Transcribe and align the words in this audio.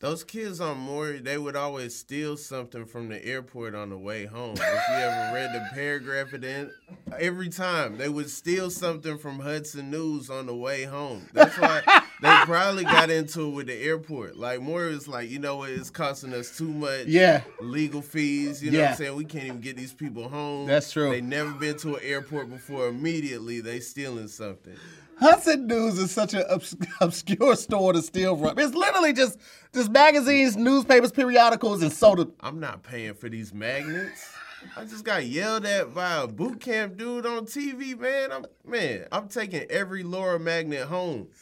Those 0.00 0.22
kids 0.22 0.60
on 0.60 0.78
Maury, 0.78 1.18
they 1.18 1.38
would 1.38 1.56
always 1.56 1.92
steal 1.92 2.36
something 2.36 2.86
from 2.86 3.08
the 3.08 3.24
airport 3.26 3.74
on 3.74 3.90
the 3.90 3.98
way 3.98 4.26
home. 4.26 4.52
If 4.52 4.60
you 4.60 4.94
ever 4.94 5.34
read 5.34 5.52
the 5.52 5.68
paragraph 5.74 6.32
at 6.34 6.42
the 6.42 6.48
end, 6.48 6.70
every 7.18 7.48
time 7.48 7.98
they 7.98 8.08
would 8.08 8.30
steal 8.30 8.70
something 8.70 9.18
from 9.18 9.40
Hudson 9.40 9.90
News 9.90 10.30
on 10.30 10.46
the 10.46 10.54
way 10.54 10.84
home. 10.84 11.26
That's 11.32 11.58
why 11.58 11.82
they 12.22 12.36
probably 12.44 12.84
got 12.84 13.10
into 13.10 13.48
it 13.48 13.50
with 13.50 13.66
the 13.66 13.74
airport. 13.74 14.36
Like 14.36 14.60
Maury 14.60 14.94
was 14.94 15.08
like, 15.08 15.30
you 15.30 15.40
know 15.40 15.56
what, 15.56 15.70
it's 15.70 15.90
costing 15.90 16.32
us 16.32 16.56
too 16.56 16.68
much. 16.72 17.06
Yeah. 17.06 17.42
Legal 17.60 18.00
fees, 18.00 18.62
you 18.62 18.70
know 18.70 18.78
what 18.78 18.84
Yeah. 18.84 18.90
I'm 18.90 18.96
saying? 18.96 19.16
We 19.16 19.24
can't 19.24 19.46
even 19.46 19.60
get 19.60 19.76
these 19.76 19.92
people 19.92 20.28
home. 20.28 20.68
That's 20.68 20.92
true. 20.92 21.10
They 21.10 21.22
never 21.22 21.50
been 21.50 21.76
to 21.78 21.96
an 21.96 22.02
airport 22.04 22.50
before. 22.50 22.86
Immediately 22.86 23.62
they 23.62 23.80
stealing 23.80 24.28
something. 24.28 24.76
Hudson 25.20 25.66
News 25.66 25.98
is 25.98 26.10
such 26.10 26.34
an 26.34 26.44
obs- 26.48 26.76
obscure 27.00 27.56
store 27.56 27.92
to 27.92 28.02
steal 28.02 28.36
from. 28.36 28.58
It's 28.58 28.74
literally 28.74 29.12
just 29.12 29.38
just 29.74 29.90
magazines, 29.90 30.56
newspapers, 30.56 31.12
periodicals, 31.12 31.82
and 31.82 31.92
soda. 31.92 32.28
I'm 32.40 32.60
not 32.60 32.82
paying 32.82 33.14
for 33.14 33.28
these 33.28 33.52
magnets. 33.52 34.32
I 34.76 34.84
just 34.84 35.04
got 35.04 35.24
yelled 35.26 35.64
at 35.66 35.94
by 35.94 36.22
a 36.22 36.26
boot 36.26 36.60
camp 36.60 36.96
dude 36.96 37.26
on 37.26 37.46
TV, 37.46 37.98
man. 37.98 38.32
I'm 38.32 38.46
man, 38.64 39.06
I'm 39.12 39.28
taking 39.28 39.62
every 39.70 40.02
Laura 40.02 40.38
magnet 40.38 40.86
home. 40.86 41.28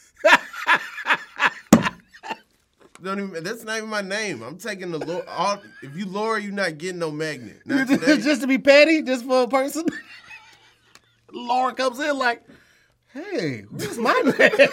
Don't 3.03 3.19
even 3.19 3.43
that's 3.43 3.63
not 3.63 3.77
even 3.77 3.89
my 3.89 4.01
name. 4.01 4.41
I'm 4.41 4.57
taking 4.57 4.89
the 4.91 4.97
Laura 4.97 5.23
all 5.27 5.61
if 5.83 5.95
you 5.95 6.07
Laura, 6.07 6.41
you're 6.41 6.51
not 6.51 6.79
getting 6.79 6.99
no 6.99 7.11
magnet. 7.11 7.61
Not 7.65 7.87
just 7.87 8.41
to 8.41 8.47
be 8.47 8.57
petty, 8.57 9.03
just 9.03 9.23
for 9.25 9.43
a 9.43 9.47
person. 9.47 9.85
Laura 11.31 11.73
comes 11.73 11.99
in 11.99 12.17
like, 12.17 12.43
"Hey, 13.17 13.63
where's 13.71 13.97
my 13.97 14.13
name?" 14.37 14.69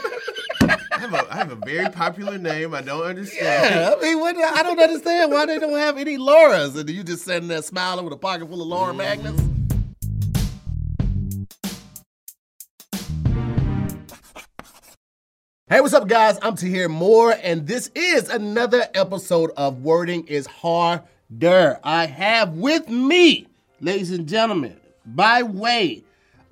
I 0.61 0.99
have 0.99 1.15
a 1.15 1.33
I 1.33 1.37
have 1.37 1.51
a 1.51 1.57
very 1.57 1.89
popular 1.89 2.37
name. 2.37 2.75
I 2.75 2.83
don't 2.83 3.03
understand. 3.03 3.75
yeah, 3.75 3.95
I 3.97 4.03
mean, 4.03 4.21
what, 4.21 4.37
I 4.37 4.63
don't 4.63 4.79
understand 4.79 5.33
why 5.33 5.47
they 5.47 5.59
don't 5.59 5.79
have 5.79 5.97
any 5.97 6.19
Lauras, 6.19 6.77
and 6.79 6.91
you 6.91 7.03
just 7.03 7.25
sitting 7.25 7.49
there 7.49 7.63
smiling 7.63 8.05
with 8.05 8.13
a 8.13 8.19
pocket 8.19 8.47
full 8.49 8.61
of 8.61 8.69
Laura 8.69 8.93
mm-hmm. 8.93 8.99
magnets. 8.99 9.43
Hey, 15.69 15.81
what's 15.81 15.95
up, 15.95 16.07
guys? 16.07 16.39
I'm 16.43 16.57
to 16.57 16.67
hear 16.67 16.91
more, 16.91 17.35
and 17.43 17.67
this 17.67 17.91
is 17.95 18.29
another 18.29 18.87
episode 18.93 19.53
of 19.57 19.83
Wording 19.83 20.27
is 20.27 20.47
Harder. 20.47 21.81
I 21.83 22.05
have 22.05 22.53
with 22.53 22.91
me, 22.91 23.47
ladies 23.81 24.11
and 24.11 24.29
gentlemen, 24.29 24.79
by 25.07 25.43
way 25.43 26.05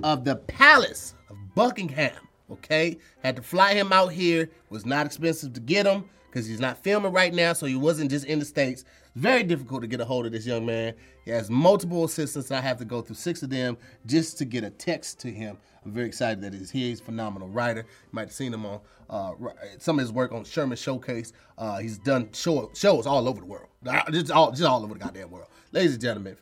of 0.02 0.24
the 0.24 0.36
Palace 0.36 1.14
Buckingham, 1.54 2.28
okay? 2.50 2.98
Had 3.22 3.36
to 3.36 3.42
fly 3.42 3.74
him 3.74 3.92
out 3.92 4.12
here, 4.12 4.50
was 4.70 4.86
not 4.86 5.06
expensive 5.06 5.52
to 5.54 5.60
get 5.60 5.86
him 5.86 6.04
because 6.30 6.46
he's 6.46 6.60
not 6.60 6.78
filming 6.82 7.12
right 7.12 7.34
now, 7.34 7.52
so 7.52 7.66
he 7.66 7.76
wasn't 7.76 8.10
just 8.10 8.24
in 8.24 8.38
the 8.38 8.44
States. 8.44 8.84
Very 9.14 9.42
difficult 9.42 9.82
to 9.82 9.86
get 9.86 10.00
a 10.00 10.04
hold 10.04 10.24
of 10.24 10.32
this 10.32 10.46
young 10.46 10.64
man. 10.64 10.94
He 11.26 11.30
has 11.30 11.50
multiple 11.50 12.04
assistants. 12.04 12.50
I 12.50 12.62
have 12.62 12.78
to 12.78 12.86
go 12.86 13.02
through 13.02 13.16
six 13.16 13.42
of 13.42 13.50
them 13.50 13.76
just 14.06 14.38
to 14.38 14.46
get 14.46 14.64
a 14.64 14.70
text 14.70 15.20
to 15.20 15.30
him. 15.30 15.58
I'm 15.84 15.92
very 15.92 16.06
excited 16.06 16.40
that 16.42 16.54
he's 16.54 16.70
here. 16.70 16.88
He's 16.88 17.00
a 17.00 17.04
phenomenal 17.04 17.48
writer. 17.48 17.80
You 17.80 18.08
might 18.12 18.22
have 18.22 18.32
seen 18.32 18.54
him 18.54 18.64
on 18.64 18.80
uh, 19.10 19.32
some 19.78 19.98
of 19.98 20.00
his 20.00 20.12
work 20.12 20.32
on 20.32 20.44
Sherman 20.44 20.78
Showcase. 20.78 21.34
Uh, 21.58 21.78
he's 21.78 21.98
done 21.98 22.30
show, 22.32 22.70
shows 22.74 23.06
all 23.06 23.28
over 23.28 23.40
the 23.40 23.46
world, 23.46 23.68
just 24.10 24.30
all, 24.30 24.52
just 24.52 24.62
all 24.62 24.82
over 24.82 24.94
the 24.94 25.00
goddamn 25.00 25.30
world. 25.30 25.48
Ladies 25.72 25.92
and 25.92 26.00
gentlemen, 26.00 26.38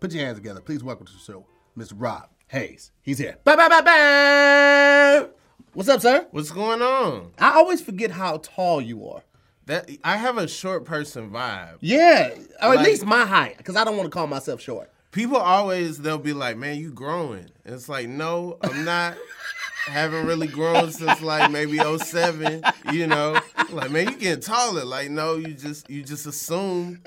put 0.00 0.12
your 0.12 0.24
hands 0.24 0.38
together. 0.38 0.60
Please 0.60 0.82
welcome 0.82 1.06
to 1.06 1.12
the 1.12 1.18
show, 1.20 1.46
Mr. 1.78 1.92
Rob 1.96 2.28
Haze. 2.50 2.90
He's 3.00 3.18
here. 3.18 3.36
Bye, 3.44 3.54
bye, 3.54 3.68
bye, 3.68 3.80
bye. 3.80 5.28
What's 5.72 5.88
up, 5.88 6.00
sir? 6.00 6.26
What's 6.32 6.50
going 6.50 6.82
on? 6.82 7.30
I 7.38 7.52
always 7.52 7.80
forget 7.80 8.10
how 8.10 8.38
tall 8.38 8.80
you 8.80 9.06
are. 9.08 9.22
That 9.66 9.88
I 10.02 10.16
have 10.16 10.36
a 10.36 10.48
short 10.48 10.84
person 10.84 11.30
vibe. 11.30 11.76
Yeah, 11.80 12.34
or 12.60 12.74
at 12.74 12.82
least 12.82 13.06
my 13.06 13.24
height, 13.24 13.56
because 13.56 13.76
I 13.76 13.84
don't 13.84 13.96
want 13.96 14.08
to 14.08 14.10
call 14.10 14.26
myself 14.26 14.60
short. 14.60 14.90
People 15.12 15.36
always 15.36 15.98
they'll 15.98 16.18
be 16.18 16.32
like, 16.32 16.56
"Man, 16.56 16.76
you 16.76 16.90
growing." 16.90 17.46
And 17.64 17.72
it's 17.72 17.88
like, 17.88 18.08
no, 18.08 18.58
I'm 18.62 18.84
not. 18.84 19.16
Haven't 19.86 20.26
really 20.26 20.48
grown 20.48 20.90
since 20.90 21.22
like 21.22 21.52
maybe 21.52 21.78
07, 21.78 22.62
you 22.92 23.06
know. 23.06 23.40
Like, 23.70 23.92
man, 23.92 24.08
you 24.08 24.16
getting 24.16 24.42
taller. 24.42 24.84
Like, 24.84 25.08
no, 25.08 25.36
you 25.36 25.54
just 25.54 25.88
you 25.88 26.02
just 26.02 26.26
assume. 26.26 27.00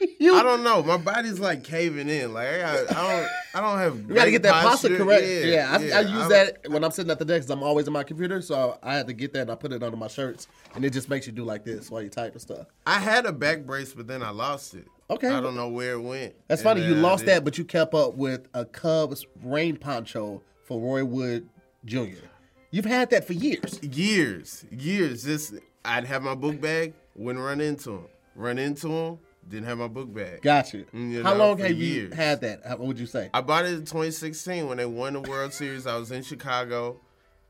You, 0.18 0.34
I 0.34 0.42
don't 0.42 0.62
know. 0.62 0.82
My 0.82 0.96
body's 0.98 1.38
like 1.40 1.64
caving 1.64 2.08
in. 2.08 2.32
Like, 2.34 2.46
I, 2.48 2.58
got, 2.60 2.96
I 2.96 3.18
don't 3.18 3.28
I 3.54 3.60
don't 3.60 3.78
have. 3.78 4.08
You 4.08 4.14
gotta 4.14 4.30
get 4.30 4.42
that 4.42 4.62
posture 4.62 4.96
correct. 4.96 5.24
Yeah, 5.26 5.44
Yeah, 5.44 5.96
I, 5.96 5.98
I 5.98 6.00
use 6.02 6.10
I'm- 6.22 6.28
that 6.30 6.58
when 6.70 6.84
I'm 6.84 6.90
sitting 6.90 7.10
at 7.10 7.18
the 7.18 7.24
desk. 7.24 7.48
I'm 7.50 7.62
always 7.62 7.86
on 7.86 7.92
my 7.94 8.02
computer, 8.04 8.42
so 8.42 8.78
I 8.82 8.94
had 8.94 9.06
to 9.06 9.12
get 9.14 9.32
that 9.32 9.42
and 9.42 9.50
I 9.50 9.54
put 9.54 9.72
it 9.72 9.82
under 9.82 9.96
my 9.96 10.08
shirts, 10.08 10.46
and 10.74 10.84
it 10.84 10.90
just 10.90 11.08
makes 11.08 11.26
you 11.26 11.32
do 11.32 11.44
like 11.44 11.64
this 11.64 11.90
while 11.90 12.02
you 12.02 12.08
type 12.10 12.32
and 12.32 12.40
stuff. 12.40 12.66
I 12.86 12.98
had 12.98 13.24
a 13.26 13.32
back 13.32 13.64
brace, 13.66 13.92
but 13.94 14.06
then 14.06 14.22
I 14.22 14.30
lost 14.30 14.74
it. 14.74 14.86
Okay. 15.08 15.28
I 15.28 15.40
don't 15.40 15.56
know 15.56 15.68
where 15.68 15.92
it 15.92 16.00
went. 16.00 16.34
That's 16.48 16.62
funny. 16.62 16.84
You 16.84 16.94
lost 16.94 17.26
that, 17.26 17.44
but 17.44 17.56
you 17.58 17.64
kept 17.64 17.94
up 17.94 18.14
with 18.14 18.46
a 18.54 18.64
Cubs 18.64 19.26
rain 19.42 19.76
poncho 19.76 20.42
for 20.64 20.80
Roy 20.80 21.04
Wood 21.04 21.48
Jr. 21.84 22.26
You've 22.70 22.84
had 22.84 23.10
that 23.10 23.26
for 23.26 23.32
years. 23.32 23.80
years, 23.82 24.64
years. 24.70 25.24
Just 25.24 25.54
I'd 25.84 26.04
have 26.04 26.22
my 26.22 26.34
book 26.34 26.60
bag, 26.60 26.94
wouldn't 27.16 27.44
run 27.44 27.60
into 27.60 27.90
him. 27.92 28.04
Run 28.36 28.58
into 28.58 28.88
him, 28.88 29.18
didn't 29.50 29.66
have 29.66 29.78
my 29.78 29.88
book 29.88 30.12
bag. 30.14 30.40
Gotcha. 30.42 30.78
you. 30.78 30.86
Mm, 30.94 31.10
you 31.10 31.22
How 31.22 31.34
long 31.34 31.58
have 31.58 31.72
you 31.76 32.10
had 32.10 32.40
that? 32.42 32.60
How- 32.64 32.76
What 32.76 32.86
would 32.88 32.98
you 32.98 33.06
say? 33.06 33.28
I 33.34 33.40
bought 33.40 33.64
it 33.66 33.72
in 33.72 33.80
2016 33.80 34.66
when 34.68 34.78
they 34.78 34.86
won 34.86 35.12
the 35.14 35.20
World 35.20 35.52
Series. 35.52 35.86
I 35.86 35.96
was 35.96 36.10
in 36.10 36.22
Chicago. 36.22 37.00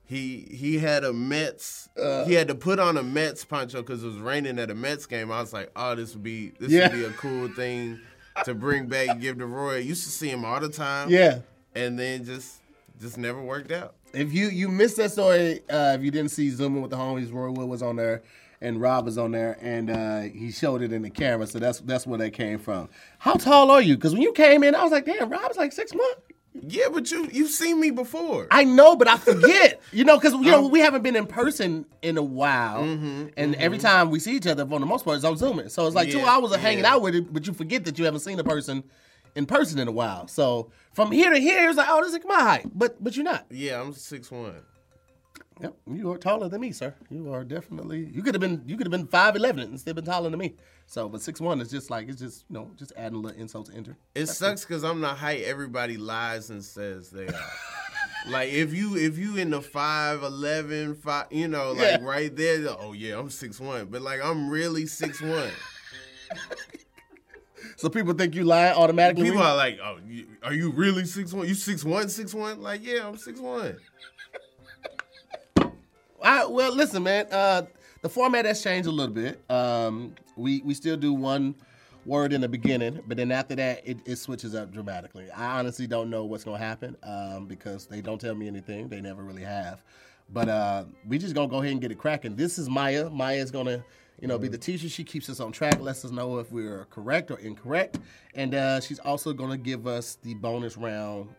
He 0.04 0.48
he 0.50 0.78
had 0.78 1.04
a 1.04 1.12
Mets. 1.12 1.88
Uh. 1.96 2.24
he 2.24 2.34
had 2.34 2.48
to 2.48 2.54
put 2.56 2.80
on 2.80 2.96
a 2.96 3.02
Mets 3.02 3.44
poncho 3.44 3.80
because 3.82 4.02
it 4.02 4.06
was 4.08 4.16
raining 4.16 4.58
at 4.58 4.70
a 4.70 4.74
Mets 4.74 5.06
game. 5.06 5.30
I 5.30 5.40
was 5.40 5.52
like, 5.52 5.70
oh, 5.76 5.94
this 5.94 6.14
would 6.14 6.22
be 6.24 6.52
this 6.58 6.70
Yeah. 6.72 6.88
would 6.88 6.96
be 6.98 7.04
a 7.04 7.10
cool 7.10 7.48
thing 7.48 8.00
to 8.44 8.54
bring 8.54 8.86
back 8.86 9.08
and 9.08 9.20
give 9.20 9.38
to 9.38 9.46
Roy. 9.46 9.76
I 9.76 9.78
used 9.78 10.02
to 10.04 10.10
see 10.10 10.28
him 10.30 10.44
all 10.44 10.58
the 10.60 10.68
time. 10.68 11.10
Yeah. 11.10 11.40
and 11.76 11.96
then 11.98 12.24
just 12.24 12.56
just 13.00 13.18
never 13.18 13.40
worked 13.40 13.70
out. 13.70 13.94
If 14.12 14.32
you 14.32 14.48
you 14.48 14.68
missed 14.68 14.96
that 14.96 15.12
story, 15.12 15.60
uh, 15.70 15.94
if 15.96 16.02
you 16.02 16.10
didn't 16.10 16.32
see 16.32 16.50
Zooming 16.50 16.82
with 16.82 16.90
the 16.90 16.96
homies, 16.96 17.32
Roy 17.32 17.52
Wood 17.52 17.68
was 17.68 17.80
on 17.82 17.94
there, 17.94 18.22
and 18.60 18.80
Rob 18.80 19.04
was 19.06 19.16
on 19.18 19.32
there, 19.32 19.56
and 19.60 19.90
uh, 19.90 20.20
he 20.22 20.50
showed 20.52 20.82
it 20.82 20.92
in 20.92 21.02
the 21.02 21.10
camera. 21.10 21.46
So 21.46 21.58
that's 21.58 21.80
that's 21.80 22.06
where 22.06 22.18
that 22.18 22.32
came 22.32 22.58
from. 22.58 22.88
How 23.18 23.34
tall 23.34 23.70
are 23.70 23.80
you? 23.80 23.96
Because 23.96 24.12
when 24.12 24.22
you 24.22 24.32
came 24.32 24.62
in, 24.64 24.74
I 24.74 24.82
was 24.82 24.92
like, 24.92 25.06
damn, 25.06 25.30
Rob's 25.30 25.56
like 25.56 25.72
six 25.72 25.94
months. 25.94 26.20
Yeah, 26.52 26.86
but 26.92 27.08
you 27.12 27.28
you've 27.32 27.50
seen 27.50 27.80
me 27.80 27.90
before. 27.90 28.48
I 28.50 28.64
know, 28.64 28.96
but 28.96 29.06
I 29.06 29.16
forget. 29.18 29.80
you 29.92 30.04
know, 30.04 30.18
because 30.18 30.32
you 30.34 30.50
know 30.50 30.66
we 30.66 30.80
haven't 30.80 31.02
been 31.02 31.14
in 31.14 31.26
person 31.26 31.86
in 32.02 32.18
a 32.18 32.22
while, 32.22 32.82
Mm-hmm, 32.82 33.28
and 33.36 33.54
every 33.54 33.78
time 33.78 34.10
we 34.10 34.18
see 34.18 34.34
each 34.34 34.48
other, 34.48 34.66
for 34.66 34.80
the 34.80 34.86
most 34.86 35.04
part, 35.04 35.14
it's 35.16 35.24
on 35.24 35.36
Zooming. 35.36 35.68
So 35.68 35.86
it's 35.86 35.94
like 35.94 36.10
two 36.10 36.20
hours 36.26 36.50
of 36.52 36.60
hanging 36.60 36.84
out 36.84 37.02
with 37.02 37.14
it, 37.14 37.32
but 37.32 37.46
you 37.46 37.52
forget 37.52 37.84
that 37.84 37.98
you 38.00 38.04
haven't 38.04 38.20
seen 38.20 38.38
a 38.40 38.44
person 38.44 38.82
in 39.36 39.46
person 39.46 39.78
in 39.78 39.86
a 39.86 39.92
while. 39.92 40.26
So 40.26 40.72
from 40.92 41.12
here 41.12 41.32
to 41.32 41.38
here, 41.38 41.68
it's 41.68 41.78
like, 41.78 41.86
oh, 41.88 42.02
this 42.02 42.14
is 42.14 42.20
my 42.26 42.40
height, 42.40 42.66
but 42.74 43.02
but 43.02 43.14
you're 43.14 43.24
not. 43.24 43.46
yeah, 43.50 43.80
I'm 43.80 43.92
six 43.92 44.28
one. 44.30 44.56
Yep, 45.60 45.76
you 45.92 46.10
are 46.10 46.18
taller 46.18 46.48
than 46.48 46.60
me, 46.60 46.72
sir. 46.72 46.94
You 47.10 47.32
are 47.32 47.44
definitely. 47.44 48.08
You 48.12 48.22
could 48.22 48.34
have 48.34 48.40
been. 48.40 48.62
You 48.66 48.76
could 48.76 48.86
have 48.86 48.92
been 48.92 49.06
five 49.06 49.36
eleven 49.36 49.60
and 49.60 49.78
still 49.78 49.94
been 49.94 50.04
taller 50.04 50.30
than 50.30 50.38
me. 50.38 50.54
So, 50.86 51.08
but 51.08 51.20
six 51.20 51.40
one 51.40 51.60
is 51.60 51.70
just 51.70 51.90
like 51.90 52.08
it's 52.08 52.20
just 52.20 52.44
you 52.48 52.54
know 52.54 52.70
just 52.76 52.92
adding 52.96 53.18
a 53.18 53.20
little 53.20 53.38
insult 53.38 53.66
to 53.66 53.72
injury. 53.76 53.96
It 54.14 54.26
sucks 54.26 54.64
because 54.64 54.84
I'm 54.84 55.00
the 55.00 55.08
height 55.08 55.42
everybody 55.44 55.96
lies 55.96 56.50
and 56.50 56.64
says 56.64 57.10
they 57.10 57.26
are. 57.26 57.50
like 58.28 58.50
if 58.50 58.72
you 58.72 58.96
if 58.96 59.18
you 59.18 59.36
in 59.36 59.50
the 59.50 59.60
5'11", 59.60 60.96
5, 60.96 61.26
you 61.30 61.48
know, 61.48 61.72
like 61.72 62.00
Yeah. 62.00 62.04
right 62.06 62.34
there, 62.34 62.66
oh 62.78 62.92
yeah, 62.92 63.18
I'm 63.18 63.30
six 63.30 63.60
one. 63.60 63.86
But 63.86 64.02
like 64.02 64.20
I'm 64.22 64.48
really 64.48 64.86
six 64.86 65.20
one. 65.20 65.50
So 67.76 67.88
people 67.88 68.12
think 68.14 68.34
you 68.34 68.44
lie 68.44 68.72
automatically. 68.72 69.24
People 69.24 69.42
are 69.42 69.56
like, 69.56 69.78
oh, 69.82 69.98
you, 70.06 70.26
are 70.42 70.52
you 70.52 70.70
really 70.70 71.06
six 71.06 71.32
one? 71.32 71.48
You 71.48 71.54
six 71.54 71.82
one, 71.84 72.08
six 72.08 72.34
one? 72.34 72.60
Like 72.60 72.84
yeah, 72.84 73.06
I'm 73.06 73.16
six 73.16 73.40
one. 73.40 73.76
I, 76.22 76.46
well, 76.46 76.74
listen, 76.74 77.02
man. 77.02 77.26
Uh, 77.30 77.62
the 78.02 78.08
format 78.08 78.44
has 78.44 78.62
changed 78.62 78.88
a 78.88 78.92
little 78.92 79.14
bit. 79.14 79.40
Um, 79.50 80.14
we 80.36 80.62
we 80.62 80.74
still 80.74 80.96
do 80.96 81.12
one 81.12 81.54
word 82.06 82.32
in 82.32 82.40
the 82.40 82.48
beginning, 82.48 83.00
but 83.06 83.16
then 83.18 83.30
after 83.30 83.54
that, 83.56 83.82
it, 83.86 83.98
it 84.06 84.16
switches 84.16 84.54
up 84.54 84.72
dramatically. 84.72 85.30
I 85.30 85.58
honestly 85.58 85.86
don't 85.86 86.08
know 86.08 86.24
what's 86.24 86.44
gonna 86.44 86.58
happen 86.58 86.96
um, 87.02 87.46
because 87.46 87.86
they 87.86 88.00
don't 88.00 88.20
tell 88.20 88.34
me 88.34 88.46
anything. 88.46 88.88
They 88.88 89.00
never 89.00 89.22
really 89.22 89.42
have. 89.42 89.84
But 90.32 90.48
uh, 90.48 90.84
we 91.06 91.18
just 91.18 91.34
gonna 91.34 91.48
go 91.48 91.58
ahead 91.58 91.72
and 91.72 91.80
get 91.80 91.92
it 91.92 91.98
cracking. 91.98 92.36
This 92.36 92.58
is 92.58 92.68
Maya. 92.68 93.10
Maya's 93.10 93.50
gonna. 93.50 93.84
You 94.20 94.28
know, 94.28 94.38
be 94.38 94.48
the 94.48 94.58
teacher. 94.58 94.86
She 94.90 95.02
keeps 95.02 95.30
us 95.30 95.40
on 95.40 95.50
track, 95.50 95.80
lets 95.80 96.04
us 96.04 96.10
know 96.10 96.38
if 96.40 96.52
we're 96.52 96.84
correct 96.90 97.30
or 97.30 97.38
incorrect, 97.38 97.98
and 98.34 98.54
uh, 98.54 98.78
she's 98.80 98.98
also 98.98 99.32
going 99.32 99.48
to 99.50 99.56
give 99.56 99.86
us 99.86 100.18
the 100.22 100.34
bonus 100.34 100.76
round 100.76 101.30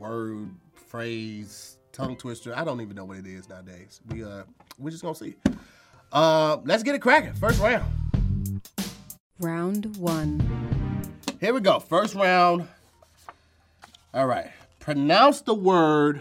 word, 0.00 0.50
phrase, 0.74 1.73
tongue 1.94 2.16
twister. 2.16 2.54
I 2.54 2.64
don't 2.64 2.80
even 2.80 2.96
know 2.96 3.04
what 3.04 3.18
it 3.18 3.26
is 3.26 3.48
nowadays. 3.48 4.00
We 4.10 4.24
uh, 4.24 4.42
we're 4.78 4.90
just 4.90 5.02
gonna 5.02 5.14
see. 5.14 5.36
Uh, 6.12 6.58
let's 6.64 6.82
get 6.82 6.94
it 6.94 7.00
cracking. 7.00 7.32
First 7.34 7.60
round. 7.60 7.90
Round 9.40 9.96
one. 9.96 10.40
Here 11.40 11.54
we 11.54 11.60
go. 11.60 11.78
First 11.80 12.14
round. 12.14 12.68
All 14.12 14.26
right. 14.26 14.50
Pronounce 14.80 15.40
the 15.40 15.54
word 15.54 16.20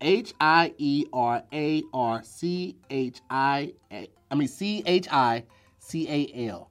H 0.00 0.32
I 0.40 0.72
E 0.78 1.06
R 1.12 1.42
A 1.52 1.82
R 1.92 2.22
C 2.22 2.76
H 2.90 3.20
I. 3.28 3.72
I 3.90 4.34
mean 4.34 4.48
C 4.48 4.82
H 4.86 5.08
I 5.10 5.44
C 5.78 6.08
A 6.08 6.48
L. 6.48 6.70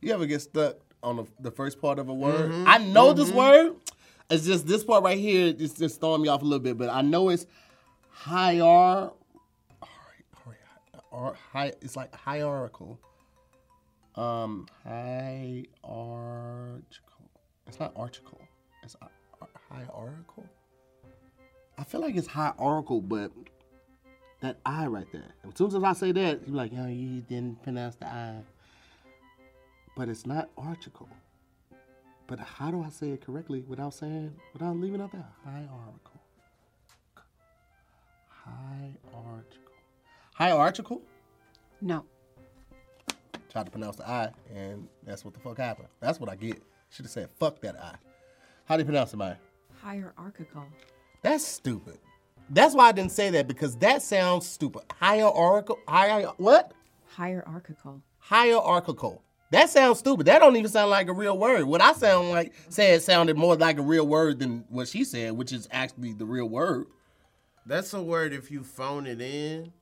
You 0.00 0.12
ever 0.12 0.26
get 0.26 0.42
stuck 0.42 0.83
on 1.04 1.16
the, 1.16 1.24
the 1.40 1.50
first 1.50 1.80
part 1.80 1.98
of 1.98 2.08
a 2.08 2.14
word? 2.14 2.50
I 2.66 2.78
know 2.78 3.12
this 3.12 3.30
word. 3.30 3.74
It's 4.30 4.46
just 4.46 4.66
this 4.66 4.82
part 4.82 5.04
right 5.04 5.18
here. 5.18 5.54
It's 5.58 5.74
just 5.74 6.00
throwing 6.00 6.22
me 6.22 6.28
off 6.28 6.42
a 6.42 6.44
little 6.44 6.58
bit, 6.58 6.78
but 6.78 6.88
I 6.88 7.02
know 7.02 7.28
it's 7.28 7.46
higher. 8.10 9.10
High, 11.52 11.72
it's 11.80 11.94
like 11.94 12.12
hierarchical. 12.12 12.98
Um, 14.16 14.66
hierarchical. 14.82 15.70
It's 17.68 17.78
not 17.78 17.92
article. 17.94 18.40
It's 18.82 18.96
hi- 19.00 19.46
hierarchical. 19.70 20.44
I 21.78 21.84
feel 21.84 22.00
like 22.00 22.16
it's 22.16 22.26
hierarchical, 22.26 23.00
but 23.00 23.30
that 24.40 24.58
I 24.66 24.86
right 24.86 25.06
there. 25.12 25.34
As 25.48 25.56
soon 25.56 25.68
as 25.68 25.82
I 25.82 25.92
say 25.92 26.12
that, 26.12 26.40
you're 26.46 26.56
like, 26.56 26.72
yo, 26.72 26.86
you 26.86 27.20
didn't 27.22 27.62
pronounce 27.62 27.96
the 27.96 28.06
I. 28.06 28.36
But 29.96 30.08
it's 30.08 30.26
not 30.26 30.50
article. 30.58 31.08
But 32.26 32.40
how 32.40 32.70
do 32.70 32.82
I 32.82 32.88
say 32.88 33.10
it 33.10 33.24
correctly 33.24 33.64
without 33.68 33.94
saying, 33.94 34.32
without 34.52 34.76
leaving 34.76 35.00
out 35.00 35.12
that 35.12 35.30
hierarchical? 35.44 36.20
Hierarchical. 38.28 39.72
Hierarchical? 40.34 41.02
No. 41.80 42.04
Tried 43.50 43.66
to 43.66 43.70
pronounce 43.70 43.96
the 43.96 44.08
I, 44.08 44.30
and 44.52 44.88
that's 45.04 45.24
what 45.24 45.34
the 45.34 45.40
fuck 45.40 45.58
happened. 45.58 45.88
That's 46.00 46.18
what 46.18 46.28
I 46.28 46.34
get. 46.34 46.62
Should 46.90 47.04
have 47.04 47.12
said, 47.12 47.28
fuck 47.38 47.60
that 47.60 47.76
I. 47.76 47.94
How 48.64 48.76
do 48.76 48.80
you 48.80 48.86
pronounce 48.86 49.12
it, 49.12 49.16
Maya? 49.16 49.36
Hierarchical. 49.80 50.64
That's 51.22 51.46
stupid. 51.46 51.98
That's 52.50 52.74
why 52.74 52.88
I 52.88 52.92
didn't 52.92 53.12
say 53.12 53.30
that 53.30 53.46
because 53.46 53.76
that 53.76 54.02
sounds 54.02 54.46
stupid. 54.46 54.82
Hierarchical, 54.98 55.78
higher, 55.86 56.26
what? 56.38 56.72
Hierarchical. 57.06 58.02
Hierarchical. 58.18 59.22
That 59.54 59.70
sounds 59.70 60.00
stupid. 60.00 60.26
That 60.26 60.40
don't 60.40 60.56
even 60.56 60.68
sound 60.68 60.90
like 60.90 61.06
a 61.06 61.12
real 61.12 61.38
word. 61.38 61.64
What 61.64 61.80
I 61.80 61.92
sound 61.92 62.30
like 62.30 62.52
said 62.70 63.02
sounded 63.02 63.36
more 63.36 63.54
like 63.54 63.78
a 63.78 63.82
real 63.82 64.04
word 64.04 64.40
than 64.40 64.64
what 64.68 64.88
she 64.88 65.04
said, 65.04 65.34
which 65.34 65.52
is 65.52 65.68
actually 65.70 66.12
the 66.12 66.24
real 66.24 66.48
word. 66.48 66.86
That's 67.64 67.94
a 67.94 68.02
word 68.02 68.32
if 68.32 68.50
you 68.50 68.64
phone 68.64 69.06
it 69.06 69.20
in, 69.20 69.72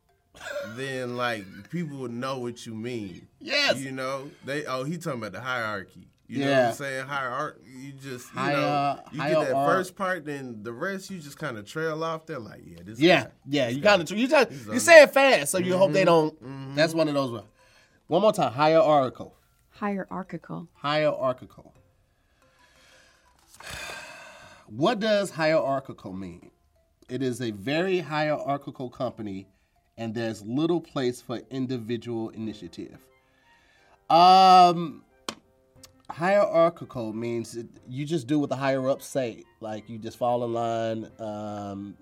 then 0.76 1.16
like 1.16 1.46
people 1.70 1.96
would 2.00 2.10
know 2.12 2.38
what 2.38 2.66
you 2.66 2.74
mean. 2.74 3.28
Yes. 3.40 3.78
You 3.78 3.92
know, 3.92 4.30
they 4.44 4.66
oh 4.66 4.84
he 4.84 4.98
talking 4.98 5.20
about 5.20 5.32
the 5.32 5.40
hierarchy. 5.40 6.06
You 6.28 6.40
know 6.40 6.46
what 6.46 6.50
Yeah. 6.52 6.68
I'm 6.68 6.74
saying? 6.74 7.06
Hierarchy. 7.06 7.60
You 7.66 7.92
just 7.92 8.30
you 8.34 8.40
Hier- 8.40 8.52
know 8.52 9.00
you 9.10 9.18
get 9.22 9.40
that 9.48 9.66
first 9.66 9.96
part, 9.96 10.26
then 10.26 10.62
the 10.62 10.72
rest 10.74 11.10
you 11.10 11.18
just 11.18 11.38
kind 11.38 11.56
of 11.56 11.64
trail 11.66 12.04
off. 12.04 12.26
They're 12.26 12.38
like, 12.38 12.60
yeah, 12.62 12.78
this. 12.84 13.00
Yeah, 13.00 13.22
guy- 13.22 13.30
yeah. 13.48 13.66
this 13.68 13.76
You 13.76 13.82
got 13.82 14.06
to 14.06 14.16
you 14.16 14.28
just 14.28 14.50
you 14.70 14.80
say 14.80 15.02
it 15.02 15.14
fast, 15.14 15.50
so 15.50 15.56
you 15.56 15.78
hope 15.78 15.92
they 15.92 16.00
mm-hmm. 16.00 16.06
don't. 16.06 16.42
Mm-hmm. 16.44 16.74
That's 16.74 16.92
one 16.92 17.08
of 17.08 17.14
those. 17.14 17.30
ones. 17.30 17.46
One 18.06 18.20
more 18.20 18.34
time. 18.34 18.52
Hierarchical. 18.52 19.34
Hierarchical. 19.82 20.68
Hierarchical. 20.74 21.74
What 24.68 25.00
does 25.00 25.30
hierarchical 25.30 26.12
mean? 26.12 26.52
It 27.08 27.20
is 27.20 27.42
a 27.42 27.50
very 27.50 27.98
hierarchical 27.98 28.88
company, 28.90 29.48
and 29.98 30.14
there's 30.14 30.40
little 30.42 30.80
place 30.80 31.20
for 31.20 31.40
individual 31.50 32.28
initiative. 32.28 32.98
Um, 34.08 35.02
hierarchical 36.08 37.12
means 37.12 37.58
you 37.88 38.06
just 38.06 38.28
do 38.28 38.38
what 38.38 38.50
the 38.50 38.56
higher 38.56 38.88
ups 38.88 39.08
say. 39.08 39.42
Like 39.60 39.88
you 39.88 39.98
just 39.98 40.16
fall 40.16 40.44
in 40.44 40.52
line. 40.52 41.10
Um, 41.18 41.96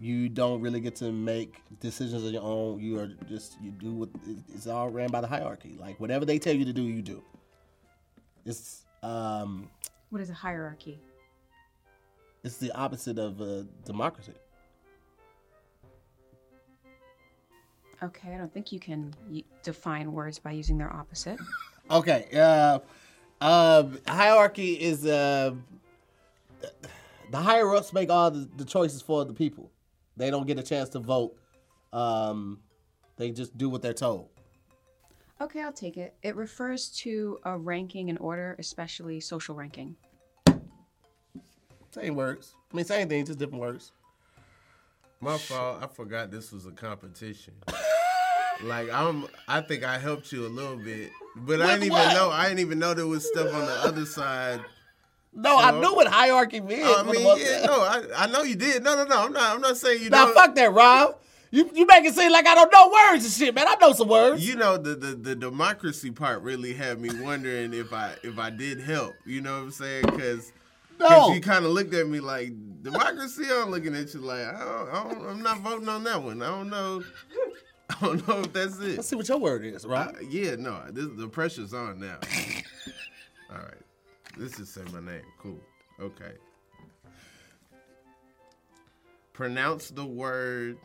you 0.00 0.28
don't 0.28 0.60
really 0.60 0.80
get 0.80 0.94
to 0.96 1.10
make 1.12 1.62
decisions 1.80 2.24
on 2.24 2.32
your 2.32 2.42
own. 2.42 2.80
You 2.80 2.98
are 3.00 3.08
just 3.28 3.56
you 3.62 3.70
do 3.70 3.92
what 3.92 4.08
it's 4.54 4.66
all 4.66 4.88
ran 4.90 5.10
by 5.10 5.20
the 5.20 5.26
hierarchy. 5.26 5.76
Like 5.80 5.98
whatever 6.00 6.24
they 6.24 6.38
tell 6.38 6.54
you 6.54 6.64
to 6.64 6.72
do, 6.72 6.82
you 6.82 7.02
do. 7.02 7.22
It's 8.44 8.84
um 9.02 9.68
What 10.10 10.20
is 10.20 10.30
a 10.30 10.34
hierarchy? 10.34 11.00
it's 12.44 12.58
the 12.58 12.70
opposite 12.72 13.18
of 13.18 13.40
uh, 13.40 13.62
democracy. 13.84 14.32
Okay, 18.02 18.34
I 18.34 18.38
don't 18.38 18.52
think 18.52 18.70
you 18.72 18.78
can 18.78 19.12
y- 19.28 19.42
define 19.62 20.12
words 20.12 20.38
by 20.38 20.52
using 20.52 20.78
their 20.78 20.92
opposite. 20.92 21.38
Okay. 21.90 22.28
Uh, 22.34 22.78
uh, 23.40 23.84
hierarchy 24.06 24.74
is 24.74 25.06
uh, 25.06 25.54
the 27.30 27.36
higher 27.38 27.74
ups 27.74 27.92
make 27.92 28.10
all 28.10 28.30
the, 28.30 28.48
the 28.56 28.64
choices 28.64 29.00
for 29.02 29.24
the 29.24 29.32
people. 29.32 29.70
They 30.16 30.30
don't 30.30 30.46
get 30.46 30.58
a 30.58 30.62
chance 30.62 30.88
to 30.90 30.98
vote. 30.98 31.36
Um, 31.92 32.60
they 33.16 33.30
just 33.30 33.56
do 33.56 33.68
what 33.68 33.82
they're 33.82 33.92
told. 33.92 34.30
Okay, 35.40 35.60
I'll 35.60 35.72
take 35.72 35.98
it. 35.98 36.14
It 36.22 36.34
refers 36.34 36.88
to 36.98 37.38
a 37.44 37.58
ranking 37.58 38.08
in 38.08 38.16
order, 38.18 38.56
especially 38.58 39.20
social 39.20 39.54
ranking. 39.54 39.96
Same 41.90 42.14
words. 42.14 42.54
I 42.72 42.76
mean, 42.76 42.84
same 42.84 43.08
thing, 43.08 43.24
just 43.24 43.38
different 43.38 43.60
words. 43.60 43.92
My 45.20 45.36
fault. 45.38 45.78
I 45.82 45.86
forgot 45.86 46.30
this 46.30 46.52
was 46.52 46.66
a 46.66 46.70
competition. 46.70 47.54
like 48.62 48.90
I'm, 48.92 49.26
I 49.48 49.60
think 49.60 49.84
I 49.84 49.98
helped 49.98 50.32
you 50.32 50.46
a 50.46 50.48
little 50.48 50.76
bit, 50.76 51.10
but 51.36 51.60
I 51.60 51.68
didn't 51.68 51.84
even 51.84 52.14
know. 52.14 52.30
I 52.30 52.48
didn't 52.48 52.60
even 52.60 52.78
know 52.78 52.94
there 52.94 53.06
was 53.06 53.26
stuff 53.26 53.52
on 53.52 53.60
the 53.66 53.84
other 53.84 54.06
side. 54.06 54.60
No, 55.36 55.56
I 55.58 55.70
knew 55.70 55.94
what 55.94 56.06
hierarchy 56.08 56.60
meant. 56.60 56.82
I 56.84 57.02
mean, 57.02 57.20
yeah, 57.38 57.66
no, 57.66 57.74
I, 57.82 58.02
I 58.16 58.26
know 58.26 58.42
you 58.42 58.56
did. 58.56 58.82
No, 58.82 58.96
no, 58.96 59.04
no. 59.04 59.24
I'm 59.26 59.32
not. 59.32 59.54
I'm 59.54 59.60
not 59.60 59.76
saying 59.76 60.02
you 60.02 60.10
Nah, 60.10 60.24
know. 60.24 60.32
fuck 60.34 60.54
that, 60.54 60.72
Rob. 60.72 61.16
You 61.50 61.70
you 61.74 61.86
make 61.86 62.04
it 62.04 62.14
seem 62.14 62.32
like 62.32 62.46
I 62.46 62.54
don't 62.54 62.72
know 62.72 62.90
words 62.92 63.24
and 63.24 63.32
shit, 63.32 63.54
man. 63.54 63.66
I 63.68 63.76
know 63.80 63.92
some 63.92 64.08
words. 64.08 64.46
You 64.46 64.56
know 64.56 64.76
the, 64.78 64.94
the 64.96 65.14
the 65.14 65.34
democracy 65.36 66.10
part 66.10 66.42
really 66.42 66.72
had 66.74 67.00
me 67.00 67.10
wondering 67.22 67.72
if 67.72 67.92
I 67.92 68.14
if 68.24 68.38
I 68.38 68.50
did 68.50 68.80
help. 68.80 69.14
You 69.24 69.42
know 69.42 69.52
what 69.58 69.62
I'm 69.64 69.70
saying? 69.70 70.04
Because 70.06 70.52
no. 70.98 71.32
you 71.32 71.40
kind 71.40 71.64
of 71.64 71.70
looked 71.70 71.94
at 71.94 72.08
me 72.08 72.18
like 72.20 72.50
democracy. 72.82 73.44
I'm 73.50 73.70
looking 73.70 73.94
at 73.94 74.12
you 74.12 74.20
like 74.20 74.40
I 74.44 74.58
don't, 74.58 74.88
I 74.90 75.02
don't, 75.14 75.28
I'm 75.30 75.42
not 75.42 75.60
voting 75.60 75.88
on 75.88 76.02
that 76.04 76.20
one. 76.22 76.42
I 76.42 76.46
don't 76.48 76.68
know. 76.70 77.02
I 77.90 77.94
don't 78.04 78.26
know 78.26 78.40
if 78.40 78.52
that's 78.52 78.78
it. 78.80 78.96
Let's 78.96 79.08
see 79.08 79.16
what 79.16 79.28
your 79.28 79.38
word 79.38 79.64
is, 79.64 79.84
Uh, 79.84 79.88
Rob. 79.88 80.16
yeah, 80.28 80.56
no, 80.56 80.82
this, 80.90 81.06
the 81.16 81.28
pressure's 81.28 81.72
on 81.72 82.00
now. 82.00 82.18
All 83.50 83.58
right, 83.58 83.74
let's 84.36 84.56
just 84.58 84.74
say 84.74 84.82
my 84.92 85.00
name. 85.00 85.22
Cool. 85.38 85.60
Okay. 86.00 86.32
Pronounce 89.32 89.90
the 89.90 90.04
word 90.04 90.78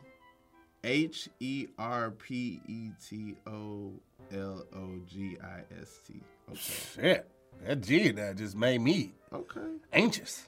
H 0.84 1.30
E 1.40 1.68
R 1.78 2.12
P 2.12 2.60
E 2.68 2.90
T 3.08 3.36
O 3.48 3.94
L 4.34 4.66
O 4.76 4.90
G 5.08 5.38
I 5.42 5.60
S 5.82 6.00
T. 6.06 6.22
Okay. 6.50 6.60
Shit. 6.60 7.30
That 7.66 7.82
G 7.82 8.12
that 8.12 8.38
just 8.38 8.56
made 8.56 8.82
me 8.82 9.14
Okay. 9.32 9.62
anxious. 9.94 10.48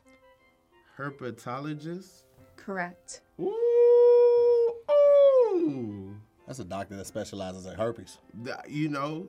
Herpetologist. 0.98 2.24
Correct. 2.56 3.22
Ooh, 3.40 4.74
ooh. 4.92 6.16
That's 6.48 6.60
a 6.60 6.64
doctor 6.66 6.96
that 6.98 7.08
specializes 7.08 7.66
in 7.66 7.76
herpes. 7.76 8.18
the, 8.44 8.58
you 8.68 8.90
know, 8.90 9.28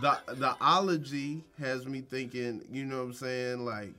the 0.00 0.18
the 0.34 0.56
ology 0.60 1.44
has 1.58 1.86
me 1.86 2.00
thinking. 2.00 2.62
You 2.70 2.84
know 2.84 2.98
what 2.98 3.04
I'm 3.04 3.12
saying? 3.12 3.64
Like 3.64 3.94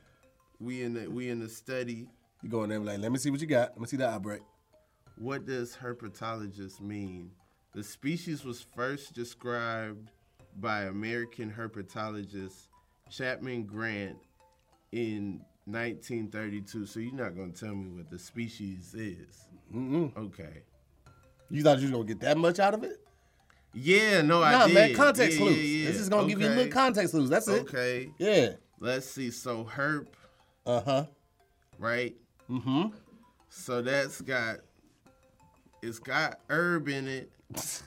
we 0.59 0.83
in 0.83 0.93
the 0.93 1.07
we 1.07 1.29
in 1.29 1.39
the 1.39 1.49
study. 1.49 2.07
You 2.41 2.49
go 2.49 2.63
in 2.63 2.69
there 2.69 2.79
like, 2.79 2.99
let 2.99 3.11
me 3.11 3.17
see 3.17 3.29
what 3.29 3.41
you 3.41 3.47
got. 3.47 3.71
Let 3.71 3.79
me 3.79 3.87
see 3.87 3.97
the 3.97 4.09
outbreak. 4.09 4.41
What 5.17 5.45
does 5.45 5.75
herpetologist 5.75 6.81
mean? 6.81 7.31
The 7.73 7.83
species 7.83 8.43
was 8.43 8.65
first 8.75 9.13
described 9.13 10.09
by 10.59 10.83
American 10.83 11.51
herpetologist 11.51 12.67
Chapman 13.09 13.63
Grant 13.63 14.17
in 14.91 15.41
1932. 15.65 16.85
So 16.85 16.99
you're 16.99 17.13
not 17.13 17.35
gonna 17.35 17.51
tell 17.51 17.75
me 17.75 17.89
what 17.89 18.09
the 18.09 18.17
species 18.17 18.93
is? 18.95 19.45
Mm-mm. 19.73 20.15
Okay. 20.17 20.63
You 21.49 21.63
thought 21.63 21.77
you 21.79 21.83
was 21.83 21.91
gonna 21.91 22.05
get 22.05 22.19
that 22.21 22.37
much 22.37 22.59
out 22.59 22.73
of 22.73 22.83
it? 22.83 22.97
Yeah, 23.73 24.21
no, 24.21 24.41
I 24.43 24.51
Nah, 24.51 24.65
did. 24.67 24.73
man, 24.73 24.93
context 24.93 25.37
Yeah, 25.39 25.43
clues. 25.45 25.57
yeah, 25.57 25.63
yeah. 25.63 25.91
This 25.91 25.99
is 26.01 26.09
gonna 26.09 26.27
give 26.27 26.41
you 26.41 26.47
a 26.47 26.49
little 26.49 26.71
context 26.71 27.13
clues. 27.13 27.29
That's 27.29 27.47
it. 27.47 27.61
Okay. 27.61 28.11
Yeah. 28.17 28.53
Let's 28.79 29.05
see. 29.09 29.31
So 29.31 29.63
herp, 29.63 30.07
Uh 30.65 30.81
huh. 30.81 31.05
right? 31.77 32.15
Mm-hmm. 32.49 32.87
So 33.49 33.81
that's 33.81 34.21
got 34.21 34.57
it's 35.81 35.99
got 35.99 36.39
herb 36.49 36.87
in 36.89 37.07
it, 37.07 37.31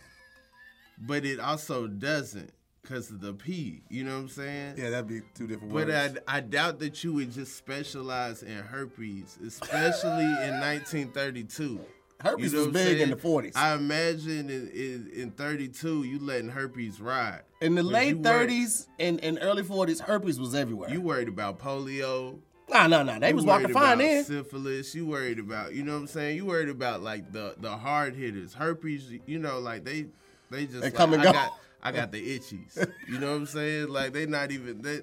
but 1.06 1.24
it 1.24 1.38
also 1.40 1.86
doesn't 1.86 2.50
because 2.82 3.10
of 3.10 3.20
the 3.20 3.32
P. 3.34 3.82
You 3.88 4.04
know 4.04 4.14
what 4.14 4.22
I'm 4.22 4.28
saying? 4.28 4.74
Yeah, 4.76 4.90
that'd 4.90 5.06
be 5.08 5.20
two 5.34 5.46
different 5.46 5.72
But 5.72 5.88
words. 5.88 6.18
I, 6.28 6.36
I 6.36 6.40
doubt 6.40 6.78
that 6.80 7.02
you 7.04 7.12
would 7.14 7.30
just 7.32 7.56
specialize 7.56 8.42
in 8.42 8.56
herpes, 8.58 9.38
especially 9.46 10.24
in 10.24 10.60
1932. 10.60 11.80
Herpes 12.20 12.52
You 12.52 12.58
know 12.58 12.64
was 12.66 12.72
big 12.74 13.00
in 13.00 13.10
the 13.10 13.16
forties. 13.16 13.52
I 13.56 13.74
imagine 13.74 14.50
in, 14.50 14.68
in, 14.70 15.10
in 15.14 15.30
32, 15.32 16.04
you 16.04 16.18
letting 16.18 16.48
herpes 16.50 17.00
ride. 17.00 17.42
In 17.60 17.74
the 17.74 17.82
late 17.82 18.22
thirties 18.22 18.88
and, 18.98 19.22
and 19.22 19.38
early 19.42 19.62
forties, 19.62 20.00
herpes 20.00 20.38
was 20.38 20.54
everywhere. 20.54 20.90
You 20.90 21.00
worried 21.00 21.28
about 21.28 21.58
polio. 21.58 22.38
Nah, 22.70 22.86
nah, 22.86 23.02
nah. 23.02 23.18
They 23.18 23.28
You 23.28 23.36
was 23.36 23.44
walking 23.44 23.68
fine 23.72 23.98
then. 23.98 24.24
Syphilis. 24.24 24.94
You 24.94 25.06
worried 25.06 25.38
about, 25.38 25.74
you 25.74 25.82
know 25.82 25.92
what 25.92 25.98
I'm 25.98 26.06
saying? 26.06 26.36
You 26.36 26.46
worried 26.46 26.70
about 26.70 27.02
like 27.02 27.30
the 27.32 27.54
the 27.58 27.76
hard 27.76 28.14
hitters, 28.14 28.54
herpes. 28.54 29.12
You 29.26 29.38
know, 29.38 29.58
like 29.58 29.84
they 29.84 30.06
they 30.50 30.64
just 30.66 30.80
They 30.80 30.86
like, 30.86 30.94
come 30.94 31.12
and 31.12 31.22
I 31.22 31.26
go. 31.26 31.32
got 31.32 31.52
I 31.82 31.92
got 31.92 32.10
the 32.12 32.38
itchies. 32.38 32.90
You 33.06 33.18
know 33.18 33.30
what 33.32 33.36
I'm 33.36 33.46
saying? 33.46 33.88
Like 33.88 34.12
they 34.14 34.24
not 34.26 34.50
even 34.50 34.80
they. 34.80 35.00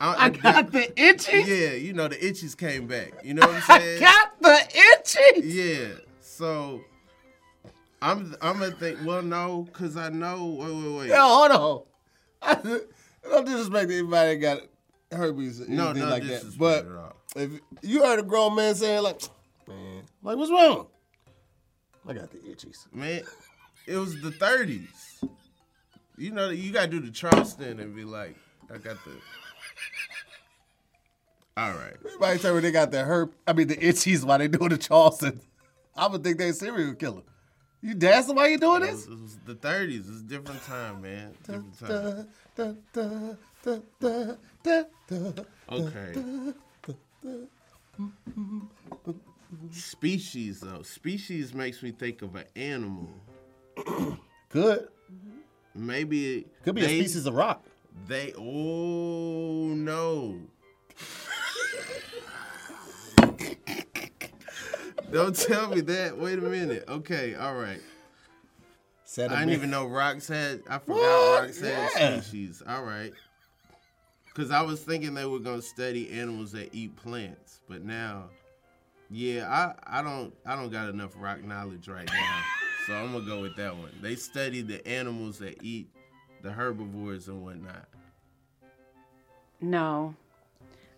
I 0.00 0.28
got 0.28 0.70
the 0.72 0.92
itchy. 1.00 1.38
Yeah, 1.46 1.72
you 1.72 1.92
know 1.94 2.08
the 2.08 2.16
itchies 2.16 2.56
came 2.56 2.86
back. 2.86 3.24
You 3.24 3.34
know 3.34 3.46
what 3.46 3.54
I'm 3.56 3.80
saying? 3.80 4.02
I 4.02 4.06
got 4.06 4.42
the 4.42 4.78
itchy. 4.92 5.48
Yeah. 5.48 5.86
So 6.34 6.80
I'm 8.02 8.34
I'm 8.42 8.58
gonna 8.58 8.72
think. 8.72 8.98
Well, 9.04 9.22
no, 9.22 9.68
cause 9.72 9.96
I 9.96 10.08
know. 10.08 10.46
Wait, 10.58 10.74
wait, 10.74 10.98
wait. 10.98 11.08
Yo, 11.10 11.16
hold 11.20 11.50
on. 11.52 11.82
I, 12.42 12.80
don't 13.30 13.46
disrespect 13.46 13.90
anybody 13.92 14.34
that 14.34 14.40
got 14.40 14.58
herpes 15.16 15.60
or 15.60 15.68
No, 15.68 15.90
anything 15.90 16.08
no 16.08 16.10
like 16.10 16.24
that. 16.24 16.54
But 16.58 16.86
if 17.36 17.60
you 17.82 18.02
heard 18.02 18.18
a 18.18 18.24
grown 18.24 18.56
man 18.56 18.74
saying 18.74 19.04
like, 19.04 19.20
man, 19.68 20.02
like 20.24 20.36
what's 20.36 20.50
wrong? 20.50 20.88
I 22.08 22.14
got 22.14 22.32
the 22.32 22.38
itchies. 22.38 22.92
man, 22.92 23.22
it 23.86 23.96
was 23.96 24.20
the 24.20 24.30
30s. 24.30 24.88
You 26.18 26.32
know, 26.32 26.50
you 26.50 26.72
gotta 26.72 26.88
do 26.88 26.98
the 27.00 27.12
Charleston 27.12 27.78
and 27.78 27.94
be 27.94 28.04
like, 28.04 28.34
I 28.72 28.78
got 28.78 28.96
the. 29.04 29.12
All 31.56 31.70
right. 31.74 31.94
Everybody 32.04 32.38
tell 32.40 32.54
me 32.56 32.60
they 32.60 32.72
got 32.72 32.90
the 32.90 32.98
herp. 32.98 33.30
I 33.46 33.52
mean 33.52 33.68
the 33.68 33.76
itchies 33.76 34.24
while 34.24 34.38
they 34.38 34.48
doing 34.48 34.70
the 34.70 34.78
Charleston. 34.78 35.40
I 35.96 36.06
would 36.06 36.24
think 36.24 36.38
they 36.38 36.48
a 36.48 36.52
serial 36.52 36.94
killer. 36.94 37.22
You 37.80 37.94
dancing 37.94 38.34
while 38.34 38.48
you 38.48 38.58
doing 38.58 38.82
It 38.82 38.92
was, 38.92 39.06
this? 39.06 39.14
it 39.14 39.20
was 39.22 39.38
the 39.44 39.54
30s. 39.54 39.98
It's 40.08 40.20
a 40.20 40.22
different 40.22 40.62
time, 40.64 41.02
man. 41.02 41.34
Different 41.42 41.78
time. 41.78 42.28
Okay. 45.70 46.54
Species, 49.70 50.60
though. 50.60 50.82
Species 50.82 51.54
makes 51.54 51.82
me 51.82 51.90
think 51.92 52.22
of 52.22 52.34
an 52.36 52.44
animal. 52.56 53.10
Could 54.48 54.88
Maybe 55.74 56.46
could 56.62 56.76
be 56.76 56.82
they, 56.82 57.00
a 57.00 57.02
species 57.02 57.26
of 57.26 57.34
rock. 57.34 57.64
They 58.06 58.32
oh 58.38 59.74
no. 59.74 60.38
Don't 65.12 65.34
tell 65.36 65.68
me 65.68 65.80
that. 65.82 66.18
Wait 66.18 66.38
a 66.38 66.42
minute. 66.42 66.84
Okay, 66.88 67.34
all 67.34 67.54
right. 67.54 67.80
Said 69.04 69.30
a 69.30 69.34
I 69.34 69.38
didn't 69.40 69.48
man- 69.50 69.56
even 69.58 69.70
know 69.70 69.86
rocks 69.86 70.26
had. 70.28 70.62
I 70.68 70.78
forgot 70.78 70.96
What? 70.96 71.42
rocks 71.42 71.60
had 71.60 71.92
Yeah. 71.96 72.20
species. 72.20 72.62
All 72.66 72.82
right. 72.82 73.12
Because 74.26 74.50
I 74.50 74.62
was 74.62 74.80
thinking 74.82 75.14
they 75.14 75.26
were 75.26 75.38
gonna 75.38 75.62
study 75.62 76.10
animals 76.10 76.50
that 76.52 76.74
eat 76.74 76.96
plants, 76.96 77.60
but 77.68 77.82
now, 77.84 78.30
yeah, 79.08 79.46
I 79.86 79.98
I 80.00 80.02
don't 80.02 80.34
I 80.44 80.56
don't 80.56 80.70
got 80.70 80.88
enough 80.88 81.12
rock 81.16 81.44
knowledge 81.44 81.86
right 81.86 82.08
now, 82.12 82.42
so 82.86 82.94
I'm 82.94 83.12
gonna 83.12 83.24
go 83.24 83.40
with 83.42 83.54
that 83.56 83.76
one. 83.76 83.92
They 84.02 84.16
study 84.16 84.62
the 84.62 84.84
animals 84.88 85.38
that 85.38 85.62
eat 85.62 85.88
the 86.42 86.50
herbivores 86.50 87.28
and 87.28 87.44
whatnot. 87.44 87.88
No. 89.60 90.16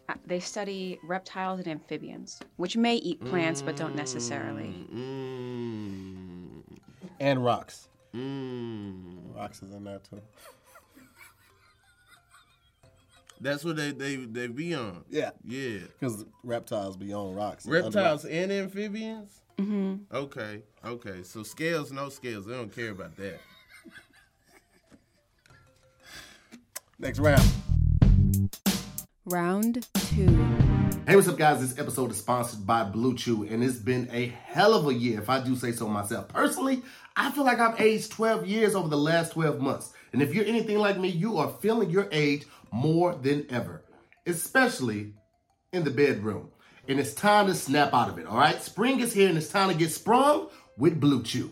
Uh, 0.09 0.15
They 0.27 0.41
study 0.41 0.99
reptiles 1.03 1.59
and 1.61 1.69
amphibians, 1.69 2.41
which 2.57 2.77
may 2.77 2.97
eat 2.97 3.25
plants 3.25 3.61
but 3.63 3.77
don't 3.77 3.95
necessarily. 3.97 4.87
Mm, 4.95 6.63
and 7.21 7.45
rocks. 7.45 7.89
mm. 8.15 9.35
Rocks 9.35 9.63
is 9.63 9.73
in 9.75 9.85
there 9.85 9.99
too. 9.99 10.21
That's 13.41 13.65
what 13.65 13.77
they 13.77 13.91
they 13.91 14.17
they 14.17 14.47
be 14.47 14.75
on. 14.75 15.05
Yeah, 15.11 15.33
Yeah. 15.45 15.81
because 16.01 16.25
reptiles 16.43 16.97
be 16.97 17.13
on 17.13 17.35
rocks. 17.35 17.67
Reptiles 17.67 18.25
rocks. 18.25 18.25
and 18.25 18.51
amphibians? 18.53 19.43
hmm 19.59 19.97
Okay, 20.13 20.63
okay. 20.85 21.23
So 21.23 21.43
scales, 21.43 21.91
no 21.93 22.09
scales. 22.09 22.47
They 22.47 22.55
don't 22.55 22.75
care 22.75 22.91
about 22.91 23.17
that. 23.17 23.41
Next 26.99 27.19
round. 27.19 27.43
Round 29.29 29.85
two. 29.95 30.27
Hey, 31.05 31.17
what's 31.17 31.27
up, 31.27 31.37
guys? 31.37 31.61
This 31.61 31.81
episode 31.81 32.13
is 32.13 32.19
sponsored 32.19 32.65
by 32.65 32.85
Blue 32.85 33.17
Chew, 33.17 33.43
and 33.43 33.65
it's 33.65 33.75
been 33.75 34.09
a 34.13 34.27
hell 34.27 34.73
of 34.73 34.87
a 34.87 34.95
year, 34.95 35.19
if 35.21 35.29
I 35.29 35.43
do 35.43 35.57
say 35.57 35.73
so 35.73 35.89
myself. 35.89 36.29
Personally, 36.29 36.81
I 37.17 37.33
feel 37.33 37.43
like 37.43 37.59
I've 37.59 37.81
aged 37.81 38.13
12 38.13 38.47
years 38.47 38.77
over 38.77 38.87
the 38.87 38.97
last 38.97 39.33
12 39.33 39.61
months. 39.61 39.93
And 40.13 40.23
if 40.23 40.33
you're 40.33 40.45
anything 40.45 40.79
like 40.79 40.97
me, 41.01 41.09
you 41.09 41.39
are 41.39 41.51
feeling 41.61 41.91
your 41.91 42.07
age 42.13 42.47
more 42.71 43.17
than 43.17 43.47
ever, 43.51 43.83
especially 44.27 45.15
in 45.73 45.83
the 45.83 45.91
bedroom. 45.91 46.51
And 46.87 47.01
it's 47.01 47.13
time 47.13 47.49
to 47.49 47.55
snap 47.57 47.95
out 47.95 48.09
of 48.09 48.19
it, 48.19 48.29
all 48.29 48.39
right? 48.39 48.63
Spring 48.63 49.01
is 49.01 49.13
here, 49.13 49.29
and 49.29 49.37
it's 49.37 49.49
time 49.49 49.71
to 49.71 49.75
get 49.75 49.91
sprung 49.91 50.51
with 50.79 51.01
Blue 51.01 51.25
Chew. 51.25 51.51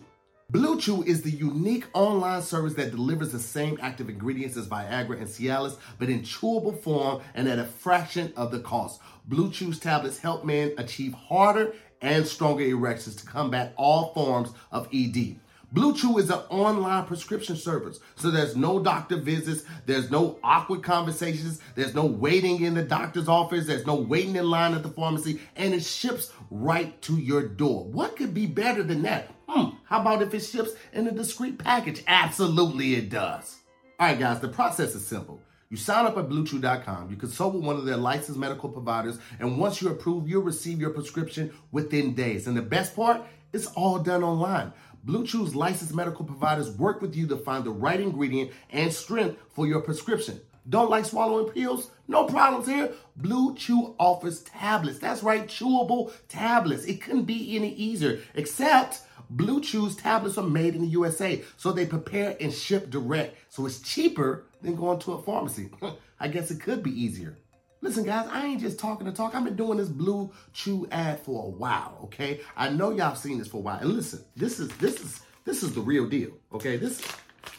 Blue 0.51 0.79
Chew 0.79 1.01
is 1.01 1.23
the 1.23 1.31
unique 1.31 1.87
online 1.93 2.43
service 2.43 2.75
that 2.75 2.91
delivers 2.91 3.31
the 3.31 3.39
same 3.39 3.79
active 3.81 4.09
ingredients 4.09 4.55
as 4.55 4.67
Viagra 4.67 5.17
and 5.17 5.27
Cialis, 5.27 5.77
but 5.97 6.07
in 6.07 6.21
chewable 6.21 6.79
form 6.83 7.23
and 7.33 7.47
at 7.47 7.57
a 7.57 7.63
fraction 7.63 8.31
of 8.37 8.51
the 8.51 8.59
cost. 8.59 9.01
Blue 9.27 9.49
Chew's 9.49 9.79
tablets 9.79 10.19
help 10.19 10.45
men 10.45 10.73
achieve 10.77 11.13
harder 11.13 11.73
and 11.99 12.27
stronger 12.27 12.63
erections 12.63 13.15
to 13.15 13.25
combat 13.25 13.73
all 13.75 14.13
forms 14.13 14.51
of 14.71 14.87
ED. 14.93 15.37
Blue 15.75 15.93
Chew 15.93 16.19
is 16.19 16.29
an 16.29 16.39
online 16.49 17.03
prescription 17.03 17.57
service, 17.57 17.99
so 18.15 18.31
there's 18.31 18.55
no 18.55 18.81
doctor 18.81 19.17
visits, 19.17 19.65
there's 19.85 20.09
no 20.09 20.39
awkward 20.41 20.83
conversations, 20.83 21.59
there's 21.75 21.93
no 21.93 22.05
waiting 22.05 22.61
in 22.61 22.75
the 22.75 22.81
doctor's 22.81 23.27
office, 23.27 23.67
there's 23.67 23.85
no 23.85 23.95
waiting 23.95 24.37
in 24.37 24.49
line 24.49 24.73
at 24.73 24.83
the 24.83 24.89
pharmacy, 24.89 25.41
and 25.57 25.73
it 25.73 25.83
ships 25.83 26.31
right 26.49 27.01
to 27.01 27.17
your 27.17 27.45
door. 27.45 27.83
What 27.83 28.15
could 28.15 28.33
be 28.33 28.45
better 28.45 28.83
than 28.83 29.01
that? 29.01 29.35
Hmm, 29.49 29.71
how 29.83 29.99
about 29.99 30.21
if 30.21 30.33
it 30.33 30.39
ships 30.39 30.71
in 30.93 31.07
a 31.07 31.11
discreet 31.11 31.59
package? 31.59 32.03
Absolutely, 32.07 32.95
it 32.95 33.09
does. 33.09 33.57
All 33.99 34.07
right, 34.07 34.17
guys, 34.17 34.39
the 34.39 34.47
process 34.47 34.95
is 34.95 35.05
simple. 35.05 35.41
You 35.69 35.75
sign 35.75 36.05
up 36.05 36.17
at 36.17 36.29
BlueChew.com, 36.29 37.09
you 37.09 37.17
consult 37.17 37.53
with 37.53 37.65
one 37.65 37.75
of 37.75 37.83
their 37.83 37.97
licensed 37.97 38.39
medical 38.39 38.69
providers, 38.69 39.19
and 39.41 39.57
once 39.57 39.81
you're 39.81 39.91
approved, 39.91 40.29
you'll 40.29 40.41
receive 40.41 40.79
your 40.79 40.91
prescription 40.91 41.53
within 41.73 42.15
days. 42.15 42.47
And 42.47 42.55
the 42.55 42.61
best 42.61 42.95
part, 42.95 43.23
it's 43.51 43.67
all 43.67 43.99
done 43.99 44.23
online. 44.23 44.71
Blue 45.05 45.23
Chew's 45.23 45.53
licensed 45.55 45.93
medical 45.93 46.25
providers 46.25 46.71
work 46.71 46.99
with 46.99 47.15
you 47.15 47.27
to 47.27 47.37
find 47.37 47.63
the 47.63 47.69
right 47.69 47.99
ingredient 47.99 48.49
and 48.71 48.91
strength 48.91 49.37
for 49.53 49.67
your 49.67 49.81
prescription. 49.81 50.41
Don't 50.67 50.89
like 50.89 51.05
swallowing 51.05 51.53
pills? 51.53 51.91
No 52.07 52.25
problems 52.25 52.65
here. 52.65 52.91
Blue 53.15 53.53
Chew 53.53 53.93
offers 53.99 54.41
tablets. 54.41 54.97
That's 54.97 55.21
right, 55.21 55.45
chewable 55.45 56.11
tablets. 56.27 56.85
It 56.85 57.03
couldn't 57.03 57.25
be 57.25 57.55
any 57.55 57.75
easier, 57.75 58.19
except 58.33 59.01
Blue 59.29 59.61
Chew's 59.61 59.95
tablets 59.95 60.39
are 60.39 60.43
made 60.43 60.73
in 60.73 60.81
the 60.81 60.87
USA, 60.87 61.43
so 61.55 61.71
they 61.71 61.85
prepare 61.85 62.35
and 62.41 62.51
ship 62.51 62.89
direct. 62.89 63.37
So 63.49 63.67
it's 63.67 63.81
cheaper 63.81 64.45
than 64.63 64.75
going 64.75 64.97
to 65.01 65.13
a 65.13 65.21
pharmacy. 65.21 65.69
I 66.19 66.29
guess 66.29 66.49
it 66.49 66.61
could 66.61 66.81
be 66.81 66.99
easier. 66.99 67.37
Listen, 67.85 68.03
guys, 68.03 68.27
I 68.31 68.47
ain't 68.47 68.61
just 68.61 68.79
talking 68.79 69.05
to 69.05 69.13
talk. 69.13 69.35
I've 69.35 69.43
been 69.43 69.55
doing 69.55 69.77
this 69.77 69.89
Blue 69.89 70.31
Chew 70.53 70.87
ad 70.91 71.19
for 71.19 71.45
a 71.45 71.49
while, 71.49 71.99
okay? 72.05 72.39
I 72.57 72.69
know 72.69 72.89
y'all 72.89 73.13
seen 73.13 73.37
this 73.37 73.47
for 73.47 73.57
a 73.57 73.59
while. 73.59 73.77
And 73.77 73.93
listen, 73.93 74.25
this 74.35 74.59
is 74.59 74.69
this 74.77 74.99
is 75.01 75.21
this 75.43 75.61
is 75.61 75.75
the 75.75 75.81
real 75.81 76.09
deal, 76.09 76.31
okay? 76.51 76.77
This 76.77 76.99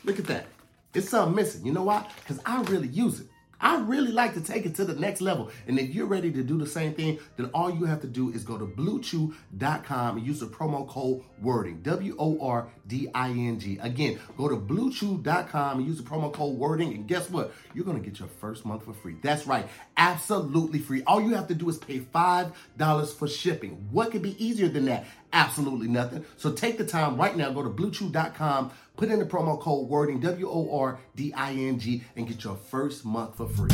look 0.03 0.19
at 0.19 0.25
that. 0.25 0.47
It's 0.95 1.11
something 1.11 1.37
missing. 1.37 1.65
You 1.65 1.73
know 1.73 1.85
why? 1.85 2.09
Because 2.17 2.41
I 2.45 2.61
really 2.63 2.89
use 2.89 3.21
it. 3.21 3.29
I 3.61 3.81
really 3.81 4.13
like 4.13 4.35
to 4.35 4.41
take 4.41 4.67
it 4.67 4.75
to 4.77 4.85
the 4.85 4.95
next 4.95 5.21
level. 5.21 5.51
And 5.67 5.79
if 5.79 5.95
you're 5.95 6.07
ready 6.07 6.31
to 6.33 6.43
do 6.43 6.59
the 6.59 6.67
same 6.67 6.95
thing, 6.95 7.19
then 7.37 7.47
all 7.55 7.71
you 7.71 7.85
have 7.85 8.01
to 8.03 8.07
do 8.07 8.31
is 8.31 8.45
go 8.45 8.59
to 8.59 8.67
bluechew.com 8.67 10.17
and 10.19 10.27
use 10.27 10.41
the 10.41 10.47
promo 10.47 10.87
code 10.87 11.23
wording. 11.41 11.81
W-O-R-D-I-N-G. 11.83 13.79
Again, 13.81 14.19
go 14.37 14.49
to 14.49 14.57
bluechew.com 14.57 15.79
and 15.79 15.87
use 15.87 15.99
the 15.99 16.09
promo 16.09 16.33
code 16.33 16.57
wording. 16.57 16.93
And 16.95 17.07
guess 17.09 17.31
what? 17.31 17.53
You're 17.75 17.85
gonna 17.85 18.01
get 18.01 18.19
your 18.19 18.29
first 18.29 18.65
month 18.65 18.85
for 18.85 18.93
free. 18.93 19.17
That's 19.23 19.47
right, 19.47 19.69
absolutely 19.97 20.79
free. 20.79 21.03
All 21.07 21.21
you 21.21 21.35
have 21.35 21.49
to 21.49 21.55
do 21.55 21.69
is 21.69 21.79
pay 21.79 22.01
$5 22.01 23.15
for 23.15 23.29
shipping. 23.29 23.89
What 23.91 24.11
could 24.11 24.23
be 24.23 24.43
easier 24.45 24.69
than 24.69 24.87
that? 24.87 25.07
Absolutely 25.33 25.89
nothing. 25.89 26.25
So 26.37 26.53
take 26.53 26.79
the 26.79 26.87
time 26.87 27.17
right 27.17 27.37
now, 27.37 27.51
go 27.51 27.63
to 27.63 27.69
bluechew.com, 27.71 28.71
put 28.97 29.11
in 29.11 29.19
the 29.19 29.25
promo 29.25 29.61
code 29.61 29.89
wording, 29.89 30.21
W 30.21 30.49
O 30.49 30.79
R 30.79 30.99
D 31.15 31.33
I 31.35 31.53
N 31.53 31.79
G, 31.79 32.03
and 32.17 32.27
get 32.27 32.45
your 32.45 32.57
first 32.57 33.05
month 33.05 33.37
for 33.37 33.49
free. 33.49 33.71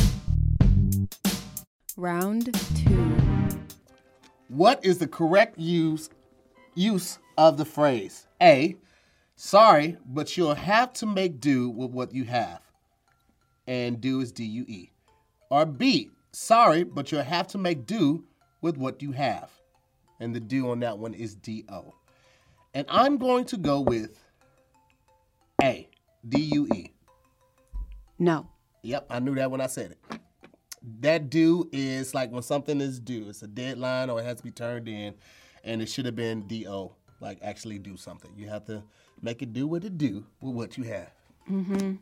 Round 1.96 2.52
two. 2.74 3.12
What 4.48 4.84
is 4.84 4.98
the 4.98 5.06
correct 5.06 5.58
use 5.58 6.10
use 6.74 7.18
of 7.38 7.56
the 7.56 7.64
phrase? 7.64 8.26
A. 8.40 8.76
Sorry, 9.36 9.96
but 10.06 10.36
you'll 10.36 10.54
have 10.54 10.92
to 10.94 11.06
make 11.06 11.40
do 11.40 11.70
with 11.70 11.90
what 11.90 12.14
you 12.14 12.24
have. 12.24 12.60
And 13.66 14.00
do 14.00 14.20
is 14.20 14.32
D 14.32 14.44
U 14.44 14.64
E. 14.68 14.90
Or 15.50 15.66
B. 15.66 16.10
Sorry, 16.32 16.84
but 16.84 17.12
you'll 17.12 17.22
have 17.22 17.46
to 17.48 17.58
make 17.58 17.86
do 17.86 18.24
with 18.60 18.76
what 18.76 19.02
you 19.02 19.12
have. 19.12 19.50
And 20.22 20.34
the 20.34 20.40
do 20.40 20.70
on 20.70 20.78
that 20.80 20.98
one 20.98 21.14
is 21.14 21.34
D 21.34 21.64
O. 21.68 21.94
And 22.74 22.86
I'm 22.88 23.18
going 23.18 23.44
to 23.46 23.56
go 23.56 23.80
with 23.80 24.22
A. 25.60 25.88
D 26.28 26.38
U 26.52 26.68
E. 26.72 26.92
No. 28.20 28.46
Yep, 28.82 29.06
I 29.10 29.18
knew 29.18 29.34
that 29.34 29.50
when 29.50 29.60
I 29.60 29.66
said 29.66 29.90
it. 29.90 30.20
that 31.00 31.30
due 31.30 31.68
is 31.72 32.14
like 32.14 32.30
when 32.32 32.42
something 32.42 32.80
is 32.80 32.98
due. 32.98 33.28
It's 33.28 33.42
a 33.42 33.46
deadline 33.46 34.10
or 34.10 34.20
it 34.20 34.24
has 34.24 34.38
to 34.38 34.42
be 34.42 34.50
turned 34.50 34.88
in, 34.88 35.14
and 35.64 35.80
it 35.80 35.86
should 35.88 36.06
have 36.06 36.16
been 36.16 36.46
do. 36.46 36.92
Like 37.20 37.38
actually 37.42 37.78
do 37.78 37.96
something. 37.96 38.32
You 38.36 38.48
have 38.48 38.64
to 38.66 38.82
make 39.20 39.42
it 39.42 39.52
do 39.52 39.68
what 39.68 39.84
it 39.84 39.96
do 39.96 40.24
with 40.40 40.54
what 40.54 40.76
you 40.76 40.84
have. 40.84 41.12
Mm-hmm. 41.48 41.92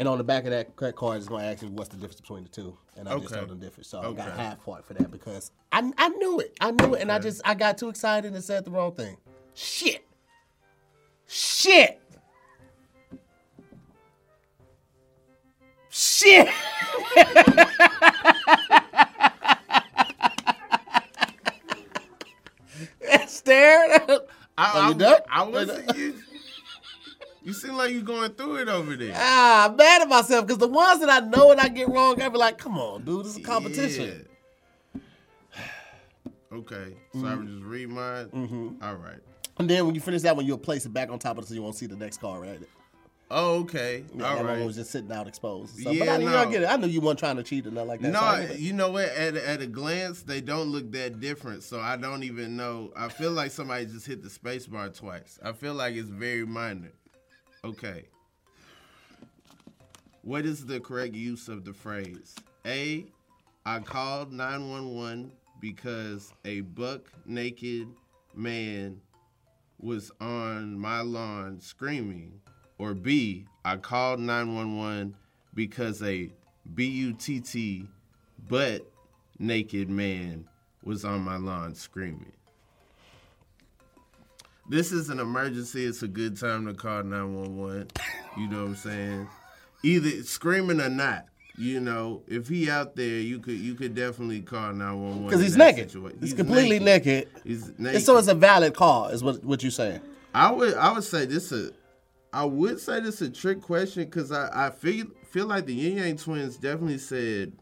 And 0.00 0.08
on 0.08 0.16
the 0.16 0.24
back 0.24 0.44
of 0.44 0.50
that 0.50 0.74
credit 0.76 0.96
card 0.96 1.18
is 1.18 1.28
going 1.28 1.42
to 1.42 1.48
ask 1.50 1.60
you 1.60 1.68
what's 1.68 1.90
the 1.90 1.96
difference 1.96 2.22
between 2.22 2.44
the 2.44 2.48
two, 2.48 2.74
and 2.96 3.06
I 3.06 3.12
just 3.18 3.26
Okay. 3.26 3.36
told 3.36 3.50
them 3.50 3.60
the 3.60 3.66
difference. 3.66 3.88
So 3.88 4.00
I 4.00 4.04
got 4.14 4.28
Okay. 4.28 4.42
half 4.42 4.62
point 4.62 4.86
for 4.86 4.94
that 4.94 5.10
because 5.10 5.52
I 5.72 5.92
I 5.98 6.08
knew 6.08 6.40
it. 6.40 6.56
I 6.58 6.70
knew 6.70 6.94
it, 6.94 7.02
and 7.02 7.12
I 7.12 7.18
just 7.18 7.42
I 7.44 7.52
got 7.52 7.76
too 7.76 7.90
excited 7.90 8.32
and 8.32 8.42
said 8.42 8.64
the 8.64 8.70
wrong 8.70 8.94
thing. 8.94 9.18
Shit. 9.52 10.08
Shit. 11.26 12.00
Shit. 15.90 16.48
Stare. 23.26 24.06
I, 24.56 24.88
you 24.88 24.94
I, 24.94 24.96
done? 24.96 25.20
I 25.28 25.42
wasn't. 25.42 25.94
You, 25.94 26.14
you 27.42 27.52
seem 27.52 27.74
like 27.74 27.92
you 28.60 28.66
going 28.66 28.84
through 28.84 28.92
it 28.94 28.98
over 28.98 29.04
there. 29.04 29.14
Ah, 29.16 29.68
I'm 29.68 29.76
mad 29.76 30.02
at 30.02 30.08
myself 30.08 30.46
because 30.46 30.58
the 30.58 30.68
ones 30.68 31.00
that 31.00 31.10
I 31.10 31.26
know 31.26 31.50
and 31.50 31.60
I 31.60 31.68
get 31.68 31.88
wrong, 31.88 32.20
I 32.20 32.28
be 32.28 32.38
like, 32.38 32.58
come 32.58 32.78
on, 32.78 33.04
dude, 33.04 33.24
this 33.24 33.32
is 33.32 33.38
a 33.38 33.42
competition. 33.42 34.26
Yeah. 34.94 35.00
Okay, 36.52 36.96
so 37.12 37.26
I 37.26 37.36
would 37.36 37.46
just 37.46 37.62
read 37.62 37.90
mine. 37.90 38.26
Mm-hmm. 38.26 38.82
All 38.82 38.96
right. 38.96 39.20
And 39.60 39.70
then 39.70 39.86
when 39.86 39.94
you 39.94 40.00
finish 40.00 40.22
that 40.22 40.34
one, 40.34 40.44
you'll 40.44 40.58
place 40.58 40.84
it 40.84 40.92
back 40.92 41.08
on 41.08 41.20
top 41.20 41.38
of 41.38 41.44
it 41.44 41.46
so 41.46 41.54
you 41.54 41.62
won't 41.62 41.76
see 41.76 41.86
the 41.86 41.94
next 41.94 42.20
card, 42.20 42.40
right? 42.40 42.60
Oh, 43.30 43.60
okay. 43.60 44.02
Yeah, 44.16 44.24
All 44.24 44.36
that 44.36 44.44
right. 44.44 44.56
one 44.58 44.66
was 44.66 44.74
just 44.74 44.90
sitting 44.90 45.12
out 45.12 45.28
exposed. 45.28 45.76
So, 45.76 45.84
but 45.84 45.94
Yeah, 45.94 46.14
I, 46.14 46.16
knew 46.16 46.24
no. 46.28 46.36
I 46.36 46.50
get 46.50 46.62
it. 46.62 46.66
I 46.66 46.76
knew 46.76 46.88
you 46.88 47.00
weren't 47.00 47.20
trying 47.20 47.36
to 47.36 47.44
cheat 47.44 47.64
or 47.66 47.70
nothing 47.70 47.88
like 47.88 48.00
that. 48.00 48.10
No, 48.10 48.18
so 48.18 48.24
I 48.26 48.52
you 48.58 48.72
know 48.72 48.90
what? 48.90 49.04
At, 49.10 49.36
at 49.36 49.62
a 49.62 49.66
glance, 49.68 50.22
they 50.22 50.40
don't 50.40 50.70
look 50.70 50.90
that 50.90 51.20
different. 51.20 51.62
So 51.62 51.78
I 51.78 51.96
don't 51.96 52.24
even 52.24 52.56
know. 52.56 52.92
I 52.96 53.08
feel 53.08 53.30
like 53.30 53.52
somebody 53.52 53.86
just 53.86 54.06
hit 54.06 54.20
the 54.24 54.30
space 54.30 54.66
bar 54.66 54.88
twice. 54.88 55.38
I 55.44 55.52
feel 55.52 55.74
like 55.74 55.94
it's 55.94 56.08
very 56.08 56.44
minor. 56.44 56.90
Okay. 57.64 58.06
What 60.30 60.46
is 60.46 60.64
the 60.64 60.78
correct 60.78 61.16
use 61.16 61.48
of 61.48 61.64
the 61.64 61.72
phrase? 61.72 62.36
A. 62.64 63.04
I 63.66 63.80
called 63.80 64.32
911 64.32 65.32
because 65.60 66.32
a 66.44 66.60
buck 66.60 67.00
naked 67.26 67.88
man 68.36 69.00
was 69.80 70.12
on 70.20 70.78
my 70.78 71.00
lawn 71.00 71.58
screaming. 71.58 72.40
Or 72.78 72.94
B. 72.94 73.48
I 73.64 73.76
called 73.76 74.20
911 74.20 75.16
because 75.52 76.00
a 76.00 76.30
B-U-T-T 76.76 77.88
butt 78.48 78.88
naked 79.40 79.90
man 79.90 80.44
was 80.84 81.04
on 81.04 81.22
my 81.22 81.38
lawn 81.38 81.74
screaming. 81.74 82.32
This 84.68 84.92
is 84.92 85.08
an 85.08 85.18
emergency. 85.18 85.84
It's 85.84 86.04
a 86.04 86.08
good 86.08 86.38
time 86.38 86.66
to 86.66 86.74
call 86.74 87.02
911. 87.02 87.88
You 88.38 88.46
know 88.46 88.60
what 88.60 88.68
I'm 88.68 88.76
saying? 88.76 89.28
Either 89.82 90.22
screaming 90.24 90.80
or 90.80 90.88
not. 90.90 91.26
You 91.56 91.78
know, 91.80 92.22
if 92.26 92.48
he 92.48 92.70
out 92.70 92.96
there, 92.96 93.18
you 93.20 93.38
could 93.38 93.54
you 93.58 93.74
could 93.74 93.94
definitely 93.94 94.40
call 94.40 94.72
911. 94.72 95.24
Because 95.26 95.42
he's 95.42 95.56
naked. 95.56 95.90
situa- 95.90 96.18
He's, 96.20 96.32
completely 96.32 96.78
naked. 96.78 97.28
He's 97.44 97.68
And 97.68 97.80
naked. 97.80 98.02
so 98.02 98.16
it's 98.16 98.28
a 98.28 98.34
valid 98.34 98.74
call, 98.74 99.08
is 99.08 99.22
what 99.22 99.44
what 99.44 99.62
you 99.62 99.70
saying. 99.70 100.00
I 100.34 100.50
would 100.52 100.74
I 100.74 100.92
would 100.92 101.04
say 101.04 101.26
this 101.26 101.52
a 101.52 101.70
I 102.32 102.44
would 102.44 102.80
say 102.80 103.00
this 103.00 103.20
a 103.20 103.28
trick 103.28 103.60
question 103.60 104.04
because 104.04 104.32
I, 104.32 104.68
I 104.68 104.70
feel 104.70 105.06
feel 105.30 105.46
like 105.46 105.66
the 105.66 105.74
Ying 105.74 105.98
Yang 105.98 106.16
twins 106.18 106.56
definitely 106.56 106.98
said 106.98 107.52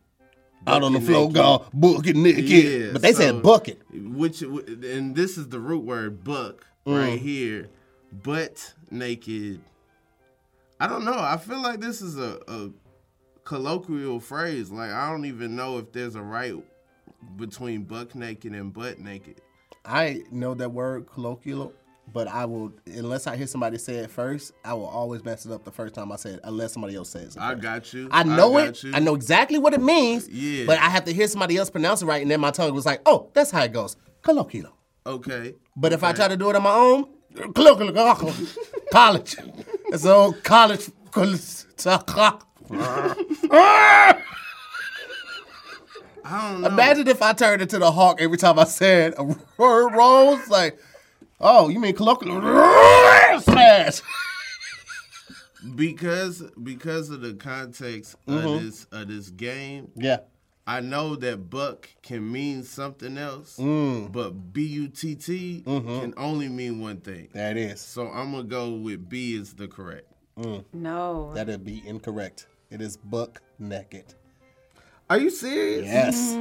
Out 0.66 0.82
on 0.84 0.92
the 0.92 1.00
floor, 1.00 1.22
naked. 1.28 1.34
go 1.34 1.64
bucket 1.75 2.14
naked. 2.14 2.44
Yeah, 2.44 2.92
but 2.92 3.02
they 3.02 3.12
so- 3.14 3.20
said 3.20 3.42
bucket. 3.42 3.80
which 3.92 4.42
and 4.42 5.16
this 5.16 5.38
is 5.38 5.48
the 5.48 5.58
root 5.58 5.84
word 5.84 6.22
buck 6.22 6.64
Mm. 6.87 6.98
right 7.10 7.18
here, 7.18 7.68
butt 8.12 8.74
naked. 8.92 9.61
I 10.80 10.86
don't 10.86 11.04
know. 11.04 11.18
I 11.18 11.36
feel 11.36 11.60
like 11.60 11.80
this 11.80 12.00
is 12.00 12.18
a, 12.18 12.40
a 12.46 12.70
colloquial 13.44 14.20
phrase. 14.20 14.70
Like 14.70 14.90
I 14.90 15.10
don't 15.10 15.24
even 15.24 15.56
know 15.56 15.78
if 15.78 15.92
there's 15.92 16.14
a 16.14 16.22
right 16.22 16.54
between 17.36 17.82
buck 17.82 18.14
naked 18.14 18.52
and 18.52 18.72
butt 18.72 18.98
naked. 18.98 19.40
I 19.84 20.22
know 20.30 20.54
that 20.54 20.70
word 20.70 21.06
colloquial, 21.06 21.72
but 22.12 22.28
I 22.28 22.44
will 22.44 22.72
unless 22.86 23.26
I 23.26 23.36
hear 23.36 23.46
somebody 23.46 23.78
say 23.78 23.96
it 23.96 24.10
first, 24.10 24.52
I 24.64 24.74
will 24.74 24.86
always 24.86 25.24
mess 25.24 25.46
it 25.46 25.52
up 25.52 25.64
the 25.64 25.72
first 25.72 25.94
time 25.94 26.12
I 26.12 26.16
say 26.16 26.30
it, 26.30 26.40
unless 26.44 26.74
somebody 26.74 26.94
else 26.94 27.10
says 27.10 27.34
it. 27.36 27.42
I 27.42 27.52
first. 27.52 27.62
got 27.62 27.92
you. 27.94 28.08
I 28.12 28.22
know 28.22 28.52
got 28.52 28.68
it. 28.68 28.82
you. 28.84 28.92
I 28.94 29.00
know 29.00 29.14
exactly 29.14 29.58
what 29.58 29.74
it 29.74 29.80
means. 29.80 30.28
Yeah. 30.28 30.66
But 30.66 30.78
I 30.78 30.88
have 30.90 31.04
to 31.06 31.12
hear 31.12 31.26
somebody 31.26 31.56
else 31.56 31.70
pronounce 31.70 32.02
it 32.02 32.06
right, 32.06 32.22
and 32.22 32.30
then 32.30 32.40
my 32.40 32.50
tongue 32.50 32.74
was 32.74 32.86
like, 32.86 33.00
"Oh, 33.06 33.30
that's 33.34 33.50
how 33.50 33.64
it 33.64 33.72
goes." 33.72 33.96
Colloquial. 34.22 34.72
Okay. 35.06 35.54
But 35.74 35.92
if 35.92 36.04
I 36.04 36.12
try 36.12 36.28
to 36.28 36.36
do 36.36 36.50
it 36.50 36.56
on 36.56 36.62
my 36.62 36.74
own, 36.74 37.08
colloquial, 37.54 37.92
college. 38.92 39.36
It's 39.90 40.05
an 40.05 40.11
old 40.11 40.42
college. 40.44 40.88
I 46.24 46.51
don't 46.51 46.61
know. 46.62 46.68
Imagine 46.68 47.09
if 47.09 47.22
I 47.22 47.33
turned 47.33 47.62
into 47.62 47.79
the 47.79 47.90
Hulk 47.90 48.20
every 48.20 48.37
time 48.37 48.59
I 48.59 48.64
said 48.64 49.14
a 49.16 49.24
word 49.24 49.88
wrong. 49.94 50.40
Like, 50.48 50.79
oh, 51.40 51.68
you 51.68 51.81
mean 51.81 51.94
colloquial? 51.94 52.40
Smash. 53.40 54.01
because 55.74 56.42
because 56.62 57.11
of 57.11 57.20
the 57.22 57.35
context 57.35 58.16
Mm-hmm. 58.27 58.46
of 58.46 58.62
this 58.62 58.87
of 58.92 59.09
this 59.09 59.31
game, 59.31 59.90
Yeah. 59.96 60.18
I 60.68 60.81
know 60.81 61.16
that 61.16 61.48
buck 61.48 61.88
can 62.02 62.31
mean 62.31 62.62
something 62.62 63.16
else, 63.16 63.57
Mm. 63.59 64.12
but 64.12 64.52
B 64.52 64.62
U 64.66 64.88
T 64.88 65.14
T 65.14 65.62
Mm-hmm. 65.66 66.00
can 66.00 66.14
only 66.18 66.48
mean 66.50 66.78
one 66.81 66.98
thing. 66.98 67.28
That 67.33 67.57
is. 67.57 67.81
So 67.81 68.09
I'm 68.09 68.33
gonna 68.33 68.44
go 68.44 68.70
with 68.74 69.09
B 69.09 69.35
is 69.35 69.54
the 69.54 69.66
correct. 69.66 70.04
No. 70.72 71.33
That'd 71.35 71.64
be 71.64 71.83
incorrect. 71.87 72.46
It 72.70 72.81
is 72.83 72.98
buck 72.98 73.40
naked. 73.59 74.14
Are 75.11 75.18
you 75.18 75.31
serious? 75.31 75.87
Yes. 75.87 76.38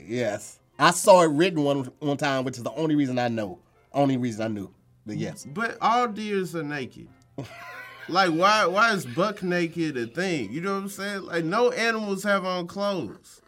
Yes. 0.00 0.58
I 0.78 0.90
saw 0.92 1.22
it 1.22 1.26
written 1.30 1.62
one 1.62 1.90
one 1.98 2.16
time, 2.16 2.44
which 2.44 2.56
is 2.56 2.62
the 2.62 2.72
only 2.72 2.96
reason 2.96 3.18
I 3.18 3.28
know. 3.28 3.58
Only 3.92 4.16
reason 4.16 4.42
I 4.44 4.48
knew. 4.48 4.72
But 5.04 5.18
yes. 5.18 5.46
But 5.46 5.76
all 5.82 6.08
deers 6.08 6.56
are 6.56 6.62
naked. 6.62 7.08
like 8.08 8.30
why 8.30 8.64
why 8.66 8.92
is 8.94 9.04
buck 9.04 9.42
naked 9.42 9.96
a 9.98 10.06
thing? 10.06 10.50
You 10.52 10.62
know 10.62 10.74
what 10.74 10.82
I'm 10.84 10.88
saying? 10.88 11.22
Like 11.26 11.44
no 11.44 11.70
animals 11.70 12.22
have 12.24 12.44
on 12.46 12.66
clothes. 12.66 13.42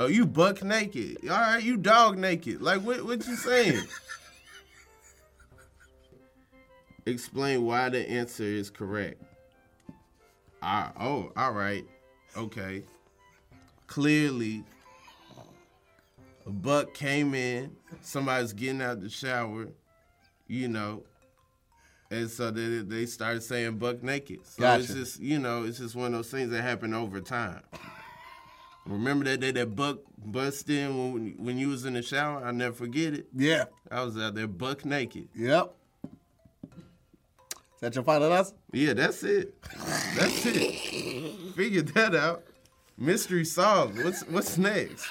Oh, 0.00 0.06
you 0.06 0.24
buck 0.24 0.64
naked. 0.64 1.18
All 1.24 1.36
right, 1.36 1.62
you 1.62 1.76
dog 1.76 2.16
naked. 2.16 2.62
Like 2.62 2.80
what 2.80 3.04
what 3.04 3.26
you 3.26 3.36
saying? 3.36 3.86
Explain 7.04 7.66
why 7.66 7.90
the 7.90 8.08
answer 8.08 8.44
is 8.44 8.70
correct. 8.70 9.22
Ah, 10.62 10.92
oh, 10.98 11.30
all 11.36 11.52
right. 11.52 11.84
Okay. 12.34 12.82
Clearly 13.88 14.64
a 16.46 16.50
buck 16.50 16.94
came 16.94 17.34
in, 17.34 17.76
somebody's 18.00 18.54
getting 18.54 18.80
out 18.80 19.02
the 19.02 19.10
shower, 19.10 19.68
you 20.48 20.68
know, 20.68 21.02
and 22.10 22.30
so 22.30 22.50
they, 22.50 22.78
they 22.78 23.04
started 23.04 23.42
saying 23.42 23.76
buck 23.76 24.02
naked. 24.02 24.46
So 24.46 24.76
it's 24.76 24.94
just, 24.94 25.20
you 25.20 25.38
know, 25.38 25.64
it's 25.64 25.76
just 25.76 25.94
one 25.94 26.06
of 26.06 26.12
those 26.12 26.30
things 26.30 26.50
that 26.52 26.62
happen 26.62 26.94
over 26.94 27.20
time. 27.20 27.60
Remember 28.86 29.24
that 29.26 29.40
day 29.40 29.52
that 29.52 29.76
buck 29.76 29.98
bust 30.18 30.68
in 30.68 31.12
when, 31.12 31.34
when 31.38 31.58
you 31.58 31.68
was 31.68 31.84
in 31.84 31.94
the 31.94 32.02
shower? 32.02 32.44
I'll 32.44 32.52
never 32.52 32.74
forget 32.74 33.14
it. 33.14 33.26
Yeah. 33.34 33.64
I 33.90 34.02
was 34.02 34.18
out 34.18 34.34
there 34.34 34.46
buck 34.46 34.84
naked. 34.84 35.28
Yep. 35.34 35.74
Is 37.80 37.80
that 37.80 37.94
your 37.94 38.04
final 38.04 38.32
answer? 38.32 38.54
Yeah, 38.72 38.92
that's 38.92 39.22
it. 39.22 39.54
That's 40.16 40.44
it. 40.44 41.54
Figured 41.54 41.88
that 41.94 42.14
out. 42.14 42.44
Mystery 42.98 43.44
solved. 43.44 44.02
What's 44.04 44.22
what's 44.28 44.58
next? 44.58 45.08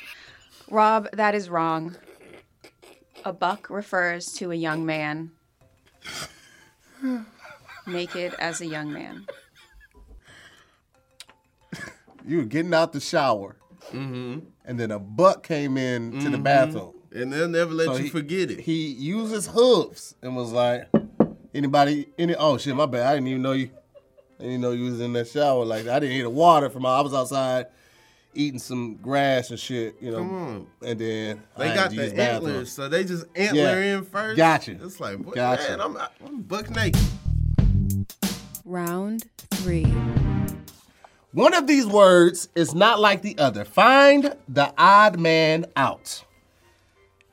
Rob, 0.69 1.07
that 1.13 1.33
is 1.33 1.49
wrong. 1.49 1.95
A 3.25 3.33
buck 3.33 3.69
refers 3.69 4.27
to 4.33 4.51
a 4.51 4.55
young 4.55 4.85
man. 4.85 5.31
Naked 7.87 8.35
as 8.35 8.61
a 8.61 8.67
young 8.67 8.93
man. 8.93 9.25
You 12.27 12.37
were 12.37 12.43
getting 12.43 12.73
out 12.73 12.93
the 12.93 12.99
shower, 12.99 13.55
Mm-hmm. 13.91 14.39
and 14.65 14.79
then 14.79 14.91
a 14.91 14.99
buck 14.99 15.41
came 15.43 15.77
in 15.77 16.19
to 16.19 16.29
the 16.29 16.37
bathroom. 16.37 16.93
And 17.11 17.33
they'll 17.33 17.47
never 17.47 17.73
let 17.73 17.85
So 17.87 17.95
you 17.95 18.03
he- 18.03 18.09
forget 18.09 18.51
it. 18.51 18.59
He 18.59 18.87
used 18.87 19.33
his 19.33 19.47
hooves 19.47 20.13
and 20.21 20.35
was 20.35 20.51
like, 20.51 20.87
"Anybody? 21.55 22.09
Any? 22.19 22.35
Oh 22.35 22.57
shit, 22.59 22.75
my 22.75 22.85
bad. 22.85 23.07
I 23.07 23.13
didn't 23.15 23.27
even 23.29 23.41
know 23.41 23.53
you. 23.53 23.71
I 24.39 24.43
didn't 24.43 24.61
know 24.61 24.71
you 24.73 24.91
was 24.91 24.99
in 25.01 25.13
that 25.13 25.27
shower. 25.27 25.65
Like 25.65 25.87
I 25.87 25.99
didn't 25.99 26.13
hear 26.15 26.23
the 26.25 26.29
water 26.29 26.69
from. 26.69 26.83
my, 26.83 26.97
I 26.97 27.01
was 27.01 27.13
outside 27.15 27.67
eating 28.35 28.59
some 28.59 28.95
grass 28.97 29.49
and 29.49 29.59
shit. 29.59 29.95
You 29.99 30.11
know. 30.11 30.17
Come 30.17 30.33
on. 30.35 30.67
And 30.85 30.99
then 30.99 31.43
They 31.57 31.71
I 31.71 31.75
got 31.75 31.77
had 31.83 31.89
to 31.91 31.95
use 31.95 32.11
the 32.11 32.17
bathroom. 32.17 32.49
antlers, 32.51 32.71
so 32.71 32.87
they 32.89 33.03
just 33.03 33.25
antler 33.35 33.59
Yeah. 33.81 33.97
in 33.97 34.05
first. 34.05 34.37
Gotcha. 34.37 34.71
It's 34.73 34.99
like, 34.99 35.17
boy, 35.17 35.31
Gotcha. 35.31 35.69
man, 35.77 35.81
I'm, 35.81 35.97
I'm 36.23 36.41
buck 36.43 36.69
naked. 36.69 37.01
Round 38.65 39.25
three. 39.51 39.85
One 41.31 41.53
of 41.53 41.67
these 41.67 41.85
words 41.85 42.49
is 42.55 42.73
not 42.73 42.99
like 42.99 43.21
the 43.21 43.37
other. 43.37 43.63
Find 43.63 44.35
the 44.47 44.73
odd 44.77 45.19
man 45.19 45.67
out. 45.75 46.23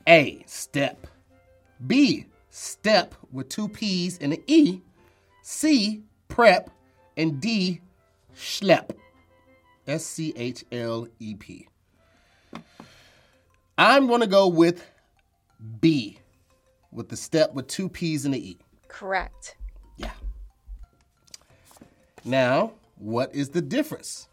A. 0.07 0.43
Step. 0.45 1.07
B. 1.85 2.27
Step 2.51 3.15
with 3.31 3.49
two 3.49 3.67
P's 3.67 4.19
and 4.19 4.33
an 4.33 4.43
E. 4.45 4.81
C. 5.41 6.03
Prep. 6.27 6.69
And 7.17 7.41
D. 7.41 7.81
Schlep. 8.35 8.91
S 9.87 10.05
C 10.05 10.31
H 10.35 10.63
L 10.71 11.07
E 11.19 11.33
P. 11.33 11.67
I'm 13.79 14.05
going 14.05 14.21
to 14.21 14.27
go 14.27 14.47
with 14.47 14.85
B. 15.81 16.19
With 16.91 17.09
the 17.09 17.17
step 17.17 17.53
with 17.53 17.67
two 17.67 17.89
P's 17.89 18.25
and 18.25 18.35
an 18.35 18.41
E. 18.41 18.57
Correct. 18.87 19.55
Yeah. 19.97 20.11
Now, 22.23 22.73
what 22.99 23.33
is 23.35 23.49
the 23.49 23.61
difference? 23.61 24.27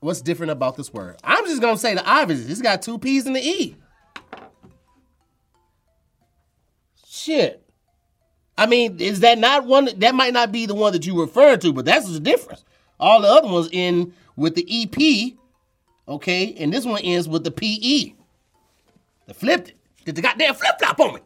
What's 0.00 0.20
different 0.20 0.52
about 0.52 0.76
this 0.76 0.92
word? 0.92 1.16
I'm 1.24 1.44
just 1.46 1.60
gonna 1.60 1.78
say 1.78 1.94
the 1.94 2.04
obvious. 2.04 2.48
It's 2.48 2.62
got 2.62 2.82
two 2.82 2.98
P's 2.98 3.26
and 3.26 3.34
the 3.34 3.40
E. 3.40 3.76
Shit. 7.06 7.64
I 8.56 8.66
mean, 8.66 9.00
is 9.00 9.20
that 9.20 9.38
not 9.38 9.66
one? 9.66 9.88
That 9.98 10.14
might 10.14 10.32
not 10.32 10.52
be 10.52 10.66
the 10.66 10.74
one 10.74 10.92
that 10.92 11.06
you 11.06 11.20
referred 11.20 11.60
to, 11.62 11.72
but 11.72 11.84
that's 11.84 12.10
the 12.10 12.20
difference. 12.20 12.64
All 13.00 13.20
the 13.20 13.28
other 13.28 13.48
ones 13.48 13.68
end 13.72 14.12
with 14.36 14.54
the 14.54 14.66
EP, 14.68 15.34
okay, 16.08 16.54
and 16.58 16.72
this 16.72 16.84
one 16.84 17.00
ends 17.02 17.28
with 17.28 17.44
the 17.44 17.50
PE. 17.50 18.14
They 19.26 19.32
flipped 19.32 19.68
it. 19.68 19.76
Did 20.04 20.16
the 20.16 20.22
goddamn 20.22 20.54
flip 20.54 20.78
flop 20.78 20.98
on 21.00 21.14
me? 21.14 21.20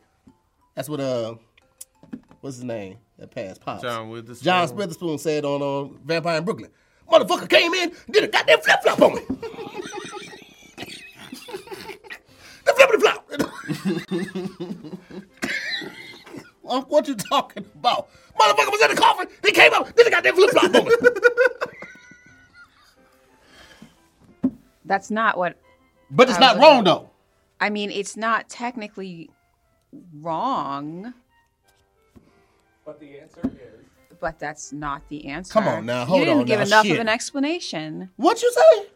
That's 0.74 0.88
what 0.88 1.00
uh, 1.00 1.36
what's 2.40 2.56
his 2.56 2.64
name? 2.64 2.98
That 3.22 3.30
passed 3.30 3.60
pops. 3.60 3.82
John 3.82 4.08
Witherspoon. 4.10 4.44
John 4.44 4.74
Witherspoon 4.74 5.16
said 5.16 5.44
on 5.44 5.62
on 5.62 5.96
Vampire 6.04 6.38
in 6.38 6.44
Brooklyn. 6.44 6.72
Motherfucker 7.08 7.48
came 7.48 7.72
in, 7.72 7.92
did 8.10 8.24
a 8.24 8.26
goddamn 8.26 8.58
flip 8.60 8.82
flop 8.82 9.00
on 9.00 9.14
me. 9.14 9.20
the 12.64 12.72
flippity 12.74 12.98
flop. 13.00 13.30
Well, 16.64 16.82
what 16.88 17.06
you 17.06 17.14
talking 17.16 17.64
about? 17.74 18.08
Motherfucker 18.40 18.70
was 18.72 18.82
in 18.82 18.90
the 18.94 19.00
coffin. 19.00 19.26
He 19.44 19.52
came 19.52 19.72
up, 19.74 19.94
did 19.94 20.06
a 20.06 20.10
goddamn 20.10 20.34
flip 20.36 20.50
flop 20.50 20.74
on 20.74 20.84
me. 20.84 20.90
That's 24.84 25.10
not 25.10 25.36
what 25.38 25.56
But 26.10 26.28
it's 26.28 26.38
I 26.38 26.40
not 26.40 26.56
was- 26.56 26.64
wrong 26.64 26.84
though. 26.84 27.10
I 27.60 27.70
mean. 27.70 27.90
It's 27.92 28.16
not 28.16 28.48
technically 28.48 29.30
wrong, 30.14 31.14
But 32.92 33.00
the 33.00 33.20
answer 33.20 33.40
is 33.44 33.86
but 34.20 34.38
that's 34.38 34.70
not 34.70 35.00
the 35.08 35.26
answer. 35.28 35.50
Come 35.50 35.66
on 35.66 35.86
now, 35.86 36.04
hold 36.04 36.20
You 36.20 36.26
didn't 36.26 36.40
on 36.40 36.44
give 36.44 36.58
now, 36.58 36.64
enough 36.66 36.86
shit. 36.86 36.94
of 36.96 37.00
an 37.00 37.08
explanation. 37.08 38.10
What 38.16 38.42
you 38.42 38.52
say? 38.52 38.86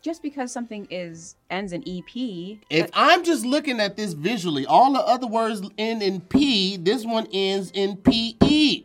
Just 0.00 0.22
because 0.22 0.52
something 0.52 0.86
is 0.90 1.34
ends 1.50 1.72
in 1.72 1.82
EP. 1.86 2.60
If 2.70 2.86
that- 2.86 2.90
I'm 2.94 3.24
just 3.24 3.44
looking 3.44 3.80
at 3.80 3.96
this 3.96 4.12
visually, 4.12 4.64
all 4.64 4.92
the 4.92 5.00
other 5.00 5.26
words 5.26 5.60
end 5.76 6.02
in 6.04 6.20
P. 6.20 6.76
This 6.76 7.04
one 7.04 7.26
ends 7.32 7.72
in 7.74 7.96
PE. 7.96 8.84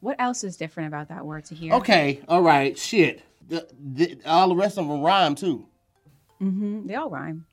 what 0.00 0.16
else 0.20 0.44
is 0.44 0.58
different 0.58 0.88
about 0.88 1.08
that 1.08 1.24
word 1.24 1.46
to 1.46 1.54
hear? 1.54 1.72
Okay, 1.74 2.20
all 2.28 2.42
right, 2.42 2.76
shit. 2.78 3.22
The, 3.48 3.66
the, 3.94 4.18
all 4.26 4.50
the 4.50 4.54
rest 4.56 4.76
of 4.76 4.86
them 4.86 5.00
rhyme 5.00 5.34
too. 5.34 5.66
Mm, 6.42 6.52
hmm, 6.52 6.86
They 6.86 6.94
all 6.94 7.08
rhyme. 7.08 7.46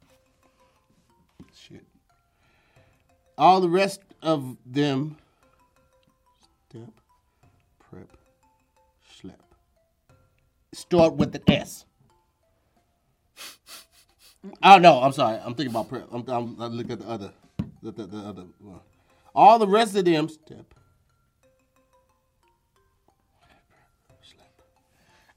Shit. 1.54 1.86
All 3.38 3.62
the 3.62 3.70
rest 3.70 4.02
of 4.22 4.58
them. 4.66 5.16
Start 10.74 11.16
with 11.16 11.32
the 11.32 11.52
S. 11.52 11.86
Oh 14.64 14.78
no, 14.78 15.02
I'm 15.02 15.12
sorry. 15.12 15.38
I'm 15.38 15.54
thinking 15.54 15.76
about 15.76 15.90
prep. 15.90 16.08
I'm, 16.12 16.24
I'm, 16.28 16.62
I 16.62 16.68
look 16.68 16.90
at 16.90 17.00
the 17.00 17.10
other, 17.10 17.32
the, 17.82 17.92
the, 17.92 18.06
the 18.06 18.18
other 18.18 18.46
one. 18.60 18.80
All 19.36 19.60
the 19.60 19.68
rest 19.68 19.96
of 19.96 20.06
them 20.06 20.30
step. 20.30 20.74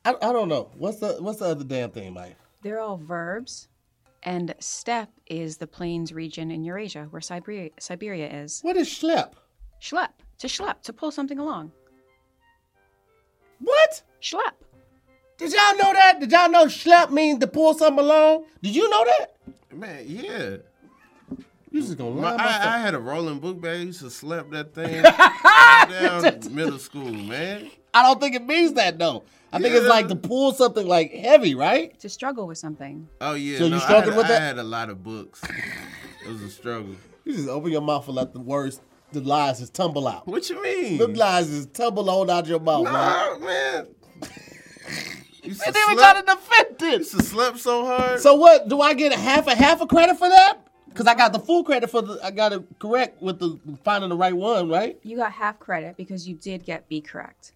I, 0.04 0.14
I 0.20 0.32
don't 0.32 0.48
know. 0.48 0.70
What's 0.76 0.98
the 0.98 1.16
what's 1.20 1.38
the 1.38 1.46
other 1.46 1.64
damn 1.64 1.90
thing, 1.90 2.14
Mike? 2.14 2.36
They're 2.62 2.80
all 2.80 2.96
verbs, 2.96 3.68
and 4.22 4.54
steppe 4.58 5.10
is 5.26 5.56
the 5.56 5.66
plains 5.66 6.12
region 6.12 6.50
in 6.50 6.64
Eurasia 6.64 7.06
where 7.10 7.22
Siberia, 7.22 7.70
Siberia 7.78 8.28
is. 8.42 8.60
What 8.62 8.76
is 8.76 8.88
schlep? 8.88 9.32
Schlep, 9.80 10.10
to 10.38 10.46
schlep, 10.46 10.82
to 10.82 10.92
pull 10.92 11.10
something 11.10 11.38
along. 11.38 11.72
What? 13.60 14.02
Schlep. 14.20 14.52
Did 15.42 15.52
y'all 15.54 15.76
know 15.76 15.92
that? 15.92 16.20
Did 16.20 16.30
y'all 16.30 16.48
know 16.48 16.66
schlep 16.66 17.10
means 17.10 17.40
to 17.40 17.48
pull 17.48 17.74
something 17.74 18.04
along? 18.04 18.44
Did 18.62 18.76
you 18.76 18.88
know 18.88 19.04
that? 19.04 19.26
Man, 19.74 20.04
yeah. 20.06 20.56
You 21.72 21.80
just 21.80 21.98
gonna 21.98 22.10
lie 22.10 22.36
my 22.36 22.44
I, 22.44 22.76
I 22.76 22.78
had 22.78 22.94
a 22.94 23.00
rolling 23.00 23.40
book 23.40 23.60
bag. 23.60 23.80
I 23.80 23.82
used 23.82 24.02
to 24.02 24.10
slap 24.10 24.50
that 24.50 24.72
thing 24.72 25.02
down 25.02 26.54
middle 26.54 26.78
school, 26.78 27.10
man. 27.10 27.68
I 27.92 28.04
don't 28.04 28.20
think 28.20 28.36
it 28.36 28.46
means 28.46 28.74
that 28.74 29.00
though. 29.00 29.24
I 29.52 29.58
think 29.58 29.74
it's 29.74 29.88
like 29.88 30.06
to 30.08 30.14
pull 30.14 30.52
something 30.52 30.86
like 30.86 31.10
heavy, 31.10 31.56
right? 31.56 31.98
To 31.98 32.08
struggle 32.08 32.46
with 32.46 32.58
something. 32.58 33.08
Oh 33.20 33.34
yeah. 33.34 33.58
So 33.58 33.64
you 33.64 33.70
no, 33.70 33.78
struggled 33.80 34.14
I 34.14 34.16
had, 34.16 34.16
with 34.16 34.30
I 34.30 34.40
had 34.40 34.58
a 34.58 34.62
lot 34.62 34.90
of 34.90 35.02
books. 35.02 35.42
It 36.24 36.28
was 36.28 36.42
a 36.42 36.50
struggle. 36.50 36.94
You 37.24 37.34
just 37.34 37.48
open 37.48 37.70
your 37.70 37.82
mouth 37.82 38.06
and 38.08 38.16
let 38.16 38.32
the 38.32 38.40
words, 38.40 38.80
the 39.12 39.20
lies 39.20 39.60
just 39.60 39.74
tumble 39.74 40.08
out. 40.08 40.26
What 40.26 40.50
you 40.50 40.60
mean? 40.60 40.98
The 40.98 41.06
lies 41.06 41.46
just 41.46 41.72
tumble 41.72 42.10
on 42.10 42.28
out 42.28 42.42
of 42.42 42.48
your 42.48 42.58
mouth, 42.58 42.82
man. 42.82 42.92
Nah, 42.92 43.38
man. 43.38 43.86
You 45.42 45.54
And 45.66 45.74
they 45.74 45.80
were 45.88 46.00
trying 46.00 46.24
to 46.24 46.34
defend 46.34 46.82
it. 46.82 46.98
used 47.00 47.18
to 47.18 47.22
slap 47.22 47.58
so 47.58 47.84
hard. 47.84 48.20
So 48.20 48.34
what? 48.34 48.68
Do 48.68 48.80
I 48.80 48.94
get 48.94 49.12
a 49.12 49.18
half 49.18 49.46
a 49.48 49.54
half 49.54 49.80
a 49.80 49.86
credit 49.86 50.16
for 50.16 50.28
that? 50.28 50.58
Because 50.88 51.06
I 51.06 51.14
got 51.14 51.32
the 51.32 51.38
full 51.40 51.64
credit 51.64 51.90
for 51.90 52.02
the. 52.02 52.20
I 52.22 52.30
got 52.30 52.52
it 52.52 52.62
correct 52.78 53.20
with 53.20 53.40
the 53.40 53.58
finding 53.82 54.10
the 54.10 54.16
right 54.16 54.34
one, 54.34 54.68
right? 54.68 54.98
You 55.02 55.16
got 55.16 55.32
half 55.32 55.58
credit 55.58 55.96
because 55.96 56.28
you 56.28 56.36
did 56.36 56.64
get 56.64 56.88
B 56.88 57.00
correct. 57.00 57.52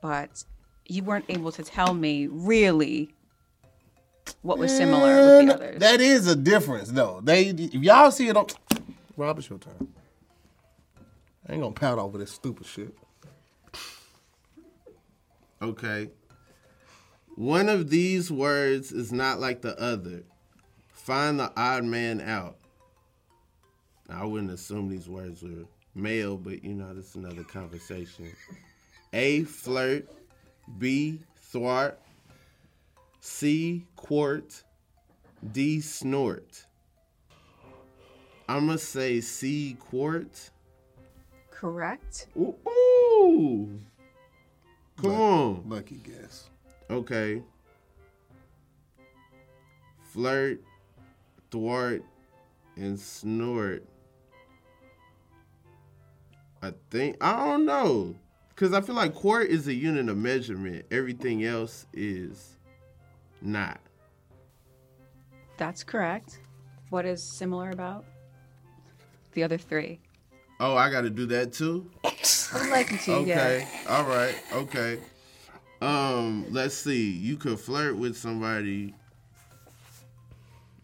But 0.00 0.44
you 0.86 1.02
weren't 1.02 1.26
able 1.28 1.52
to 1.52 1.62
tell 1.62 1.92
me 1.92 2.28
really 2.28 3.14
what 4.40 4.58
was 4.58 4.74
similar 4.74 5.38
with 5.38 5.46
the 5.48 5.54
others. 5.54 5.80
That 5.80 6.00
is 6.00 6.26
a 6.28 6.36
difference, 6.36 6.90
though. 6.90 7.20
They 7.22 7.48
if 7.48 7.74
y'all 7.74 8.10
see 8.10 8.28
it 8.28 8.36
on 8.36 8.46
Rob, 9.16 9.38
it's 9.38 9.50
your 9.50 9.58
turn. 9.58 9.88
I 11.46 11.52
ain't 11.52 11.62
gonna 11.62 11.74
pout 11.74 11.98
over 11.98 12.16
this 12.16 12.30
stupid 12.30 12.66
shit. 12.66 12.94
Okay. 15.60 16.10
One 17.42 17.68
of 17.68 17.90
these 17.90 18.30
words 18.30 18.92
is 18.92 19.10
not 19.10 19.40
like 19.40 19.62
the 19.62 19.76
other. 19.76 20.22
Find 20.92 21.40
the 21.40 21.52
odd 21.56 21.82
man 21.82 22.20
out. 22.20 22.54
I 24.08 24.24
wouldn't 24.24 24.52
assume 24.52 24.88
these 24.88 25.08
words 25.08 25.42
were 25.42 25.64
male, 25.92 26.36
but 26.36 26.62
you 26.62 26.72
know, 26.72 26.94
this 26.94 27.08
is 27.08 27.14
another 27.16 27.42
conversation. 27.42 28.32
A, 29.12 29.42
flirt. 29.42 30.08
B, 30.78 31.18
thwart. 31.36 32.00
C, 33.18 33.86
quart. 33.96 34.62
D, 35.50 35.80
snort. 35.80 36.64
I'm 38.48 38.66
going 38.66 38.78
to 38.78 38.84
say 38.84 39.20
C, 39.20 39.76
quart. 39.80 40.48
Correct. 41.50 42.28
Ooh. 42.36 42.54
ooh. 42.68 43.80
Come 45.00 45.10
on. 45.10 45.64
Lucky 45.66 45.96
guess. 45.96 46.48
Okay. 46.92 47.42
Flirt, 50.12 50.60
thwart, 51.50 52.04
and 52.76 53.00
snort. 53.00 53.84
I 56.62 56.72
think 56.90 57.16
I 57.20 57.44
don't 57.46 57.64
know. 57.64 58.14
Cause 58.54 58.74
I 58.74 58.82
feel 58.82 58.94
like 58.94 59.14
quart 59.14 59.48
is 59.48 59.66
a 59.66 59.74
unit 59.74 60.08
of 60.08 60.18
measurement. 60.18 60.84
Everything 60.90 61.44
else 61.44 61.86
is 61.94 62.58
not. 63.40 63.80
That's 65.56 65.82
correct. 65.82 66.40
What 66.90 67.06
is 67.06 67.22
similar 67.22 67.70
about 67.70 68.04
the 69.32 69.42
other 69.42 69.56
three? 69.56 69.98
Oh, 70.60 70.76
I 70.76 70.90
gotta 70.90 71.10
do 71.10 71.24
that 71.26 71.54
too? 71.54 71.90
I 72.04 72.12
would 72.60 72.68
like 72.70 72.92
you 72.92 72.98
to, 72.98 73.12
Okay. 73.14 73.66
yeah. 73.84 73.96
All 73.96 74.04
right. 74.04 74.36
Okay. 74.52 74.98
Um, 75.82 76.46
let's 76.50 76.74
see. 76.74 77.10
You 77.10 77.36
could 77.36 77.58
flirt 77.58 77.96
with 77.96 78.16
somebody. 78.16 78.94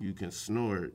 You 0.01 0.13
can 0.13 0.31
snort. 0.31 0.95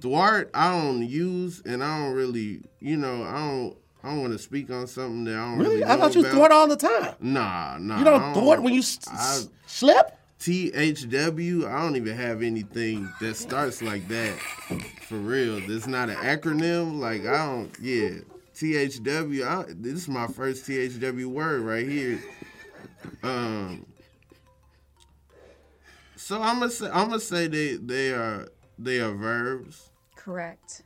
Thwart, 0.00 0.50
I 0.54 0.70
don't 0.70 1.02
use, 1.08 1.62
and 1.64 1.82
I 1.82 1.98
don't 1.98 2.14
really, 2.14 2.62
you 2.80 2.96
know, 2.96 3.24
I 3.24 3.32
don't, 3.38 3.76
I 4.02 4.08
don't 4.10 4.20
want 4.20 4.32
to 4.34 4.38
speak 4.38 4.70
on 4.70 4.86
something 4.86 5.24
that 5.24 5.34
I 5.34 5.36
don't 5.38 5.58
really. 5.58 5.70
Really? 5.76 5.84
I 5.84 5.96
thought 5.96 6.14
you 6.14 6.20
about. 6.20 6.32
thwart 6.32 6.52
all 6.52 6.68
the 6.68 6.76
time. 6.76 7.14
Nah, 7.20 7.78
nah. 7.78 7.98
You 7.98 8.04
don't 8.04 8.22
I 8.22 8.32
thwart 8.34 8.62
when 8.62 8.74
you 8.74 8.80
s- 8.80 8.98
I- 9.08 9.42
slip? 9.66 10.16
THW, 10.40 11.66
I 11.66 11.80
don't 11.82 11.96
even 11.96 12.14
have 12.16 12.42
anything 12.42 13.10
that 13.20 13.34
starts 13.34 13.80
like 13.80 14.06
that. 14.08 14.38
For 15.08 15.16
real. 15.16 15.58
This 15.66 15.86
not 15.86 16.10
an 16.10 16.16
acronym. 16.16 16.98
Like, 17.00 17.24
I 17.24 17.46
don't, 17.46 17.70
yeah. 17.80 18.10
THW, 18.54 19.42
I, 19.46 19.64
this 19.68 19.94
is 19.94 20.08
my 20.08 20.26
first 20.26 20.66
THW 20.66 21.26
word 21.26 21.62
right 21.62 21.88
here. 21.88 22.22
Um, 23.22 23.86
So 26.16 26.40
I'm 26.40 26.58
gonna 26.58 26.70
say 26.70 26.86
I'm 26.86 27.08
gonna 27.08 27.20
say 27.20 27.48
they 27.48 27.76
they 27.76 28.12
are 28.12 28.48
they 28.78 29.00
are 29.00 29.12
verbs. 29.12 29.90
Correct. 30.16 30.82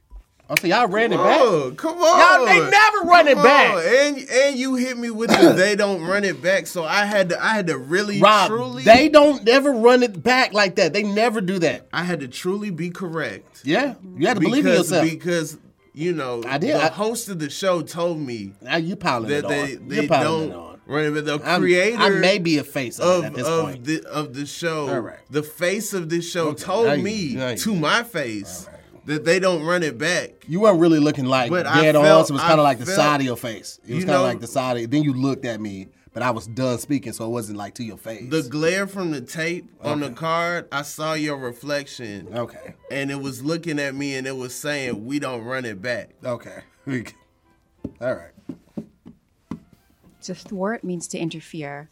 Oh, 0.51 0.55
so 0.59 0.67
y'all 0.67 0.89
ran 0.89 1.13
it 1.13 1.19
back. 1.19 1.41
Oh, 1.43 1.73
come 1.77 1.99
on! 1.99 2.39
Y'all, 2.41 2.47
they 2.47 2.71
never 2.71 2.99
run 3.05 3.29
it 3.29 3.37
back. 3.37 3.75
on. 3.75 3.83
And 3.87 4.29
and 4.31 4.57
you 4.59 4.77
hit 4.77 4.97
me 4.97 5.11
with 5.11 5.29
the 5.31 5.53
they 5.53 5.77
don't 5.77 6.03
run 6.03 6.25
it 6.25 6.43
back. 6.43 6.67
So 6.67 6.85
I 6.85 7.05
had 7.05 7.29
to 7.29 7.41
I 7.45 7.49
had 7.55 7.67
to 7.67 7.77
really 7.79 8.19
Rob, 8.21 8.49
truly 8.49 8.83
they 8.83 9.09
don't 9.11 9.45
never 9.45 9.71
run 9.73 10.03
it 10.03 10.23
back 10.23 10.55
like 10.55 10.77
that. 10.77 10.93
They 10.95 11.03
never 11.03 11.41
do 11.43 11.59
that. 11.61 11.87
I 11.93 12.03
had 12.03 12.21
to 12.21 12.29
truly 12.29 12.71
be 12.71 12.89
correct. 12.91 13.61
Yeah, 13.65 13.95
you 14.17 14.27
had 14.27 14.35
to 14.35 14.41
believe 14.41 14.65
in 14.67 14.73
because, 14.73 14.91
yourself. 14.91 15.11
Because 15.11 15.59
you 15.93 16.15
know 16.15 16.43
I 16.47 16.57
did. 16.59 16.75
the 16.77 16.85
I- 16.85 16.89
host 16.89 17.29
of 17.29 17.39
the 17.39 17.51
show 17.51 17.83
told 17.83 18.19
me 18.19 18.55
now 18.63 18.77
you 18.79 18.97
piling 18.97 19.31
it 19.31 19.43
that 19.43 19.45
on. 19.45 19.51
they 19.51 19.71
You're 19.73 19.81
they 20.03 20.09
piling 20.09 20.49
it 20.49 20.53
don't 20.53 20.68
on. 20.89 21.05
it. 21.05 21.11
But 21.15 21.25
the 21.27 21.45
I'm- 21.47 21.61
creator 21.61 21.99
I 21.99 22.11
may 22.11 22.39
be 22.39 22.59
a 22.59 22.65
face 22.65 22.99
of, 22.99 23.19
of 23.21 23.25
at 23.27 23.35
this 23.35 23.47
of 23.47 23.85
the 23.85 24.05
of 24.09 24.35
the 24.35 24.47
show, 24.47 24.99
right. 25.01 25.19
the 25.31 25.43
face 25.43 25.93
of 25.93 26.09
this 26.09 26.29
show 26.31 26.49
now 26.49 26.55
told 26.55 26.97
you- 26.99 27.05
me 27.05 27.57
to 27.57 27.75
my 27.75 28.03
face 28.03 28.69
that 29.07 29.25
they 29.25 29.39
don't 29.39 29.63
run 29.65 29.83
it 29.83 29.97
back. 29.97 30.31
you 30.47 30.61
weren't 30.61 30.81
really 30.81 31.01
looking 31.01 31.25
like 31.25 31.51
But 31.51 31.67
I 31.67 31.81
dead 31.83 31.97
on. 31.97 32.05
felt- 32.05 32.29
So 32.29 32.33
it 32.33 32.37
was 32.37 32.43
kind 32.43 32.61
of 32.61 32.65
like 32.65 32.79
the 32.79 32.85
felt- 32.87 32.97
side 32.97 33.21
of 33.21 33.27
your 33.27 33.37
face. 33.37 33.79
It 33.89 33.95
was 33.95 34.05
kind 34.05 34.17
of 34.17 34.23
like 34.23 34.41
the 34.41 34.47
side. 34.47 34.77
Of, 34.77 34.91
then 34.91 35.03
you 35.03 35.15
looked 35.15 35.47
at 35.47 35.61
me, 35.63 35.89
but 36.13 36.23
I 36.23 36.31
was 36.31 36.47
done 36.47 36.77
speaking, 36.79 37.13
so 37.15 37.25
it 37.25 37.29
wasn't 37.31 37.57
like 37.57 37.75
to 37.77 37.85
your 37.85 37.97
face. 37.97 38.29
The 38.29 38.43
glare 38.43 38.87
from 38.87 39.11
the 39.13 39.23
tape 39.23 39.67
on 39.81 40.01
the 40.01 40.11
card, 40.11 40.67
I 40.73 40.83
saw 40.83 41.15
your 41.15 41.39
reflection, 41.39 42.29
okay, 42.35 42.75
and 42.91 43.11
it 43.11 43.21
was 43.21 43.43
looking 43.43 43.79
at 43.79 43.95
me, 43.95 44.15
and 44.17 44.27
it 44.27 44.37
was 44.37 44.55
saying, 44.55 45.07
"We 45.07 45.19
don't 45.21 45.43
run 45.45 45.65
it 45.65 45.81
back." 45.81 46.11
okay, 46.25 46.61
all 48.01 48.15
right. 48.15 48.31
To 50.29 50.35
thwart 50.35 50.85
means 50.85 51.09
to 51.09 51.19
interfere. 51.19 51.89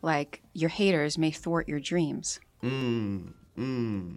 Like 0.00 0.42
your 0.54 0.70
haters 0.70 1.18
may 1.18 1.32
thwart 1.32 1.68
your 1.68 1.80
dreams. 1.80 2.38
Mm, 2.62 3.32
mm. 3.58 4.16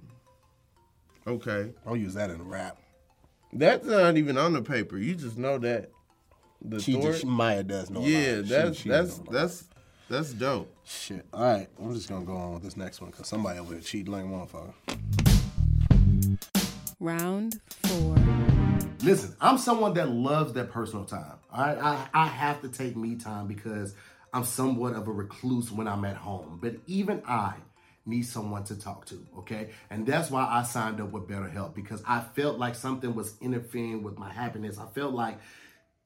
Okay, 1.26 1.72
I'll 1.84 1.96
use 1.98 2.14
that 2.14 2.30
in 2.30 2.40
a 2.40 2.44
rap. 2.44 2.78
that's 3.52 3.84
not 3.88 4.16
even 4.16 4.38
on 4.38 4.54
the 4.54 4.62
paper. 4.62 5.00
You 5.00 5.16
just 5.16 5.40
know 5.40 5.58
that. 5.58 5.90
The 6.62 6.80
She 6.80 6.94
thwart- 6.94 7.14
just 7.14 7.26
Maya 7.26 7.64
does 7.64 7.90
know. 7.90 8.00
a 8.00 8.02
lot. 8.02 8.10
yeah, 8.10 8.36
She- 8.36 8.42
that's 8.50 8.78
she 8.78 8.90
that's 8.90 9.08
knows 9.10 9.18
a 9.18 9.22
lot. 9.24 9.32
that's 9.32 9.64
that's 10.08 10.34
dope. 10.34 10.72
Shit. 10.86 11.26
All 11.34 11.44
right, 11.44 11.68
I'm 11.82 11.96
just 11.96 12.08
gonna 12.10 12.26
go 12.26 12.36
on 12.36 12.54
with 12.54 12.62
this 12.62 12.78
next 12.78 13.02
one 13.02 13.10
because 13.10 13.28
somebody 13.28 13.58
over 13.58 13.74
here 13.74 13.82
cheating 13.82 14.12
like 14.14 14.24
a 14.24 14.28
motherfucker. 14.28 14.74
Round 17.00 17.60
four. 17.82 18.43
Listen, 19.04 19.36
I'm 19.42 19.58
someone 19.58 19.94
that 19.96 20.10
loves 20.10 20.54
that 20.54 20.72
personal 20.72 21.04
time. 21.04 21.36
I, 21.52 21.76
I 21.76 22.08
I 22.14 22.28
have 22.28 22.62
to 22.62 22.70
take 22.70 22.96
me 22.96 23.16
time 23.16 23.48
because 23.48 23.96
I'm 24.32 24.46
somewhat 24.46 24.94
of 24.94 25.10
a 25.10 25.12
recluse 25.12 25.72
when 25.72 25.90
I'm 25.90 26.06
at 26.06 26.16
home. 26.16 26.60
But 26.62 26.76
even 26.88 27.22
I 27.28 27.56
need 28.06 28.24
someone 28.24 28.64
to 28.66 28.80
talk 28.80 29.06
to, 29.08 29.20
okay? 29.40 29.72
And 29.90 30.06
that's 30.06 30.32
why 30.32 30.48
I 30.50 30.64
signed 30.64 31.02
up 31.02 31.12
with 31.12 31.28
BetterHelp 31.28 31.76
because 31.76 32.02
I 32.08 32.22
felt 32.22 32.58
like 32.58 32.76
something 32.76 33.14
was 33.14 33.36
interfering 33.42 34.04
with 34.04 34.18
my 34.18 34.32
happiness. 34.32 34.78
I 34.78 34.88
felt 34.88 35.14
like 35.14 35.38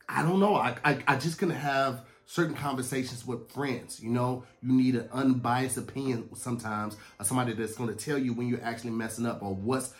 I 0.09 0.23
don't 0.23 0.39
know. 0.39 0.55
I, 0.55 0.75
I, 0.83 1.03
I 1.07 1.15
just 1.17 1.37
couldn't 1.37 1.55
have 1.55 2.01
certain 2.25 2.55
conversations 2.55 3.27
with 3.27 3.51
friends. 3.51 4.01
You 4.01 4.09
know, 4.09 4.43
you 4.63 4.73
need 4.73 4.95
an 4.95 5.09
unbiased 5.11 5.77
opinion 5.77 6.29
sometimes 6.35 6.97
of 7.19 7.27
somebody 7.27 7.53
that's 7.53 7.75
going 7.75 7.95
to 7.95 8.05
tell 8.05 8.17
you 8.17 8.33
when 8.33 8.47
you're 8.47 8.63
actually 8.63 8.91
messing 8.91 9.25
up 9.27 9.43
or 9.43 9.53
what's 9.53 9.93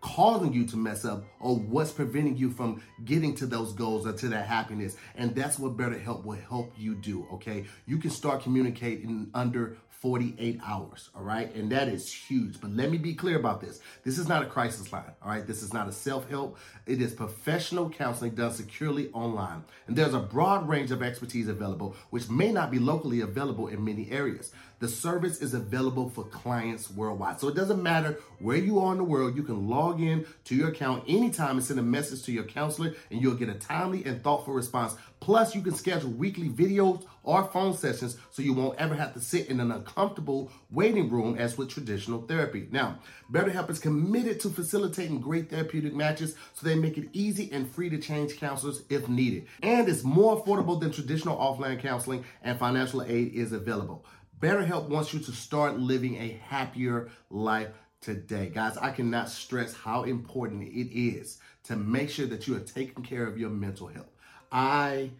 causing 0.00 0.52
you 0.52 0.66
to 0.66 0.76
mess 0.76 1.04
up 1.04 1.24
or 1.40 1.56
what's 1.56 1.92
preventing 1.92 2.36
you 2.36 2.50
from 2.50 2.82
getting 3.04 3.34
to 3.36 3.46
those 3.46 3.72
goals 3.72 4.06
or 4.06 4.12
to 4.12 4.28
that 4.28 4.46
happiness. 4.46 4.96
And 5.14 5.34
that's 5.34 5.58
what 5.58 5.76
BetterHelp 5.76 6.24
will 6.24 6.38
help 6.38 6.72
you 6.76 6.94
do, 6.94 7.26
okay? 7.34 7.64
You 7.86 7.98
can 7.98 8.10
start 8.10 8.42
communicating 8.42 9.30
under 9.34 9.76
48 10.00 10.60
hours, 10.64 11.10
all 11.16 11.22
right? 11.22 11.52
And 11.54 11.72
that 11.72 11.88
is 11.88 12.12
huge. 12.12 12.60
But 12.60 12.70
let 12.70 12.90
me 12.90 12.98
be 12.98 13.14
clear 13.14 13.36
about 13.38 13.60
this. 13.60 13.80
This 14.04 14.18
is 14.18 14.28
not 14.28 14.42
a 14.42 14.46
crisis 14.46 14.92
line, 14.92 15.10
all 15.22 15.30
right? 15.30 15.46
This 15.46 15.62
is 15.62 15.72
not 15.72 15.88
a 15.88 15.92
self 15.92 16.28
help. 16.28 16.58
It 16.86 17.00
is 17.00 17.14
professional 17.14 17.88
counseling 17.88 18.34
done 18.34 18.52
securely 18.52 19.10
online. 19.12 19.64
And 19.86 19.96
there's 19.96 20.14
a 20.14 20.20
broad 20.20 20.68
range 20.68 20.90
of 20.90 21.02
expertise 21.02 21.48
available, 21.48 21.96
which 22.10 22.28
may 22.28 22.52
not 22.52 22.70
be 22.70 22.78
locally 22.78 23.20
available 23.22 23.68
in 23.68 23.84
many 23.84 24.10
areas. 24.10 24.52
The 24.78 24.88
service 24.88 25.40
is 25.40 25.54
available 25.54 26.10
for 26.10 26.24
clients 26.24 26.90
worldwide. 26.90 27.40
So 27.40 27.48
it 27.48 27.54
doesn't 27.54 27.82
matter 27.82 28.18
where 28.40 28.58
you 28.58 28.78
are 28.80 28.92
in 28.92 28.98
the 28.98 29.04
world, 29.04 29.34
you 29.34 29.42
can 29.42 29.68
log 29.68 30.02
in 30.02 30.26
to 30.44 30.54
your 30.54 30.68
account 30.68 31.04
anytime 31.08 31.56
and 31.56 31.64
send 31.64 31.80
a 31.80 31.82
message 31.82 32.24
to 32.24 32.32
your 32.32 32.44
counselor, 32.44 32.94
and 33.10 33.22
you'll 33.22 33.34
get 33.34 33.48
a 33.48 33.54
timely 33.54 34.04
and 34.04 34.22
thoughtful 34.22 34.52
response. 34.52 34.94
Plus, 35.20 35.54
you 35.54 35.62
can 35.62 35.74
schedule 35.74 36.10
weekly 36.10 36.48
videos 36.48 37.04
or 37.22 37.44
phone 37.44 37.74
sessions 37.74 38.16
so 38.30 38.42
you 38.42 38.52
won't 38.52 38.78
ever 38.78 38.94
have 38.94 39.14
to 39.14 39.20
sit 39.20 39.48
in 39.48 39.60
an 39.60 39.72
uncomfortable 39.72 40.52
waiting 40.70 41.10
room 41.10 41.36
as 41.38 41.56
with 41.56 41.70
traditional 41.70 42.22
therapy. 42.22 42.68
Now, 42.70 42.98
BetterHelp 43.32 43.70
is 43.70 43.78
committed 43.78 44.40
to 44.40 44.50
facilitating 44.50 45.20
great 45.20 45.50
therapeutic 45.50 45.94
matches 45.94 46.36
so 46.54 46.66
they 46.66 46.76
make 46.76 46.98
it 46.98 47.08
easy 47.12 47.50
and 47.50 47.68
free 47.68 47.88
to 47.90 47.98
change 47.98 48.38
counselors 48.38 48.82
if 48.90 49.08
needed. 49.08 49.46
And 49.62 49.88
it's 49.88 50.04
more 50.04 50.40
affordable 50.40 50.78
than 50.78 50.92
traditional 50.92 51.36
offline 51.36 51.80
counseling, 51.80 52.24
and 52.42 52.58
financial 52.58 53.02
aid 53.02 53.34
is 53.34 53.52
available. 53.52 54.04
BetterHelp 54.40 54.88
wants 54.88 55.14
you 55.14 55.20
to 55.20 55.32
start 55.32 55.78
living 55.78 56.16
a 56.16 56.38
happier 56.46 57.08
life 57.30 57.68
today. 58.02 58.50
Guys, 58.52 58.76
I 58.76 58.90
cannot 58.90 59.30
stress 59.30 59.74
how 59.74 60.02
important 60.02 60.62
it 60.62 60.94
is 60.94 61.38
to 61.64 61.76
make 61.76 62.10
sure 62.10 62.26
that 62.26 62.46
you 62.46 62.54
are 62.56 62.60
taking 62.60 63.02
care 63.02 63.26
of 63.26 63.38
your 63.38 63.48
mental 63.48 63.86
health. 63.86 64.10
I 64.52 65.10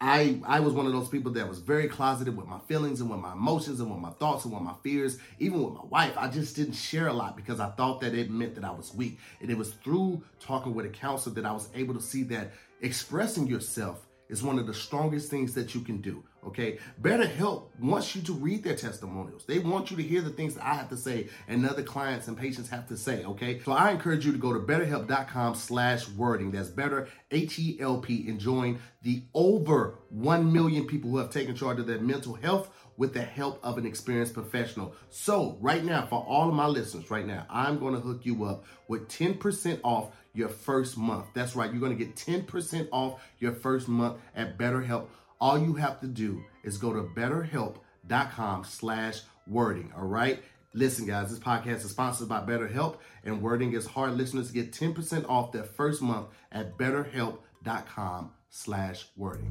I 0.00 0.40
I 0.46 0.60
was 0.60 0.74
one 0.74 0.86
of 0.86 0.92
those 0.92 1.08
people 1.08 1.32
that 1.32 1.48
was 1.48 1.58
very 1.58 1.88
closeted 1.88 2.36
with 2.36 2.46
my 2.46 2.60
feelings 2.60 3.00
and 3.00 3.10
with 3.10 3.18
my 3.18 3.32
emotions 3.32 3.80
and 3.80 3.90
with 3.90 3.98
my 3.98 4.10
thoughts 4.10 4.44
and 4.44 4.54
with 4.54 4.62
my 4.62 4.74
fears. 4.84 5.18
Even 5.40 5.60
with 5.64 5.74
my 5.74 5.84
wife, 5.86 6.16
I 6.16 6.28
just 6.28 6.54
didn't 6.54 6.74
share 6.74 7.08
a 7.08 7.12
lot 7.12 7.36
because 7.36 7.58
I 7.58 7.70
thought 7.70 8.00
that 8.00 8.14
it 8.14 8.30
meant 8.30 8.54
that 8.54 8.64
I 8.64 8.70
was 8.70 8.94
weak. 8.94 9.18
And 9.40 9.50
it 9.50 9.58
was 9.58 9.72
through 9.72 10.22
talking 10.38 10.72
with 10.72 10.86
a 10.86 10.90
counselor 10.90 11.34
that 11.34 11.44
I 11.44 11.52
was 11.52 11.68
able 11.74 11.94
to 11.94 12.00
see 12.00 12.22
that 12.24 12.52
expressing 12.80 13.48
yourself 13.48 14.06
is 14.28 14.44
one 14.44 14.60
of 14.60 14.68
the 14.68 14.74
strongest 14.74 15.30
things 15.30 15.52
that 15.54 15.74
you 15.74 15.80
can 15.80 16.00
do. 16.00 16.22
Okay, 16.46 16.78
BetterHelp 17.02 17.64
wants 17.78 18.16
you 18.16 18.22
to 18.22 18.32
read 18.32 18.64
their 18.64 18.74
testimonials. 18.74 19.44
They 19.44 19.58
want 19.58 19.90
you 19.90 19.96
to 19.98 20.02
hear 20.02 20.22
the 20.22 20.30
things 20.30 20.54
that 20.54 20.64
I 20.64 20.74
have 20.74 20.88
to 20.88 20.96
say 20.96 21.28
and 21.48 21.68
other 21.68 21.82
clients 21.82 22.28
and 22.28 22.36
patients 22.36 22.70
have 22.70 22.88
to 22.88 22.96
say. 22.96 23.24
Okay, 23.24 23.60
so 23.60 23.72
I 23.72 23.90
encourage 23.90 24.24
you 24.24 24.32
to 24.32 24.38
go 24.38 24.54
to 24.54 24.60
BetterHelp.com/wording. 24.60 26.50
That's 26.50 26.70
better 26.70 27.08
H 27.30 27.58
E 27.58 27.76
L 27.80 27.98
P 27.98 28.26
and 28.28 28.40
join 28.40 28.78
the 29.02 29.22
over 29.34 29.98
one 30.08 30.50
million 30.52 30.86
people 30.86 31.10
who 31.10 31.18
have 31.18 31.30
taken 31.30 31.54
charge 31.54 31.78
of 31.78 31.86
their 31.86 32.00
mental 32.00 32.34
health 32.34 32.70
with 33.00 33.14
the 33.14 33.22
help 33.22 33.58
of 33.62 33.78
an 33.78 33.86
experienced 33.86 34.34
professional. 34.34 34.94
So, 35.08 35.56
right 35.60 35.82
now, 35.82 36.06
for 36.06 36.22
all 36.22 36.50
of 36.50 36.54
my 36.54 36.66
listeners, 36.66 37.10
right 37.10 37.26
now, 37.26 37.46
I'm 37.48 37.78
going 37.78 37.94
to 37.94 38.00
hook 38.00 38.26
you 38.26 38.44
up 38.44 38.64
with 38.88 39.08
10% 39.08 39.80
off 39.82 40.10
your 40.34 40.50
first 40.50 40.98
month. 40.98 41.24
That's 41.32 41.56
right, 41.56 41.70
you're 41.70 41.80
going 41.80 41.96
to 41.96 42.04
get 42.04 42.14
10% 42.14 42.88
off 42.92 43.22
your 43.38 43.52
first 43.52 43.88
month 43.88 44.18
at 44.36 44.58
BetterHelp. 44.58 45.06
All 45.40 45.58
you 45.58 45.72
have 45.74 46.00
to 46.00 46.06
do 46.06 46.44
is 46.64 46.76
go 46.76 46.92
to 46.92 47.02
betterhelp.com 47.02 48.64
slash 48.64 49.22
wording, 49.46 49.90
all 49.96 50.06
right? 50.06 50.42
Listen, 50.74 51.06
guys, 51.06 51.30
this 51.30 51.38
podcast 51.38 51.76
is 51.76 51.90
sponsored 51.90 52.28
by 52.28 52.40
BetterHelp, 52.40 52.98
and 53.24 53.40
Wording 53.40 53.72
is 53.72 53.86
hard. 53.86 54.12
Listeners 54.12 54.50
get 54.50 54.70
10% 54.70 55.26
off 55.30 55.50
their 55.50 55.64
first 55.64 56.02
month 56.02 56.26
at 56.52 56.76
betterhelp.com 56.76 58.32
slash 58.50 59.06
wording. 59.16 59.50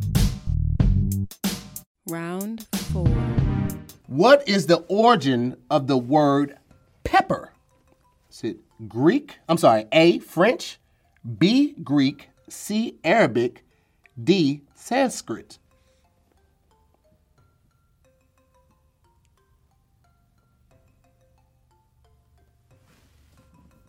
Round 2.07 2.67
four. 2.91 3.07
What 4.05 4.47
is 4.47 4.67
the 4.67 4.85
origin 4.89 5.57
of 5.71 5.87
the 5.87 5.97
word 5.97 6.55
pepper? 7.03 7.51
Is 8.29 8.43
it 8.43 8.57
Greek? 8.87 9.39
I'm 9.49 9.57
sorry, 9.57 9.87
A, 9.91 10.19
French, 10.19 10.79
B, 11.39 11.73
Greek, 11.83 12.29
C, 12.47 12.99
Arabic, 13.03 13.65
D, 14.23 14.61
Sanskrit. 14.75 15.57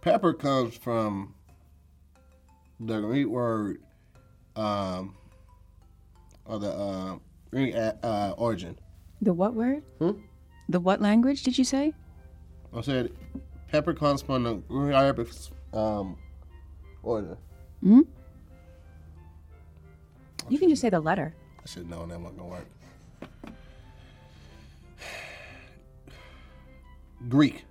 Pepper 0.01 0.33
comes 0.33 0.75
from 0.77 1.35
the 2.79 3.01
Greek 3.01 3.27
word, 3.27 3.83
um, 4.57 5.15
or 6.47 6.59
the 6.59 6.71
uh, 6.71 7.19
Greek 7.51 7.75
uh, 7.75 7.93
uh, 8.03 8.35
origin. 8.39 8.79
The 9.21 9.35
what 9.35 9.55
word? 9.55 9.83
Hmm? 9.99 10.13
The 10.71 10.81
what 10.81 11.03
language 11.03 11.43
did 11.43 11.59
you 11.59 11.65
say? 11.65 11.93
I 12.75 12.81
said 12.81 13.13
pepper 13.69 13.93
comes 13.93 14.23
from 14.23 14.45
the 14.45 14.55
Greek 14.55 14.95
Arabic 14.95 15.29
um, 15.75 16.17
order. 17.03 17.37
You 17.83 18.07
can 20.59 20.69
just 20.69 20.83
say 20.83 20.91
the 20.91 21.01
letter. 21.01 21.35
I 21.63 21.69
should 21.69 21.89
known 21.91 22.09
that 22.09 22.21
wasn't 22.21 22.39
gonna 22.39 22.51
work. 22.51 22.67
Greek, 27.29 27.65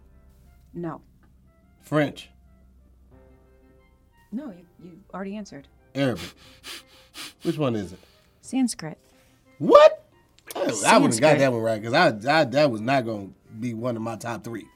No. 0.73 1.01
French, 1.89 2.29
No, 4.31 4.51
you, 4.51 4.63
you 4.83 4.99
already 5.11 5.35
answered. 5.35 5.67
Arabic. 5.95 6.21
Which 7.41 7.57
one 7.57 7.75
is 7.75 7.93
it? 7.93 7.99
Sanskrit. 8.41 8.99
What? 9.57 10.05
I, 10.55 10.59
I 10.85 10.97
wouldn't 10.99 11.15
have 11.15 11.19
got 11.19 11.39
that 11.39 11.51
one 11.51 11.63
right 11.63 11.81
because 11.81 11.95
I, 11.95 12.41
I 12.41 12.43
that 12.43 12.69
was 12.69 12.79
not 12.79 13.07
gonna 13.07 13.29
be 13.59 13.73
one 13.73 13.95
of 13.95 14.03
my 14.03 14.17
top 14.17 14.43
three. 14.43 14.67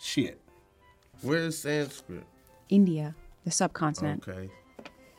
Shit. 0.00 0.40
Where's 1.22 1.56
Sanskrit? 1.58 2.24
India, 2.68 3.14
the 3.44 3.52
subcontinent. 3.52 4.26
Okay. 4.28 4.50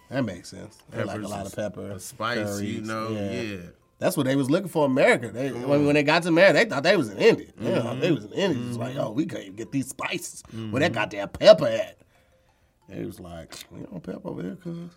That 0.09 0.25
makes 0.25 0.49
sense. 0.49 0.77
They 0.89 1.05
like 1.05 1.21
a 1.21 1.27
lot 1.27 1.45
of 1.45 1.55
pepper. 1.55 1.91
A 1.91 1.99
spice, 2.01 2.59
you 2.59 2.81
curries, 2.81 2.87
know. 2.87 3.11
Yeah. 3.11 3.57
That's 3.99 4.15
what 4.15 4.25
they 4.25 4.35
was 4.37 4.49
looking 4.49 4.69
for 4.69 4.85
in 4.85 4.91
America. 4.91 5.29
They, 5.29 5.51
when, 5.51 5.81
mm. 5.81 5.85
when 5.85 5.95
they 5.95 6.03
got 6.03 6.23
to 6.23 6.29
America, 6.29 6.53
they 6.53 6.65
thought 6.65 6.83
they 6.83 6.95
was 6.95 7.09
in 7.09 7.17
India. 7.17 7.47
They 7.57 7.75
thought 7.75 7.83
mm-hmm. 7.83 7.99
they 7.99 8.11
was 8.11 8.25
in 8.25 8.31
India. 8.31 8.67
It's 8.67 8.77
like, 8.77 8.91
mm-hmm. 8.91 9.01
oh, 9.01 9.11
we 9.11 9.25
can't 9.25 9.43
even 9.43 9.55
get 9.55 9.71
these 9.73 9.89
spices. 9.89 10.41
Where 10.51 10.79
that 10.79 10.91
mm-hmm. 10.91 10.93
goddamn 10.93 11.29
pepper 11.29 11.67
at? 11.67 11.97
It 12.87 13.05
was 13.05 13.19
like, 13.19 13.53
we 13.69 13.81
don't 13.81 14.01
pepper 14.01 14.21
over 14.23 14.41
here, 14.41 14.55
cuz. 14.55 14.89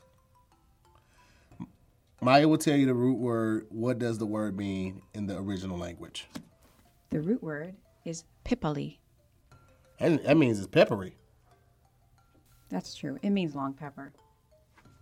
Maya 2.21 2.47
will 2.47 2.59
tell 2.59 2.77
you 2.77 2.87
the 2.87 2.95
root 2.95 3.19
word. 3.19 3.67
What 3.71 3.99
does 3.99 4.19
the 4.19 4.27
word 4.27 4.57
mean 4.57 5.03
in 5.15 5.27
the 5.27 5.37
original 5.37 5.77
language? 5.77 6.29
The 7.11 7.21
root 7.21 7.43
word 7.43 7.75
is 8.05 8.23
pipali. 8.45 8.99
That, 9.99 10.23
that 10.25 10.37
means 10.37 10.59
it's 10.59 10.69
peppery. 10.69 11.17
That's 12.71 12.95
true. 12.95 13.19
It 13.23 13.31
means 13.31 13.57
long 13.57 13.75
pepper. 13.75 14.13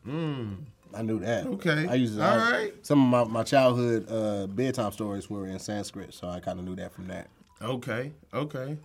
Mm. 0.06 0.64
I 0.94 1.02
knew 1.02 1.18
that. 1.20 1.46
Okay. 1.46 1.86
I 1.88 1.94
used 1.94 2.16
to, 2.16 2.22
All 2.24 2.38
I- 2.38 2.50
right. 2.52 2.86
Some 2.86 3.14
of 3.14 3.28
my, 3.28 3.32
my 3.40 3.42
childhood 3.44 4.06
uh, 4.10 4.46
bedtime 4.46 4.92
stories 4.92 5.28
were 5.30 5.46
in 5.46 5.58
Sanskrit, 5.58 6.12
so 6.14 6.28
I 6.28 6.40
kind 6.40 6.58
of 6.58 6.64
knew 6.64 6.76
that 6.76 6.92
from 6.92 7.06
that. 7.08 7.28
Okay. 7.62 8.12
Okay. 8.34 8.76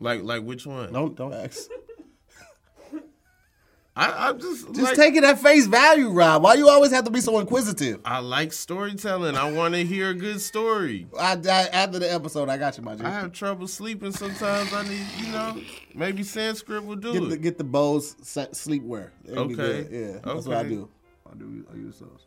Like 0.00 0.22
like 0.22 0.42
which 0.42 0.66
one? 0.66 0.92
Don't 0.92 1.14
don't 1.16 1.32
ask. 1.32 1.68
I, 3.98 4.28
I'm 4.28 4.38
just 4.38 4.66
Just 4.74 4.80
like, 4.82 4.94
take 4.94 5.14
it 5.14 5.24
at 5.24 5.38
face 5.40 5.66
value, 5.66 6.10
Rob. 6.10 6.42
Why 6.42 6.52
you 6.54 6.68
always 6.68 6.92
have 6.92 7.04
to 7.04 7.10
be 7.10 7.22
so 7.22 7.38
inquisitive? 7.38 8.00
I 8.04 8.18
like 8.18 8.52
storytelling. 8.52 9.36
I 9.36 9.50
want 9.50 9.72
to 9.74 9.84
hear 9.84 10.10
a 10.10 10.14
good 10.14 10.42
story. 10.42 11.06
I, 11.18 11.32
I, 11.32 11.68
after 11.72 11.98
the 11.98 12.12
episode, 12.12 12.50
I 12.50 12.58
got 12.58 12.76
you, 12.76 12.84
my 12.84 12.94
G. 12.94 13.02
I 13.04 13.08
have 13.10 13.32
trouble 13.32 13.66
sleeping 13.66 14.12
sometimes. 14.12 14.70
I 14.74 14.82
need, 14.86 15.06
you 15.16 15.32
know, 15.32 15.58
maybe 15.94 16.22
Sanskrit 16.24 16.84
will 16.84 16.96
do 16.96 17.14
Get 17.14 17.22
it. 17.22 17.28
the 17.30 17.36
get 17.38 17.56
the 17.56 17.64
Bose 17.64 18.16
sa- 18.20 18.48
sleepwear. 18.48 19.12
It'll 19.24 19.46
be 19.46 19.54
Okay. 19.54 19.84
good. 19.84 19.88
Yeah, 19.90 20.18
that's 20.34 20.46
what 20.46 20.58
I 20.58 20.64
do. 20.64 20.90
I 21.32 21.34
do. 21.38 21.64
I 21.72 21.76
use 21.76 21.98
those. 21.98 22.26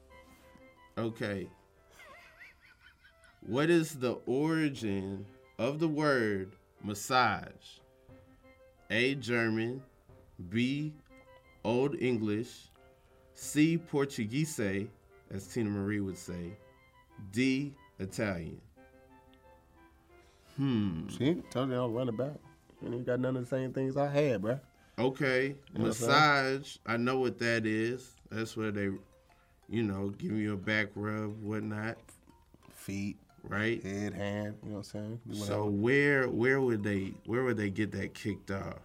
Okay. 0.98 1.48
What 3.46 3.70
is 3.70 3.94
the 3.94 4.14
origin 4.26 5.24
of 5.60 5.78
the 5.80 5.88
word 5.88 6.54
massage? 6.84 7.78
A. 8.90 9.14
German. 9.14 9.84
B. 10.50 10.94
Old 11.70 12.02
English. 12.02 12.70
C. 13.36 13.78
Portuguese, 13.78 14.60
as 14.60 15.48
Teena 15.48 15.70
Marie 15.70 16.00
would 16.00 16.18
say. 16.18 16.58
D. 17.32 17.74
Italian. 18.00 18.60
Hmm. 20.58 21.08
See, 21.10 21.42
told 21.52 21.70
you 21.70 21.76
I'll 21.76 21.90
run 21.90 22.10
it 22.10 22.18
back. 22.18 22.34
And 22.82 22.94
you 22.94 23.02
got 23.02 23.20
none 23.20 23.38
of 23.38 23.44
the 23.44 23.56
same 23.56 23.72
things 23.72 23.98
I 23.98 24.08
had, 24.08 24.42
bruh. 24.42 24.60
Okay. 24.98 25.56
what 25.74 25.82
I'm? 25.82 25.88
Massage. 25.88 26.78
I 26.86 26.98
know 26.98 27.20
what 27.20 27.38
that 27.40 27.66
is. 27.66 28.16
That's 28.32 28.58
where 28.58 28.72
they, 28.72 28.90
you 29.70 29.84
know, 29.84 30.10
give 30.18 30.32
you 30.32 30.54
a 30.54 30.58
back 30.58 30.88
rub, 30.96 31.42
whatnot, 31.42 31.98
Feet, 32.74 33.18
right? 33.44 33.82
head, 33.84 34.14
hand. 34.14 34.56
You 34.64 34.70
know 34.70 34.78
what 34.78 34.78
I'm 34.78 34.84
saying? 34.84 35.20
So 35.34 35.66
where 35.66 36.28
where 36.30 36.62
would 36.62 36.84
they 36.84 37.14
where 37.26 37.44
would 37.44 37.58
they 37.58 37.70
get 37.70 37.92
that 37.92 38.14
kicked 38.14 38.52
off? 38.52 38.80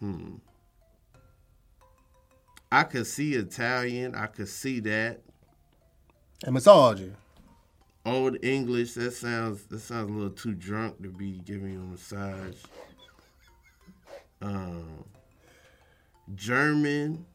Hmm. 0.00 0.34
I 2.70 2.84
could 2.84 3.06
see 3.06 3.34
Italian. 3.34 4.14
I 4.14 4.26
could 4.26 4.48
see 4.48 4.80
that. 4.80 5.20
and 6.44 6.54
massage. 6.54 7.02
Old 8.04 8.44
English. 8.44 8.94
That 8.94 9.12
sounds 9.12 9.64
that 9.66 9.80
sounds 9.80 10.10
a 10.10 10.12
little 10.12 10.30
too 10.30 10.54
drunk 10.54 11.02
to 11.02 11.08
be 11.10 11.40
giving 11.44 11.72
you 11.72 11.80
a 11.80 11.84
massage. 11.84 12.56
Um. 14.42 15.04
German. 16.34 17.26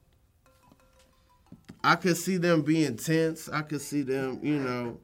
I 1.84 1.96
could 1.96 2.18
see 2.18 2.38
them 2.38 2.62
being 2.62 2.98
tense. 2.98 3.48
I 3.48 3.62
could 3.62 3.82
see 3.82 4.02
them, 4.02 4.40
you 4.44 4.60
know, 4.60 5.00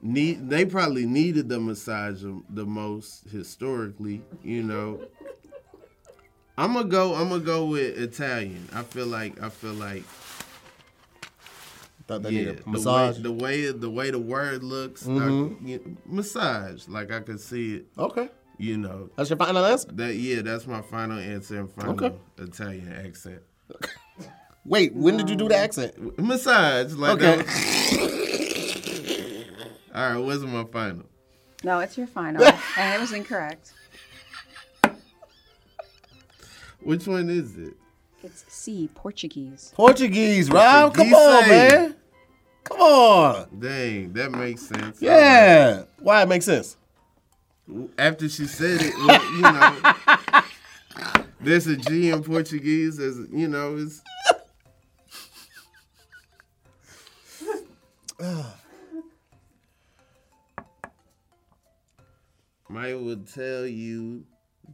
need 0.00 0.48
they 0.48 0.64
probably 0.64 1.04
needed 1.04 1.48
the 1.48 1.60
massage 1.60 2.22
the 2.48 2.64
most 2.64 3.28
historically, 3.28 4.22
you 4.42 4.62
know. 4.62 5.00
I'm 6.56 6.72
gonna 6.74 6.88
go. 6.88 7.14
I'm 7.14 7.28
gonna 7.30 7.42
go 7.42 7.66
with 7.66 7.98
Italian. 7.98 8.68
I 8.72 8.82
feel 8.82 9.06
like. 9.06 9.42
I 9.42 9.48
feel 9.48 9.72
like. 9.74 10.04
Thought 12.06 12.22
they 12.22 12.30
yeah, 12.30 12.38
needed 12.40 12.62
a 12.66 12.68
massage. 12.68 13.18
The 13.18 13.32
way, 13.32 13.62
the 13.70 13.72
way 13.72 13.80
the 13.80 13.90
way 13.90 14.10
the 14.10 14.18
word 14.18 14.62
looks, 14.62 15.06
I- 15.06 15.10
Mhm. 15.10 15.66
you- 15.68 15.96
massage. 16.04 16.86
Like 16.86 17.10
I 17.10 17.20
could 17.20 17.40
see 17.40 17.76
it. 17.76 17.86
okay, 17.98 18.28
You 18.58 18.76
know. 18.76 19.08
that's 19.16 19.30
your 19.30 19.38
final 19.38 19.64
answer. 19.64 19.88
That 19.92 20.14
yeah. 20.14 20.42
That's 20.42 20.66
my 20.66 20.82
final 20.82 21.18
answer 21.18 21.58
and 21.60 21.70
final 21.72 21.92
Okay. 21.94 22.12
Italian 22.38 22.92
accent. 22.92 23.40
Wait, 24.66 24.94
when 24.94 25.16
did 25.16 25.28
you 25.30 25.36
do 25.36 25.48
the 25.48 25.56
accent? 25.56 26.18
Massage. 26.18 26.92
Like 26.92 27.12
Okay. 27.22 27.36
that- 27.42 27.46
All 29.94 30.10
right. 30.10 30.18
What's 30.18 30.42
my 30.42 30.64
final? 30.64 31.04
No, 31.62 31.78
it's 31.80 31.96
your 31.96 32.06
final. 32.06 32.44
and 32.78 32.94
it 32.94 33.00
was 33.00 33.12
incorrect. 33.12 33.72
Which 36.84 37.06
one 37.06 37.30
is 37.30 37.56
it? 37.56 37.74
It's 38.22 38.44
C, 38.48 38.88
Portuguese. 38.94 39.72
Portuguese, 39.74 40.50
Rob. 40.50 40.94
Come 40.94 41.12
on, 41.12 41.48
man. 41.48 41.96
Come 42.64 42.80
on. 42.80 43.46
Dang, 43.58 44.12
that 44.12 44.30
makes 44.32 44.62
sense. 44.66 45.00
Yeah. 45.00 45.84
Why 45.98 46.22
it 46.22 46.28
makes 46.28 46.44
sense? 46.44 46.76
After 47.98 48.28
she 48.28 48.46
said 48.46 48.80
it, 48.82 48.94
well, 48.96 49.34
you 49.34 49.42
know, 49.42 50.42
there's 51.40 51.66
a 51.66 51.76
G 51.76 52.10
in 52.10 52.22
Portuguese. 52.22 52.98
As 52.98 53.18
you 53.32 53.48
know, 53.48 53.76
it's. 53.76 54.02
Maya 62.74 62.98
would 62.98 63.32
tell 63.32 63.66
you 63.66 64.24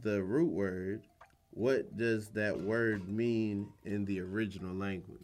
the 0.01 0.23
root 0.23 0.51
word. 0.51 1.03
What 1.51 1.97
does 1.97 2.29
that 2.29 2.59
word 2.59 3.07
mean 3.09 3.67
in 3.83 4.05
the 4.05 4.21
original 4.21 4.73
language? 4.73 5.19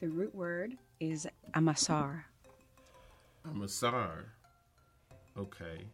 The 0.00 0.08
root 0.08 0.34
word 0.34 0.76
is 0.98 1.26
amassar. 1.54 2.24
A 3.44 3.48
massar. 3.48 4.24
Okay. 5.38 5.84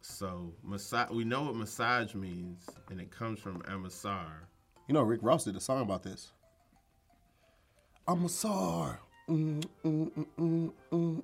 So 0.00 0.52
massage. 0.62 1.10
We 1.10 1.24
know 1.24 1.42
what 1.42 1.54
massage 1.54 2.14
means, 2.14 2.66
and 2.90 3.00
it 3.00 3.10
comes 3.10 3.38
from 3.38 3.60
amassar. 3.62 4.46
You 4.88 4.94
know, 4.94 5.02
Rick 5.02 5.20
Ross 5.22 5.44
did 5.44 5.54
a 5.54 5.60
song 5.60 5.82
about 5.82 6.02
this. 6.02 6.32
I'm 8.06 8.24
a 8.24 8.28
sar. 8.28 9.00
Mm, 9.28 9.62
mm, 9.84 10.10
mm, 10.10 10.10
mm, 10.12 10.26
mm, 10.38 10.72
mm. 10.90 11.22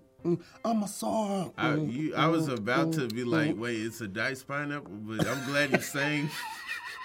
I'm 0.65 0.83
a 0.83 0.89
sar. 0.89 1.53
I, 1.59 1.71
Mm, 1.71 1.93
you, 1.93 2.15
I 2.15 2.29
was 2.29 2.49
mm, 2.49 2.57
about 2.59 2.93
to 2.95 3.01
mm, 3.01 3.15
be 3.15 3.25
like, 3.25 3.55
mm. 3.55 3.59
wait, 3.59 3.81
it's 3.81 4.01
a 4.01 4.09
dice 4.09 4.43
pineapple, 4.43 4.91
but 4.93 5.27
I'm 5.27 5.45
glad 5.47 5.73
you 5.73 5.81
sang. 5.81 6.31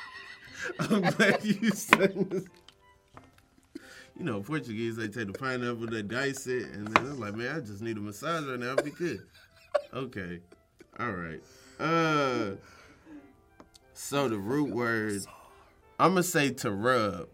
I'm 0.79 1.01
glad 1.01 1.43
you 1.43 1.69
sang 1.71 2.27
this. 2.29 2.45
You 4.17 4.25
know, 4.25 4.41
Portuguese, 4.41 4.97
they 4.97 5.07
take 5.07 5.27
the 5.27 5.33
pineapple, 5.33 5.87
they 5.87 6.01
dice 6.01 6.47
it, 6.47 6.67
and 6.71 6.87
then 6.87 7.05
I'm 7.05 7.19
like, 7.19 7.35
man, 7.35 7.55
I 7.55 7.59
just 7.61 7.81
need 7.81 7.97
a 7.97 8.01
massage 8.01 8.45
right 8.45 8.59
now. 8.59 8.69
I'll 8.71 8.83
be 8.83 8.91
good. 8.91 9.21
Okay. 9.93 10.39
All 10.99 11.11
right. 11.11 11.41
Uh, 11.79 12.55
so 13.93 14.27
the 14.27 14.37
root 14.37 14.69
word, 14.71 15.21
I'm 15.99 16.13
going 16.13 16.23
to 16.23 16.29
say 16.29 16.51
to 16.51 16.71
rub. 16.71 17.27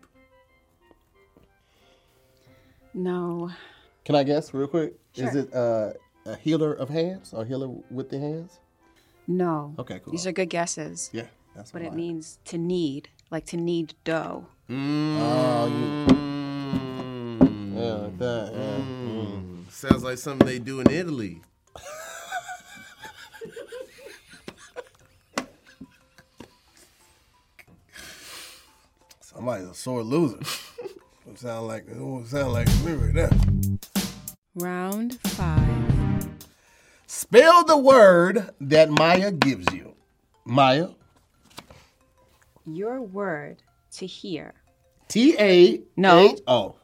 No. 2.93 3.51
Can 4.05 4.15
I 4.15 4.23
guess 4.23 4.53
real 4.53 4.67
quick? 4.67 4.93
Is 5.15 5.35
it 5.35 5.53
uh, 5.53 5.93
a 6.25 6.35
healer 6.35 6.73
of 6.73 6.89
hands 6.89 7.33
or 7.33 7.45
healer 7.45 7.69
with 7.89 8.09
the 8.09 8.19
hands? 8.19 8.59
No. 9.27 9.73
Okay, 9.79 9.99
cool. 10.03 10.11
These 10.11 10.27
are 10.27 10.31
good 10.31 10.49
guesses. 10.49 11.09
yeah, 11.13 11.25
that's 11.55 11.71
But 11.71 11.81
what 11.81 11.87
it 11.89 11.93
I- 11.93 11.95
means 11.95 12.37
to 12.45 12.57
knead, 12.57 13.09
like 13.31 13.45
to 13.47 13.57
knead 13.57 13.93
dough. 14.03 14.45
Mm. 14.69 15.17
Oh, 15.19 15.67
you- 15.67 16.15
Mm. 16.15 17.75
Yeah, 17.75 17.93
like 18.05 18.17
that. 18.19 18.53
Yeah. 18.53 18.77
Mm. 18.79 19.71
Sounds 19.71 20.03
like 20.03 20.17
something 20.17 20.47
they 20.47 20.59
do 20.59 20.79
in 20.79 20.89
Italy. 20.89 21.41
Somebody's 29.21 29.67
a 29.67 29.73
sore 29.73 30.03
loser. 30.03 30.39
It 31.27 31.37
sound 31.39 31.67
like 31.67 31.85
it 31.87 32.27
sound 32.27 32.53
like 32.53 32.67
me 32.83 32.91
right 32.93 33.13
now. 33.13 33.74
Round 34.55 35.19
five. 35.19 36.27
Spell 37.07 37.65
the 37.65 37.77
word 37.77 38.51
that 38.61 38.89
Maya 38.89 39.31
gives 39.31 39.65
you. 39.73 39.93
Maya. 40.45 40.89
Your 42.65 43.01
word 43.01 43.57
Tahir 43.91 44.53
T 45.09 45.35
A 45.37 45.81
No. 45.97 46.37
Oh. 46.47 46.75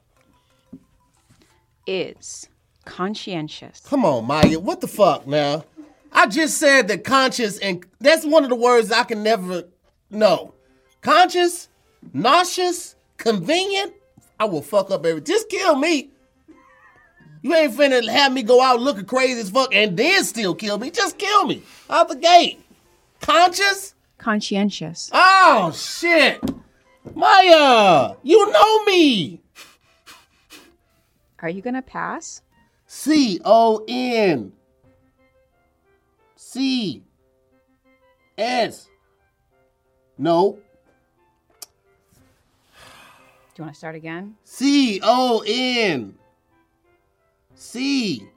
is 1.87 2.47
Conscientious. 2.83 3.79
Come 3.87 4.03
on, 4.05 4.25
Maya. 4.25 4.59
What 4.59 4.81
the 4.81 4.87
fuck 4.87 5.25
now? 5.25 5.63
I 6.11 6.27
just 6.27 6.57
said 6.57 6.89
that 6.89 7.05
conscious 7.05 7.57
and 7.59 7.85
that's 8.01 8.25
one 8.25 8.43
of 8.43 8.49
the 8.49 8.55
words 8.55 8.91
I 8.91 9.03
can 9.03 9.23
never 9.23 9.63
know. 10.09 10.53
Conscious, 11.01 11.69
nauseous, 12.11 12.95
convenient. 13.17 13.93
I 14.39 14.45
will 14.45 14.61
fuck 14.61 14.91
up 14.91 15.05
every. 15.05 15.21
Just 15.21 15.47
kill 15.47 15.75
me. 15.75 16.09
You 17.41 17.55
ain't 17.55 17.73
finna 17.73 18.07
have 18.07 18.31
me 18.33 18.43
go 18.43 18.61
out 18.61 18.79
looking 18.79 19.05
crazy 19.05 19.41
as 19.41 19.49
fuck 19.49 19.73
and 19.73 19.97
then 19.97 20.23
still 20.23 20.53
kill 20.53 20.77
me. 20.77 20.91
Just 20.91 21.17
kill 21.17 21.45
me 21.47 21.63
out 21.89 22.07
the 22.07 22.15
gate. 22.15 22.63
Conscious? 23.19 23.95
Conscientious. 24.17 25.09
Oh 25.11 25.71
shit, 25.71 26.39
Maya, 27.15 28.13
you 28.21 28.51
know 28.51 28.83
me. 28.85 29.41
Are 31.39 31.49
you 31.49 31.63
gonna 31.63 31.81
pass? 31.81 32.43
C 32.85 33.39
O 33.43 33.83
N 33.87 34.51
C 36.35 37.03
S. 38.37 38.87
No. 40.17 40.59
Do 43.53 43.57
you 43.57 43.63
want 43.63 43.73
to 43.73 43.77
start 43.77 43.95
again? 43.95 44.35
C 44.43 44.99
O 45.03 45.43
N 45.47 46.15
C 47.61 48.27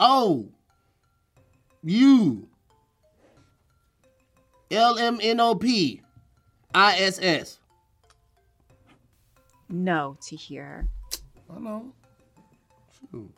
O 0.00 0.48
U 1.82 2.48
L 4.70 4.98
M 4.98 5.18
N 5.22 5.40
O 5.40 5.54
P 5.54 6.00
I 6.74 6.96
S 7.00 7.20
S. 7.20 7.60
No 9.68 10.16
Tahir. 10.22 10.88
I 11.54 11.58
know. 11.60 11.92
Shoot. 13.12 13.30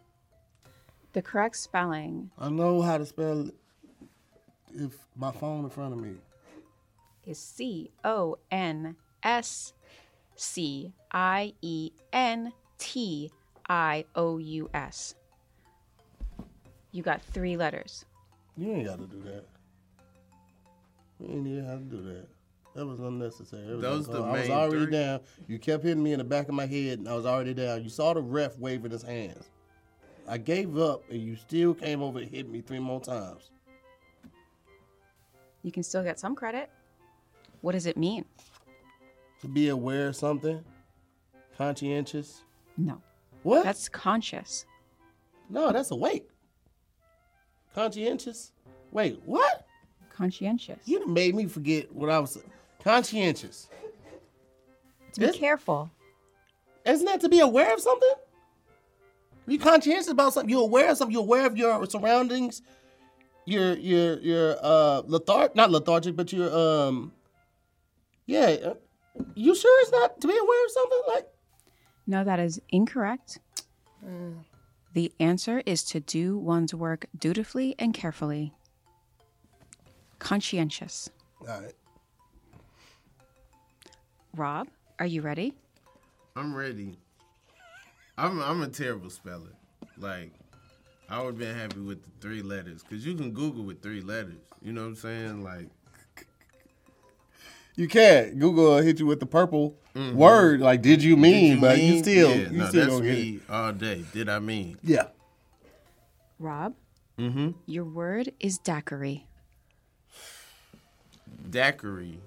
The 1.14 1.22
correct 1.22 1.56
spelling 1.56 2.30
I 2.38 2.48
know 2.48 2.80
how 2.80 2.96
to 2.96 3.04
spell 3.04 3.50
if 4.72 4.96
my 5.16 5.32
phone 5.32 5.64
in 5.64 5.70
front 5.70 5.94
of 5.94 6.00
me. 6.00 6.14
is 7.26 7.38
C 7.38 7.90
O 8.04 8.38
N 8.52 8.94
S 9.24 9.72
C 10.42 10.92
I 11.12 11.54
E 11.62 11.92
N 12.12 12.52
T 12.78 13.30
I 13.68 14.04
O 14.16 14.38
U 14.38 14.68
S. 14.74 15.14
You 16.90 17.02
got 17.04 17.22
three 17.22 17.56
letters. 17.56 18.04
You 18.56 18.72
ain't 18.72 18.86
got 18.86 18.98
to 18.98 19.06
do 19.06 19.22
that. 19.22 19.44
You 21.20 21.28
ain't 21.32 21.46
even 21.46 21.64
have 21.64 21.78
to 21.78 21.84
do 21.96 22.02
that. 22.02 22.26
That 22.74 22.86
was 22.86 22.98
unnecessary. 22.98 23.68
It 23.68 23.74
was 23.74 23.82
Those 23.82 24.08
uncalled- 24.08 24.26
the 24.26 24.30
I 24.30 24.40
was 24.40 24.50
already 24.50 24.84
three? 24.86 24.92
down. 24.92 25.20
You 25.46 25.58
kept 25.60 25.84
hitting 25.84 26.02
me 26.02 26.12
in 26.12 26.18
the 26.18 26.24
back 26.24 26.48
of 26.48 26.54
my 26.54 26.66
head, 26.66 26.98
and 26.98 27.08
I 27.08 27.14
was 27.14 27.24
already 27.24 27.54
down. 27.54 27.84
You 27.84 27.88
saw 27.88 28.12
the 28.12 28.20
ref 28.22 28.58
waving 28.58 28.90
his 28.90 29.02
hands. 29.02 29.48
I 30.26 30.38
gave 30.38 30.76
up, 30.76 31.08
and 31.08 31.20
you 31.22 31.36
still 31.36 31.72
came 31.72 32.02
over 32.02 32.18
and 32.18 32.28
hit 32.28 32.48
me 32.48 32.62
three 32.62 32.78
more 32.80 33.00
times. 33.00 33.50
You 35.62 35.70
can 35.70 35.84
still 35.84 36.02
get 36.02 36.18
some 36.18 36.34
credit. 36.34 36.68
What 37.60 37.72
does 37.72 37.86
it 37.86 37.96
mean? 37.96 38.24
To 39.42 39.48
be 39.48 39.68
aware 39.68 40.08
of 40.08 40.16
something, 40.16 40.64
conscientious. 41.58 42.42
No. 42.76 43.00
What? 43.42 43.64
That's 43.64 43.88
conscious. 43.88 44.66
no, 45.50 45.72
that's 45.72 45.90
awake. 45.90 46.28
Conscientious. 47.74 48.52
Wait, 48.92 49.20
what? 49.24 49.66
Conscientious. 50.14 50.78
You 50.84 51.06
made 51.06 51.34
me 51.34 51.46
forget 51.46 51.92
what 51.92 52.08
I 52.08 52.18
was. 52.20 52.38
Conscientious. 52.84 53.68
to 55.14 55.20
be 55.20 55.26
this- 55.26 55.36
careful. 55.36 55.90
Isn't 56.84 57.06
that 57.06 57.20
to 57.20 57.28
be 57.28 57.38
aware 57.40 57.72
of 57.74 57.80
something? 57.80 58.12
Be 59.46 59.58
conscientious 59.58 60.08
about 60.08 60.32
something. 60.34 60.50
You're 60.50 60.62
aware 60.62 60.90
of 60.90 60.96
something. 60.98 61.12
You're 61.12 61.22
aware 61.22 61.46
of 61.46 61.56
your 61.56 61.84
surroundings. 61.86 62.62
You're 63.44 63.74
you're 63.76 64.18
you're 64.20 64.56
uh 64.62 65.02
lethargic, 65.06 65.56
not 65.56 65.70
lethargic, 65.70 66.14
but 66.16 66.32
you're 66.32 66.52
um 66.56 67.12
yeah. 68.26 68.74
You 69.34 69.54
sure 69.54 69.82
it's 69.82 69.92
not 69.92 70.20
to 70.20 70.26
be 70.26 70.36
aware 70.36 70.64
of 70.64 70.70
something 70.70 71.02
like? 71.08 71.26
No, 72.06 72.24
that 72.24 72.40
is 72.40 72.60
incorrect. 72.70 73.38
The 74.94 75.12
answer 75.20 75.62
is 75.64 75.84
to 75.84 76.00
do 76.00 76.36
one's 76.36 76.74
work 76.74 77.06
dutifully 77.18 77.74
and 77.78 77.94
carefully. 77.94 78.52
Conscientious. 80.18 81.10
All 81.40 81.60
right. 81.60 81.74
Rob, 84.36 84.68
are 84.98 85.06
you 85.06 85.22
ready? 85.22 85.54
I'm 86.36 86.54
ready. 86.54 86.96
I'm 88.16 88.40
I'm 88.40 88.62
a 88.62 88.68
terrible 88.68 89.10
speller. 89.10 89.52
Like 89.98 90.32
I 91.08 91.18
would 91.18 91.34
have 91.34 91.38
been 91.38 91.54
happy 91.54 91.80
with 91.80 92.02
the 92.02 92.10
three 92.20 92.42
letters 92.42 92.82
because 92.82 93.04
you 93.04 93.14
can 93.14 93.32
Google 93.32 93.64
with 93.64 93.82
three 93.82 94.00
letters. 94.00 94.40
You 94.62 94.72
know 94.72 94.82
what 94.82 94.88
I'm 94.88 94.96
saying? 94.96 95.44
Like 95.44 95.68
You 97.74 97.88
can't. 97.88 98.38
Google 98.38 98.64
will 98.64 98.82
hit 98.82 99.00
you 99.00 99.06
with 99.06 99.20
the 99.20 99.26
purple 99.26 99.76
word 99.94 100.60
like 100.60 100.80
did 100.82 101.02
you 101.02 101.16
mean, 101.16 101.50
did 101.50 101.54
you 101.56 101.60
but 101.60 101.78
you 101.80 101.98
still 101.98 102.30
yeah, 102.30 102.50
you 102.50 102.58
no, 102.58 102.66
still 102.66 102.80
that's 102.80 102.92
don't 102.96 103.02
get 103.02 103.18
it. 103.18 103.40
all 103.50 103.72
day. 103.72 104.04
Did 104.12 104.28
I 104.28 104.38
mean? 104.38 104.78
Yeah. 104.82 105.08
Rob, 106.38 106.74
Mm-hmm. 107.18 107.50
your 107.66 107.84
word 107.84 108.32
is 108.40 108.58
daiquiri. 108.58 109.26
Daiquiri. 111.50 112.18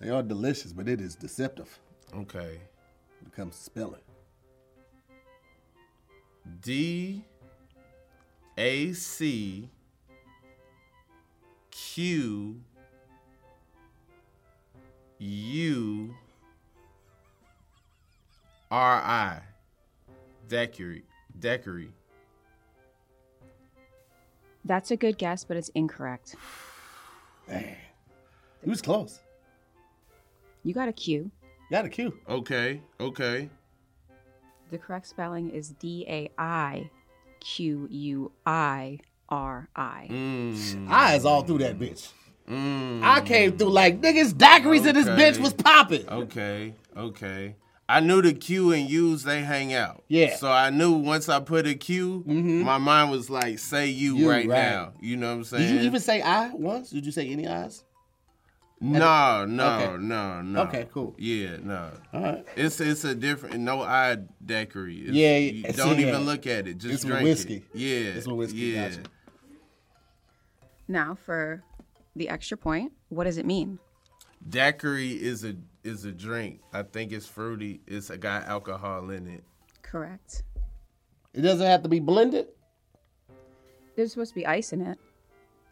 They 0.00 0.08
are 0.08 0.22
delicious, 0.22 0.72
but 0.72 0.88
it 0.88 1.00
is 1.00 1.14
deceptive 1.14 1.78
Okay. 2.14 2.58
when 3.18 3.26
it 3.26 3.32
comes 3.36 3.56
to 3.56 3.62
spelling. 3.62 4.00
D 6.62 7.22
A 8.56 8.92
C 8.94 9.68
Q 11.70 12.60
U 15.20 16.14
R 18.70 18.96
I. 19.02 19.40
Daiquiri. 20.48 21.04
Daiquiri. 21.38 21.90
That's 24.64 24.90
a 24.90 24.96
good 24.96 25.18
guess, 25.18 25.44
but 25.44 25.56
it's 25.58 25.68
incorrect. 25.70 26.36
Dang. 27.46 27.76
He 28.64 28.70
was 28.70 28.80
close. 28.80 29.20
You 30.64 30.74
got 30.74 30.88
a 30.88 30.92
Q. 30.92 31.30
Got 31.70 31.84
a 31.84 31.88
Q. 31.88 32.18
Okay. 32.28 32.80
Okay. 32.98 33.50
The 34.70 34.78
correct 34.78 35.06
spelling 35.06 35.50
is 35.50 35.70
D 35.70 36.06
A 36.08 36.30
I 36.38 36.90
Q 37.40 37.88
U 37.90 38.32
I 38.46 39.00
R 39.28 39.68
I. 39.76 40.08
Mm. 40.10 40.88
Eyes 40.88 41.24
all 41.24 41.42
through 41.42 41.58
that 41.58 41.78
bitch. 41.78 42.10
Mm. 42.50 43.02
I 43.02 43.20
came 43.20 43.56
through 43.56 43.70
like 43.70 44.00
niggas 44.00 44.32
daiquiris 44.34 44.86
in 44.86 44.94
this 44.94 45.06
Okay. 45.06 45.22
bitch 45.30 45.38
was 45.40 45.52
popping. 45.54 46.08
Okay, 46.08 46.74
okay. 46.96 47.54
I 47.88 48.00
knew 48.00 48.22
the 48.22 48.32
Q 48.34 48.72
and 48.72 48.88
U's 48.88 49.24
they 49.24 49.42
hang 49.42 49.72
out. 49.74 50.04
Yeah. 50.08 50.28
Mm-hmm. 50.28 50.36
So 50.38 50.50
I 50.50 50.70
knew 50.70 50.92
once 50.92 51.28
I 51.28 51.40
put 51.40 51.66
a 51.66 51.74
Q, 51.74 52.22
my 52.26 52.78
mind 52.78 53.10
was 53.10 53.28
like, 53.30 53.58
say 53.58 53.88
you, 53.88 54.16
You, 54.16 54.30
right, 54.30 54.46
right. 54.48 54.56
now. 54.70 54.92
You 55.00 55.16
know 55.16 55.28
what 55.28 55.32
I'm 55.38 55.44
saying? 55.44 55.62
Did 55.72 55.80
you 55.80 55.86
even 55.88 56.00
say 56.00 56.22
I 56.22 56.50
once? 56.54 56.90
Did 56.90 57.04
you 57.06 57.12
say 57.12 57.28
any 57.28 57.48
eyes? 57.48 57.82
No, 58.80 59.44
no, 59.44 59.66
Okay. 59.80 60.02
no, 60.02 60.40
no. 60.40 60.62
Okay, 60.62 60.86
cool. 60.92 61.14
Yeah, 61.18 61.56
no. 61.62 61.90
All 62.14 62.22
right. 62.22 62.46
It's 62.56 62.80
it's 62.80 63.04
a 63.04 63.14
different 63.14 63.58
no 63.58 63.82
eye 63.82 64.16
daiquiri. 64.44 64.96
It's, 65.00 65.10
Yeah, 65.12 65.36
you 65.36 65.62
don't 65.72 65.98
yeah. 66.00 66.08
even 66.08 66.20
look 66.24 66.46
at 66.46 66.66
it. 66.66 66.78
Just 66.78 66.94
It's 66.94 67.04
with 67.04 67.12
drink 67.12 67.24
whiskey. 67.28 67.56
it. 67.56 67.64
Yeah, 67.74 68.16
It's 68.18 68.26
whiskey, 68.26 68.56
Yeah. 68.58 68.88
gotcha. 68.88 69.00
Now, 70.88 71.18
for 71.26 71.62
the 72.20 72.28
extra 72.28 72.56
point, 72.56 72.92
what 73.08 73.24
does 73.24 73.38
it 73.38 73.46
mean? 73.46 73.78
Daiquiri 74.46 75.12
is 75.12 75.42
a 75.42 75.56
is 75.82 76.04
a 76.04 76.12
drink. 76.12 76.60
I 76.72 76.82
think 76.82 77.12
it's 77.12 77.26
fruity. 77.26 77.80
It's 77.86 78.10
got 78.10 78.44
alcohol 78.44 79.08
in 79.10 79.26
it. 79.26 79.42
Correct. 79.80 80.42
It 81.32 81.40
doesn't 81.40 81.66
have 81.66 81.82
to 81.82 81.88
be 81.88 81.98
blended. 81.98 82.48
There's 83.96 84.12
supposed 84.12 84.32
to 84.32 84.34
be 84.34 84.46
ice 84.46 84.72
in 84.74 84.82
it. 84.82 84.98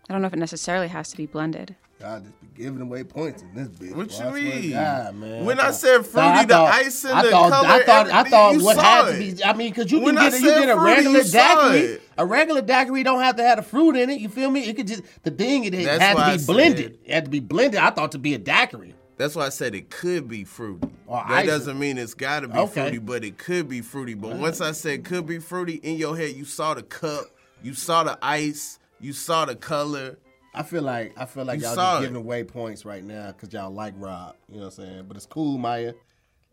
I 0.08 0.12
don't 0.12 0.22
know 0.22 0.26
if 0.26 0.32
it 0.32 0.38
necessarily 0.38 0.88
has 0.88 1.10
to 1.10 1.18
be 1.18 1.26
blended. 1.26 1.76
God 2.00 2.22
just 2.24 2.40
be 2.40 2.62
giving 2.62 2.80
away 2.80 3.02
points 3.02 3.42
in 3.42 3.52
this 3.54 3.68
bitch. 3.68 3.92
What 3.96 4.08
boy. 4.10 4.36
you 4.36 4.48
I 4.52 4.54
mean? 4.60 4.70
God, 4.70 5.14
man. 5.16 5.44
When 5.44 5.58
I 5.58 5.64
thought- 5.64 5.74
said 5.74 6.06
fruity, 6.06 6.28
I 6.28 6.44
the 6.44 6.54
thought- 6.54 6.72
ice 6.74 7.04
and 7.04 7.12
I 7.14 7.22
the 7.22 7.30
thought, 7.30 7.50
color, 7.52 7.68
I 7.68 7.82
thought, 7.84 8.10
I 8.10 8.22
thought 8.30 8.54
you 8.54 8.64
what 8.64 8.76
saw 8.76 8.82
had 8.82 9.02
to 9.06 9.20
it. 9.20 9.36
be. 9.36 9.44
I 9.44 9.52
mean, 9.54 9.70
because 9.72 9.90
you 9.90 9.98
When 10.00 10.14
can 10.14 10.18
I 10.26 10.30
get 10.30 10.34
a, 10.38 10.42
you 10.42 10.48
said 10.48 10.60
get 10.60 10.68
a 10.68 10.74
fruity, 10.80 10.94
regular 10.96 11.18
you 11.20 11.30
daiquiri. 11.32 12.00
A 12.18 12.26
regular 12.26 12.62
daiquiri 12.62 13.02
don't 13.02 13.20
have 13.20 13.34
to 13.36 13.42
have 13.42 13.56
the 13.56 13.62
fruit 13.64 13.96
in 13.96 14.10
it. 14.10 14.20
You 14.20 14.28
feel 14.28 14.50
me? 14.50 14.64
It 14.68 14.76
could 14.76 14.86
just 14.86 15.02
the 15.24 15.32
thing. 15.32 15.64
It 15.64 15.72
That's 15.72 16.00
had 16.00 16.14
why 16.14 16.20
to 16.22 16.26
I 16.28 16.32
be 16.34 16.38
said- 16.38 16.52
blended. 16.52 16.98
It 17.04 17.12
had 17.14 17.24
to 17.24 17.30
be 17.32 17.40
blended. 17.40 17.80
I 17.80 17.90
thought 17.90 18.12
to 18.12 18.18
be 18.18 18.34
a 18.34 18.38
daiquiri. 18.38 18.94
That's 19.16 19.34
why 19.34 19.46
I 19.46 19.48
said 19.48 19.74
it 19.74 19.90
could 19.90 20.28
be 20.28 20.44
fruity. 20.44 20.86
Or 21.08 21.16
that 21.28 21.30
ice. 21.38 21.46
doesn't 21.48 21.76
mean 21.80 21.98
it's 21.98 22.14
got 22.14 22.40
to 22.40 22.48
be 22.48 22.56
Okay. 22.58 22.82
fruity, 22.82 22.98
but 22.98 23.24
it 23.24 23.38
could 23.38 23.68
be 23.68 23.80
fruity. 23.80 24.14
But 24.14 24.36
once 24.36 24.60
I 24.60 24.70
said 24.70 25.02
could 25.04 25.26
be 25.26 25.40
fruity, 25.40 25.74
in 25.82 25.96
your 25.96 26.16
head 26.16 26.36
you 26.36 26.44
saw 26.44 26.74
the 26.74 26.84
cup, 26.84 27.24
you 27.60 27.74
saw 27.74 28.04
the 28.04 28.16
ice, 28.22 28.78
you 29.00 29.12
saw 29.12 29.44
the 29.46 29.56
color. 29.56 30.16
I 30.58 30.64
feel 30.64 30.82
like 30.82 31.12
I 31.16 31.24
feel 31.24 31.44
like 31.44 31.60
You 31.60 31.66
y'all 31.66 31.74
saw 31.76 31.92
just 31.94 32.02
it. 32.02 32.06
giving 32.08 32.16
away 32.20 32.42
points 32.42 32.84
right 32.84 33.04
now 33.04 33.28
because 33.28 33.52
y'all 33.52 33.70
like 33.72 33.94
Rob. 33.96 34.34
You 34.48 34.56
know 34.56 34.64
what 34.66 34.78
I'm 34.78 34.84
saying? 34.84 35.04
But 35.06 35.16
it's 35.16 35.24
cool, 35.26 35.56
Maya. 35.56 35.92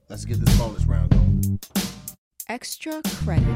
Let's 0.10 0.26
get 0.26 0.40
this 0.40 0.56
bonus 0.60 0.86
round 0.86 1.10
going. 1.10 1.60
Extra 2.48 3.02
credit. 3.24 3.48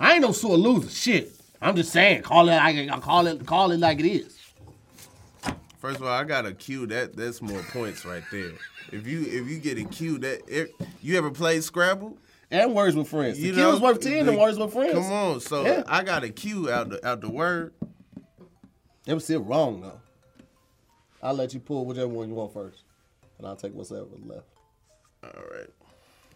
I 0.00 0.14
ain't 0.14 0.22
no 0.22 0.32
sore 0.32 0.56
loser. 0.56 0.90
Shit. 0.90 1.32
I'm 1.62 1.76
just 1.76 1.92
saying, 1.92 2.22
call 2.22 2.48
it 2.48 2.56
like 2.56 2.76
I 2.76 2.98
call 2.98 3.28
it 3.28 3.46
call 3.46 3.70
it 3.70 3.78
like 3.78 4.00
it 4.00 4.06
is. 4.06 4.36
First 5.78 5.98
of 5.98 6.02
all, 6.02 6.08
I 6.08 6.24
got 6.24 6.46
a 6.46 6.52
cue. 6.52 6.86
That 6.88 7.14
that's 7.16 7.40
more 7.40 7.62
points 7.72 8.04
right 8.04 8.24
there. 8.32 8.50
If 8.90 9.06
you 9.06 9.20
if 9.22 9.48
you 9.48 9.60
get 9.60 9.78
a 9.78 9.84
cue, 9.84 10.18
that 10.18 10.40
if, 10.48 10.70
you 11.00 11.16
ever 11.16 11.30
played 11.30 11.62
Scrabble? 11.62 12.18
And 12.50 12.74
words 12.74 12.96
with 12.96 13.06
friends. 13.06 13.38
The 13.38 13.44
You 13.46 13.54
kill 13.54 13.74
is 13.74 13.78
know, 13.80 13.86
worth 13.86 14.00
ten 14.00 14.26
the- 14.26 14.32
and 14.32 14.40
words 14.40 14.58
with 14.58 14.72
friends. 14.72 14.94
Come 14.94 15.12
on, 15.12 15.38
so 15.40 15.62
Yeah. 15.64 15.84
I 15.86 16.02
got 16.02 16.24
a 16.24 16.28
cue 16.30 16.68
out 16.68 16.88
the 16.90 17.06
out 17.06 17.20
the 17.20 17.30
word. 17.30 17.72
It 19.10 19.14
was 19.14 19.24
still 19.24 19.42
wrong 19.42 19.80
though. 19.80 20.00
I'll 21.20 21.34
let 21.34 21.52
you 21.52 21.58
pull 21.58 21.84
whichever 21.84 22.06
one 22.06 22.28
you 22.28 22.34
want 22.36 22.52
first. 22.54 22.84
And 23.38 23.46
I'll 23.46 23.56
take 23.56 23.74
what's 23.74 23.90
left. 23.90 24.06
All 25.24 25.30
right. 25.50 25.66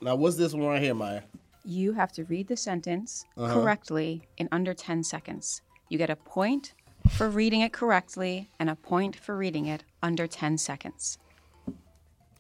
Now 0.01 0.17
what's 0.17 0.35
this 0.37 0.53
one 0.55 0.67
right 0.67 0.83
here, 0.83 0.93
Maya? 0.93 1.23
You 1.65 1.93
have 1.93 2.11
to 2.15 2.25
read 2.25 2.49
the 2.49 2.57
sentence 2.57 3.27
Uh-huh. 3.37 3.55
correctly 3.55 4.27
in 4.39 4.49
under 4.51 4.75
10 4.75 5.05
seconds. 5.05 5.63
You 5.89 5.99
get 5.99 6.11
a 6.11 6.17
point 6.17 6.75
for 7.11 7.31
reading 7.31 7.61
it 7.61 7.73
correctly 7.73 8.51
and 8.59 8.69
a 8.69 8.75
point 8.75 9.15
for 9.15 9.37
reading 9.37 9.67
it 9.67 9.85
under 10.03 10.27
10 10.27 10.59
seconds. 10.59 11.19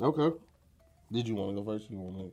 Okay. 0.00 0.36
Did 1.12 1.28
you 1.28 1.36
want 1.36 1.56
to 1.56 1.62
go 1.62 1.72
first? 1.72 1.88
You 1.92 1.98
want 1.98 2.32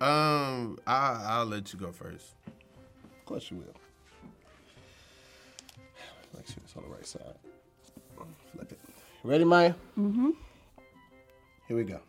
to? 0.00 0.04
Um, 0.04 0.78
I 0.84 1.22
I'll 1.28 1.46
let 1.46 1.72
you 1.72 1.78
go 1.78 1.92
first. 1.92 2.34
Of 2.48 3.24
course 3.24 3.52
you 3.52 3.58
will. 3.58 3.74
Make 6.40 6.46
sure 6.46 6.62
it's 6.64 6.74
on 6.74 6.84
the 6.84 6.88
right 6.88 7.06
side. 7.06 7.34
Flip 8.54 8.72
it. 8.72 8.78
Ready, 9.22 9.44
Maya? 9.44 9.74
Mm-hmm. 9.98 10.30
Here 11.68 11.76
we 11.76 11.84
go. 11.84 12.00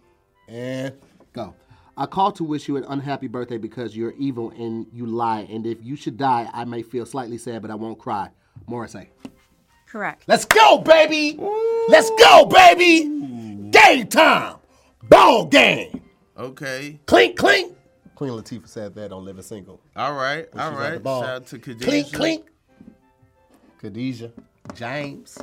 And 0.47 0.93
go. 1.33 1.53
I 1.97 2.05
call 2.05 2.31
to 2.31 2.45
wish 2.45 2.69
you 2.69 2.77
an 2.77 2.85
unhappy 2.85 3.27
birthday 3.27 3.57
because 3.57 3.93
you're 3.93 4.13
evil 4.13 4.51
and 4.51 4.87
you 4.93 5.05
lie. 5.05 5.41
And 5.49 5.67
if 5.67 5.83
you 5.83 5.97
should 5.97 6.15
die, 6.15 6.49
I 6.53 6.63
may 6.63 6.81
feel 6.81 7.05
slightly 7.05 7.37
sad, 7.37 7.61
but 7.61 7.71
I 7.71 7.75
won't 7.75 7.99
cry. 7.99 8.29
Morrissey. 8.67 9.09
Correct. 9.85 10.23
Let's 10.27 10.45
go, 10.45 10.77
baby! 10.77 11.37
Let's 11.89 12.09
go, 12.11 12.45
baby! 12.45 13.69
Game 13.69 14.07
time! 14.07 14.59
Ball 15.09 15.47
game! 15.47 16.01
Okay. 16.37 17.01
Clink, 17.05 17.37
clink! 17.37 17.75
Queen 18.15 18.31
Latifah 18.31 18.69
said 18.69 18.95
that 18.95 19.11
on 19.11 19.25
Living 19.25 19.43
Single. 19.43 19.81
All 19.97 20.13
right. 20.13 20.47
When 20.53 20.63
All 20.63 20.71
she's 20.71 20.79
at 20.79 20.83
the 20.85 20.91
right. 20.93 21.03
ball. 21.03 21.21
Shout 21.23 21.29
out 21.29 21.47
to 21.47 21.59
Khadijah. 21.59 21.83
Clink, 21.83 22.13
clink. 22.13 22.50
Khadijah. 23.81 24.31
James. 24.75 25.37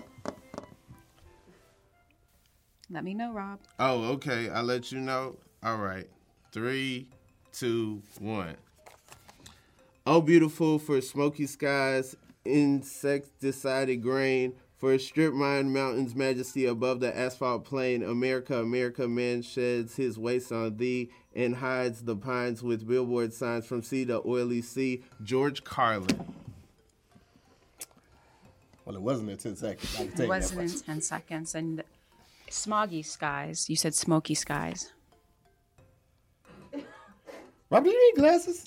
Let 2.89 3.05
me 3.05 3.13
know, 3.13 3.33
Rob. 3.33 3.59
Oh, 3.79 4.05
okay. 4.13 4.49
I'll 4.49 4.63
let 4.63 4.93
you 4.93 5.01
know. 5.01 5.37
All 5.63 5.77
right. 5.77 6.09
Three, 6.53 7.09
two, 7.53 8.03
one. 8.21 8.57
Oh, 10.07 10.23
beautiful 10.23 10.79
for 10.79 11.01
smoky 11.01 11.47
skies, 11.47 12.17
insect 12.45 13.41
decided 13.41 14.03
grain, 14.03 14.55
for 14.79 14.95
a 14.95 14.99
strip 14.99 15.35
mine 15.35 15.73
mountains 15.73 16.15
majesty 16.15 16.65
above 16.65 17.01
the 17.01 17.15
asphalt 17.15 17.65
plain. 17.65 18.03
America, 18.03 18.61
America, 18.61 19.07
man 19.07 19.43
sheds 19.43 19.97
his 19.97 20.17
waste 20.17 20.53
on 20.53 20.77
thee 20.77 21.11
and 21.35 21.57
hides 21.57 22.05
the 22.05 22.17
pines 22.17 22.63
with 22.63 22.89
billboard 22.89 23.35
signs 23.35 23.67
from 23.67 23.83
sea 23.83 24.07
to 24.07 24.23
oily 24.25 24.63
sea. 24.63 25.03
George 25.23 25.65
Carlin. 25.65 26.25
Well, 28.89 28.97
it 28.97 29.03
wasn't 29.03 29.29
in 29.29 29.37
10 29.37 29.57
seconds. 29.57 30.19
It 30.19 30.27
wasn't 30.27 30.63
in 30.63 30.81
10 30.81 31.03
seconds. 31.03 31.55
And 31.55 31.85
smoggy 32.49 33.05
skies. 33.05 33.69
You 33.69 33.77
said 33.77 33.95
smoky 33.95 34.35
skies. 34.35 34.95
Rob, 37.69 37.85
do 37.85 37.91
you 37.91 38.15
need 38.15 38.19
glasses? 38.19 38.65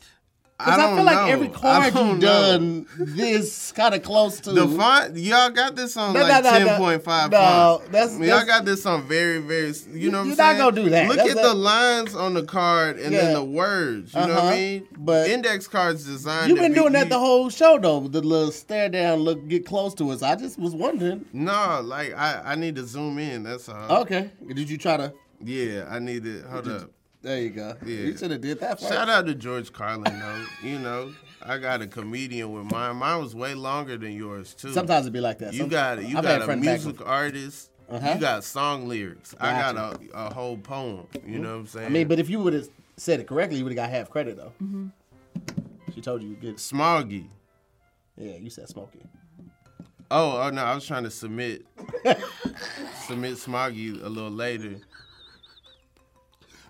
Because 0.66 0.80
I 0.80 0.84
I, 0.84 0.86
don't 0.88 0.96
feel 0.98 1.06
like 1.06 1.16
know. 1.16 1.26
every 1.28 1.48
I 1.48 1.52
card 1.52 1.86
you've 1.96 2.20
know. 2.20 2.58
done 2.58 2.88
this 3.00 3.72
kind 3.72 3.96
of 3.96 4.04
close 4.04 4.40
to. 4.42 4.52
The 4.52 4.68
font, 4.68 5.16
y'all 5.18 5.50
got 5.50 5.76
this 5.76 5.98
on 5.98 6.14
No, 6.14 6.22
like 6.22 6.44
no, 6.44 6.52
no, 6.52 6.60
no. 6.60 6.66
ten 6.66 6.78
point 6.78 7.04
five. 7.04 7.32
No, 7.32 7.82
that's- 7.90 8.18
y'all 8.20 8.46
got 8.46 8.66
this 8.66 8.86
on 8.86 9.08
very, 9.08 9.40
very. 9.40 9.74
You 9.94 10.12
know, 10.12 10.20
what 10.20 10.22
I'm 10.24 10.28
you're 10.28 10.38
not 10.38 10.38
saying? 10.38 10.58
gonna 10.60 10.76
do 10.84 10.90
that. 10.90 11.08
Look 11.08 11.18
That's 11.18 11.30
at 11.32 11.36
not- 11.38 11.44
the 11.44 11.54
lines 11.56 12.16
on 12.16 12.34
the 12.34 12.44
card 12.44 13.00
and 13.00 13.14
Yeah. 13.14 13.22
then 13.22 13.34
the 13.34 13.44
words. 13.44 14.14
You 14.14 14.20
know 14.22 14.28
what 14.28 14.38
Uh-huh. 14.38 14.48
I 14.50 14.56
mean? 14.56 14.88
But- 14.98 15.30
index 15.30 15.68
cards 15.68 16.04
designed. 16.06 16.50
You've 16.50 16.58
to 16.58 16.64
been 16.64 16.74
be- 16.74 16.80
doing 16.80 16.94
that 16.94 17.10
the 17.10 17.20
whole 17.20 17.50
show, 17.50 17.80
though. 17.80 18.02
The 18.08 18.22
little 18.22 18.52
stare 18.52 18.90
down, 18.90 19.20
look, 19.20 19.48
get 19.48 19.66
close 19.66 19.94
to 19.96 20.10
us. 20.12 20.22
I 20.22 20.36
just 20.36 20.60
was 20.60 20.74
wondering. 20.76 21.26
No, 21.34 21.82
like 21.84 22.14
I, 22.18 22.42
I 22.46 22.56
need 22.56 22.76
to 22.76 22.86
zoom 22.86 23.18
in. 23.20 23.44
That's 23.44 23.68
all. 23.70 24.02
Okay. 24.02 24.32
Did 24.48 24.70
you 24.70 24.78
try 24.78 24.98
to? 24.98 25.14
Yeah, 25.44 25.86
I 25.90 26.00
need 26.00 26.24
to. 26.24 26.44
Hold 26.52 26.68
up. 26.68 26.90
There 27.22 27.40
you 27.40 27.50
go. 27.52 27.76
Yeah. 27.86 27.98
You 27.98 28.18
should 28.18 28.32
have 28.32 28.42
did 28.42 28.60
that 28.62 28.80
first. 28.80 28.92
Shout 28.92 29.08
out 29.08 29.28
to 29.28 29.36
George 29.36 29.72
Carlin 29.72 30.20
though. 30.20 30.46
you 30.64 30.80
know, 30.80 31.14
I 31.42 31.60
got 31.60 31.82
a 31.82 31.88
comedian 31.88 32.52
with 32.52 32.72
mine. 32.72 32.96
Mine 32.96 33.22
was 33.22 33.36
way 33.36 33.54
longer 33.54 33.98
than 33.98 34.14
yours 34.14 34.56
too. 34.56 34.74
Sometimes 34.74 35.06
it'd 35.06 35.14
be 35.14 35.22
like 35.22 35.40
that. 35.40 35.54
You 35.54 35.68
got 35.68 36.00
it. 36.00 36.06
You 36.06 36.18
I've 36.18 36.24
got 36.24 36.50
a 36.50 36.56
music 36.56 37.06
artist. 37.06 37.70
Uh-huh. 37.90 38.14
You 38.14 38.22
got 38.22 38.44
song 38.44 38.88
lyrics. 38.88 39.36
I 39.40 39.52
got 39.52 39.76
a, 39.76 40.00
a 40.14 40.34
whole 40.34 40.58
poem. 40.58 41.08
You 41.26 41.40
know 41.40 41.52
what 41.52 41.60
I'm 41.60 41.68
saying? 41.68 41.86
I 41.88 41.90
mean, 41.90 42.08
but 42.08 42.20
if 42.20 42.30
you 42.30 42.40
would 42.40 42.54
have 42.54 42.70
said 42.98 43.20
it 43.20 43.28
correctly, 43.28 43.58
you 43.58 43.66
would 43.66 43.74
have 43.74 43.86
got 43.86 43.90
half 43.90 44.10
credit 44.10 44.38
though. 44.38 44.54
Mm-hmm. 44.64 44.88
She 45.94 46.02
told 46.02 46.24
you 46.24 46.30
you 46.30 46.36
get. 46.36 46.56
Smoggy. 46.56 47.28
Yeah, 48.18 48.38
you 48.38 48.50
said 48.50 48.70
smoky. 48.70 49.02
Oh, 50.10 50.42
oh 50.42 50.50
no, 50.50 50.64
I 50.64 50.76
was 50.76 50.86
trying 50.86 51.04
to 51.04 51.12
submit 51.12 51.66
submit 53.06 53.36
Smoggy 53.36 54.04
a 54.04 54.10
little 54.10 54.30
later. 54.30 54.76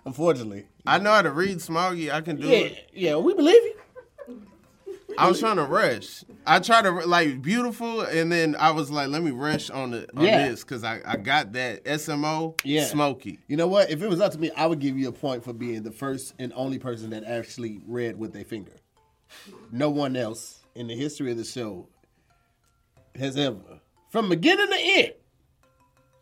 Unfortunately. 0.04 0.66
I 0.86 0.98
know 0.98 1.12
how 1.12 1.22
to 1.22 1.30
read 1.30 1.58
Smoggy. 1.58 2.12
I 2.12 2.20
can 2.20 2.36
do 2.36 2.48
Yeah, 2.48 2.56
it. 2.58 2.90
yeah, 2.92 3.16
we 3.16 3.34
believe 3.34 3.54
you. 3.62 3.74
I 5.18 5.28
was 5.28 5.38
trying 5.40 5.56
to 5.56 5.64
rush. 5.64 6.24
I 6.46 6.58
tried 6.58 6.82
to 6.82 6.90
like 6.90 7.42
beautiful, 7.42 8.00
and 8.00 8.32
then 8.32 8.56
I 8.58 8.70
was 8.70 8.90
like, 8.90 9.08
let 9.08 9.22
me 9.22 9.30
rush 9.30 9.68
on 9.70 9.90
the 9.90 10.08
on 10.16 10.24
Yeah. 10.24 10.48
this 10.48 10.62
because 10.64 10.82
I, 10.84 11.00
I 11.04 11.16
got 11.18 11.52
that 11.52 11.84
SMO 11.84 12.58
Yeah. 12.64 12.86
smoky. 12.86 13.38
You 13.46 13.56
know 13.58 13.66
what? 13.68 13.90
If 13.90 14.02
it 14.02 14.08
was 14.08 14.20
up 14.20 14.32
to 14.32 14.38
me, 14.38 14.50
I 14.56 14.66
would 14.66 14.80
give 14.80 14.96
you 14.98 15.08
a 15.08 15.12
point 15.12 15.44
for 15.44 15.52
being 15.52 15.82
the 15.82 15.92
first 15.92 16.34
and 16.38 16.50
only 16.56 16.78
person 16.78 17.10
that 17.10 17.24
actually 17.24 17.80
read 17.86 18.18
with 18.18 18.32
their 18.32 18.44
finger. 18.44 18.72
No 19.70 19.90
one 19.90 20.16
else 20.16 20.60
in 20.74 20.86
the 20.88 20.96
history 20.96 21.30
of 21.30 21.36
the 21.36 21.44
show 21.44 21.86
has 23.14 23.36
ever, 23.36 23.80
from 24.10 24.30
beginning 24.30 24.66
to 24.68 24.78
end, 24.80 25.12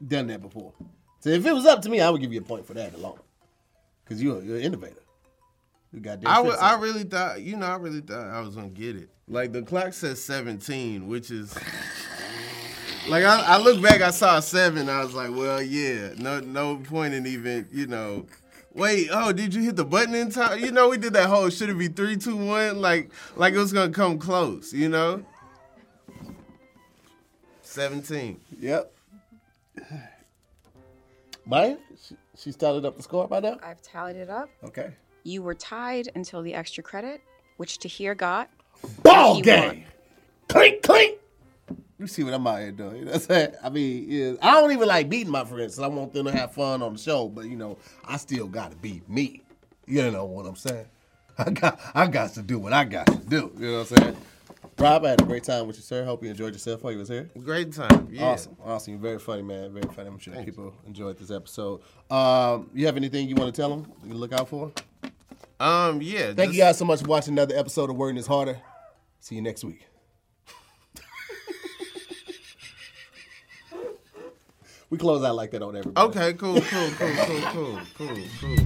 done 0.07 0.27
that 0.27 0.43
before. 0.43 0.73
So 1.21 1.31
if 1.31 1.47
it 1.47 1.53
was 1.53 1.65
up 1.65 1.83
to 1.83 1.89
me, 1.89 2.01
I 2.01 2.11
would 2.11 2.21
give 2.21 2.33
you 2.33 2.41
a 2.41 2.45
point 2.45 2.67
for 2.67 2.75
that 2.75 2.95
alone. 2.95 3.21
Because 4.11 4.25
you're, 4.25 4.43
you're 4.43 4.57
an 4.57 4.63
innovator. 4.63 5.03
You 5.93 6.01
got 6.01 6.19
I, 6.27 6.37
w- 6.39 6.57
I 6.57 6.75
really 6.81 7.05
thought, 7.05 7.43
you 7.43 7.57
know, 7.57 7.67
I 7.67 7.77
really 7.77 8.01
thought 8.01 8.27
I 8.27 8.41
was 8.41 8.57
gonna 8.57 8.69
get 8.69 8.97
it. 8.97 9.09
Like 9.29 9.53
the 9.53 9.63
clock 9.63 9.93
says 9.93 10.21
17, 10.25 11.07
which 11.07 11.31
is 11.31 11.57
like 13.09 13.23
I, 13.23 13.41
I 13.41 13.59
look 13.59 13.81
back, 13.81 14.01
I 14.01 14.11
saw 14.11 14.39
a 14.39 14.43
seven. 14.43 14.89
I 14.89 15.05
was 15.05 15.15
like, 15.15 15.31
well, 15.31 15.63
yeah, 15.63 16.15
no, 16.19 16.41
no 16.41 16.79
point 16.79 17.15
in 17.15 17.25
even, 17.25 17.69
you 17.71 17.87
know. 17.87 18.27
Wait, 18.75 19.11
oh, 19.13 19.33
did 19.33 19.55
you 19.55 19.63
hit 19.63 19.77
the 19.77 19.85
button 19.85 20.17
in 20.17 20.29
time? 20.29 20.59
You 20.59 20.73
know, 20.73 20.89
we 20.89 20.99
did 20.99 21.13
that 21.13 21.29
whole 21.29 21.49
should 21.49 21.71
it 21.71 21.79
be 21.79 21.87
three, 21.87 22.17
two, 22.17 22.35
one, 22.35 22.81
like 22.81 23.13
like 23.37 23.55
it 23.55 23.59
was 23.59 23.73
gonna 23.73 23.93
come 23.93 24.19
close, 24.19 24.73
you 24.73 24.89
know. 24.89 25.25
17. 27.63 28.41
Yep. 28.59 28.93
Maya, 31.47 31.77
she, 32.41 32.51
she 32.51 32.53
started 32.53 32.85
up 32.85 32.97
the 32.97 33.03
score 33.03 33.29
by 33.29 33.41
now? 33.41 33.59
I've 33.63 33.83
tallied 33.83 34.17
it 34.17 34.31
up. 34.31 34.49
Okay. 34.65 34.93
You 35.25 35.43
were 35.43 35.55
tied 35.55 36.09
until 36.15 36.43
the 36.43 36.55
extra 36.55 36.83
credit, 36.83 37.21
which 37.59 37.79
Tahir 37.79 38.15
got. 38.15 38.49
Ball 39.03 39.41
game. 39.41 39.85
Clink, 40.49 40.83
clink. 40.83 41.19
You 41.99 42.07
see 42.07 42.25
what 42.25 42.33
I'm 42.33 42.47
out 42.47 42.61
here 42.61 42.73
doing. 42.73 42.97
You 42.97 43.05
know 43.05 43.13
what 43.13 43.15
I'm 43.17 43.21
saying? 43.29 43.53
I 43.63 43.69
mean, 43.69 44.07
yeah, 44.09 44.33
I 44.41 44.53
don't 44.53 44.73
even 44.73 44.89
like 44.89 45.11
beating 45.11 45.31
my 45.31 45.45
friends. 45.45 45.77
'cause 45.77 45.85
I 45.85 45.89
want 45.89 46.15
them 46.15 46.25
to 46.27 46.33
have 46.33 46.55
fun 46.55 46.83
on 46.83 46.95
the 46.95 46.99
show, 46.99 47.29
but 47.29 47.45
you 47.45 47.57
know, 47.57 47.77
I 48.07 48.17
still 48.17 48.47
got 48.49 48.71
to 48.71 48.77
beat 48.79 49.07
me. 49.09 49.43
You 49.87 50.11
know 50.11 50.25
what 50.25 50.47
I'm 50.47 50.57
saying? 50.57 50.87
I 51.39 51.51
got, 51.51 51.79
I 51.95 52.07
got 52.07 52.33
to 52.35 52.43
do 52.43 52.59
what 52.59 52.73
I 52.73 52.85
got 52.85 53.07
to 53.07 53.17
do. 53.17 53.53
You 53.59 53.67
know 53.71 53.79
what 53.81 53.93
I'm 53.93 53.99
saying? 53.99 54.17
Rob, 54.81 55.05
I 55.05 55.11
had 55.11 55.21
a 55.21 55.25
great 55.25 55.45
time 55.45 55.67
with 55.67 55.77
you, 55.77 55.83
sir. 55.83 56.07
Hope 56.07 56.25
you 56.25 56.31
enjoyed 56.31 56.55
yourself 56.55 56.83
while 56.83 56.91
you 56.91 57.01
was 57.01 57.09
here. 57.11 57.29
Great 57.45 57.71
time. 57.71 58.09
Yeah. 58.11 58.29
Awesome, 58.29 58.57
awesome. 58.65 58.95
You're 58.95 59.03
very 59.03 59.19
funny, 59.19 59.43
man. 59.43 59.75
Very 59.75 59.87
funny. 59.93 60.09
I'm 60.09 60.19
sure 60.19 60.33
people 60.43 60.73
enjoyed 60.87 61.19
this 61.19 61.31
episode. 61.31 61.83
Um, 62.11 62.71
you 62.73 62.87
have 62.87 62.97
anything 62.97 63.29
you 63.29 63.35
want 63.35 63.55
to 63.55 63.61
tell 63.61 63.69
them? 63.69 63.93
You 64.07 64.15
look 64.15 64.33
out 64.33 64.49
for. 64.49 64.73
Um, 65.61 66.01
yeah. 66.01 66.33
Thank 66.33 66.39
just- 66.39 66.53
you 66.55 66.61
guys 66.61 66.79
so 66.79 66.87
much 66.87 67.03
for 67.03 67.09
watching 67.09 67.35
another 67.35 67.55
episode 67.57 67.91
of 67.91 67.97
Wording 67.97 68.17
is 68.17 68.27
Harder. 68.27 68.59
See 69.21 69.35
you 69.35 69.43
next 69.43 69.65
week. 69.65 69.87
we 74.89 74.97
close 74.97 75.23
out 75.23 75.37
like 75.37 75.51
that 75.51 75.61
on 75.61 75.77
everybody. 75.77 76.09
Okay, 76.09 76.33
cool, 76.33 76.59
cool, 76.59 76.91
cool, 76.93 77.13
cool, 77.27 77.43
cool, 77.53 77.79
cool, 77.99 78.17
cool. 78.41 78.57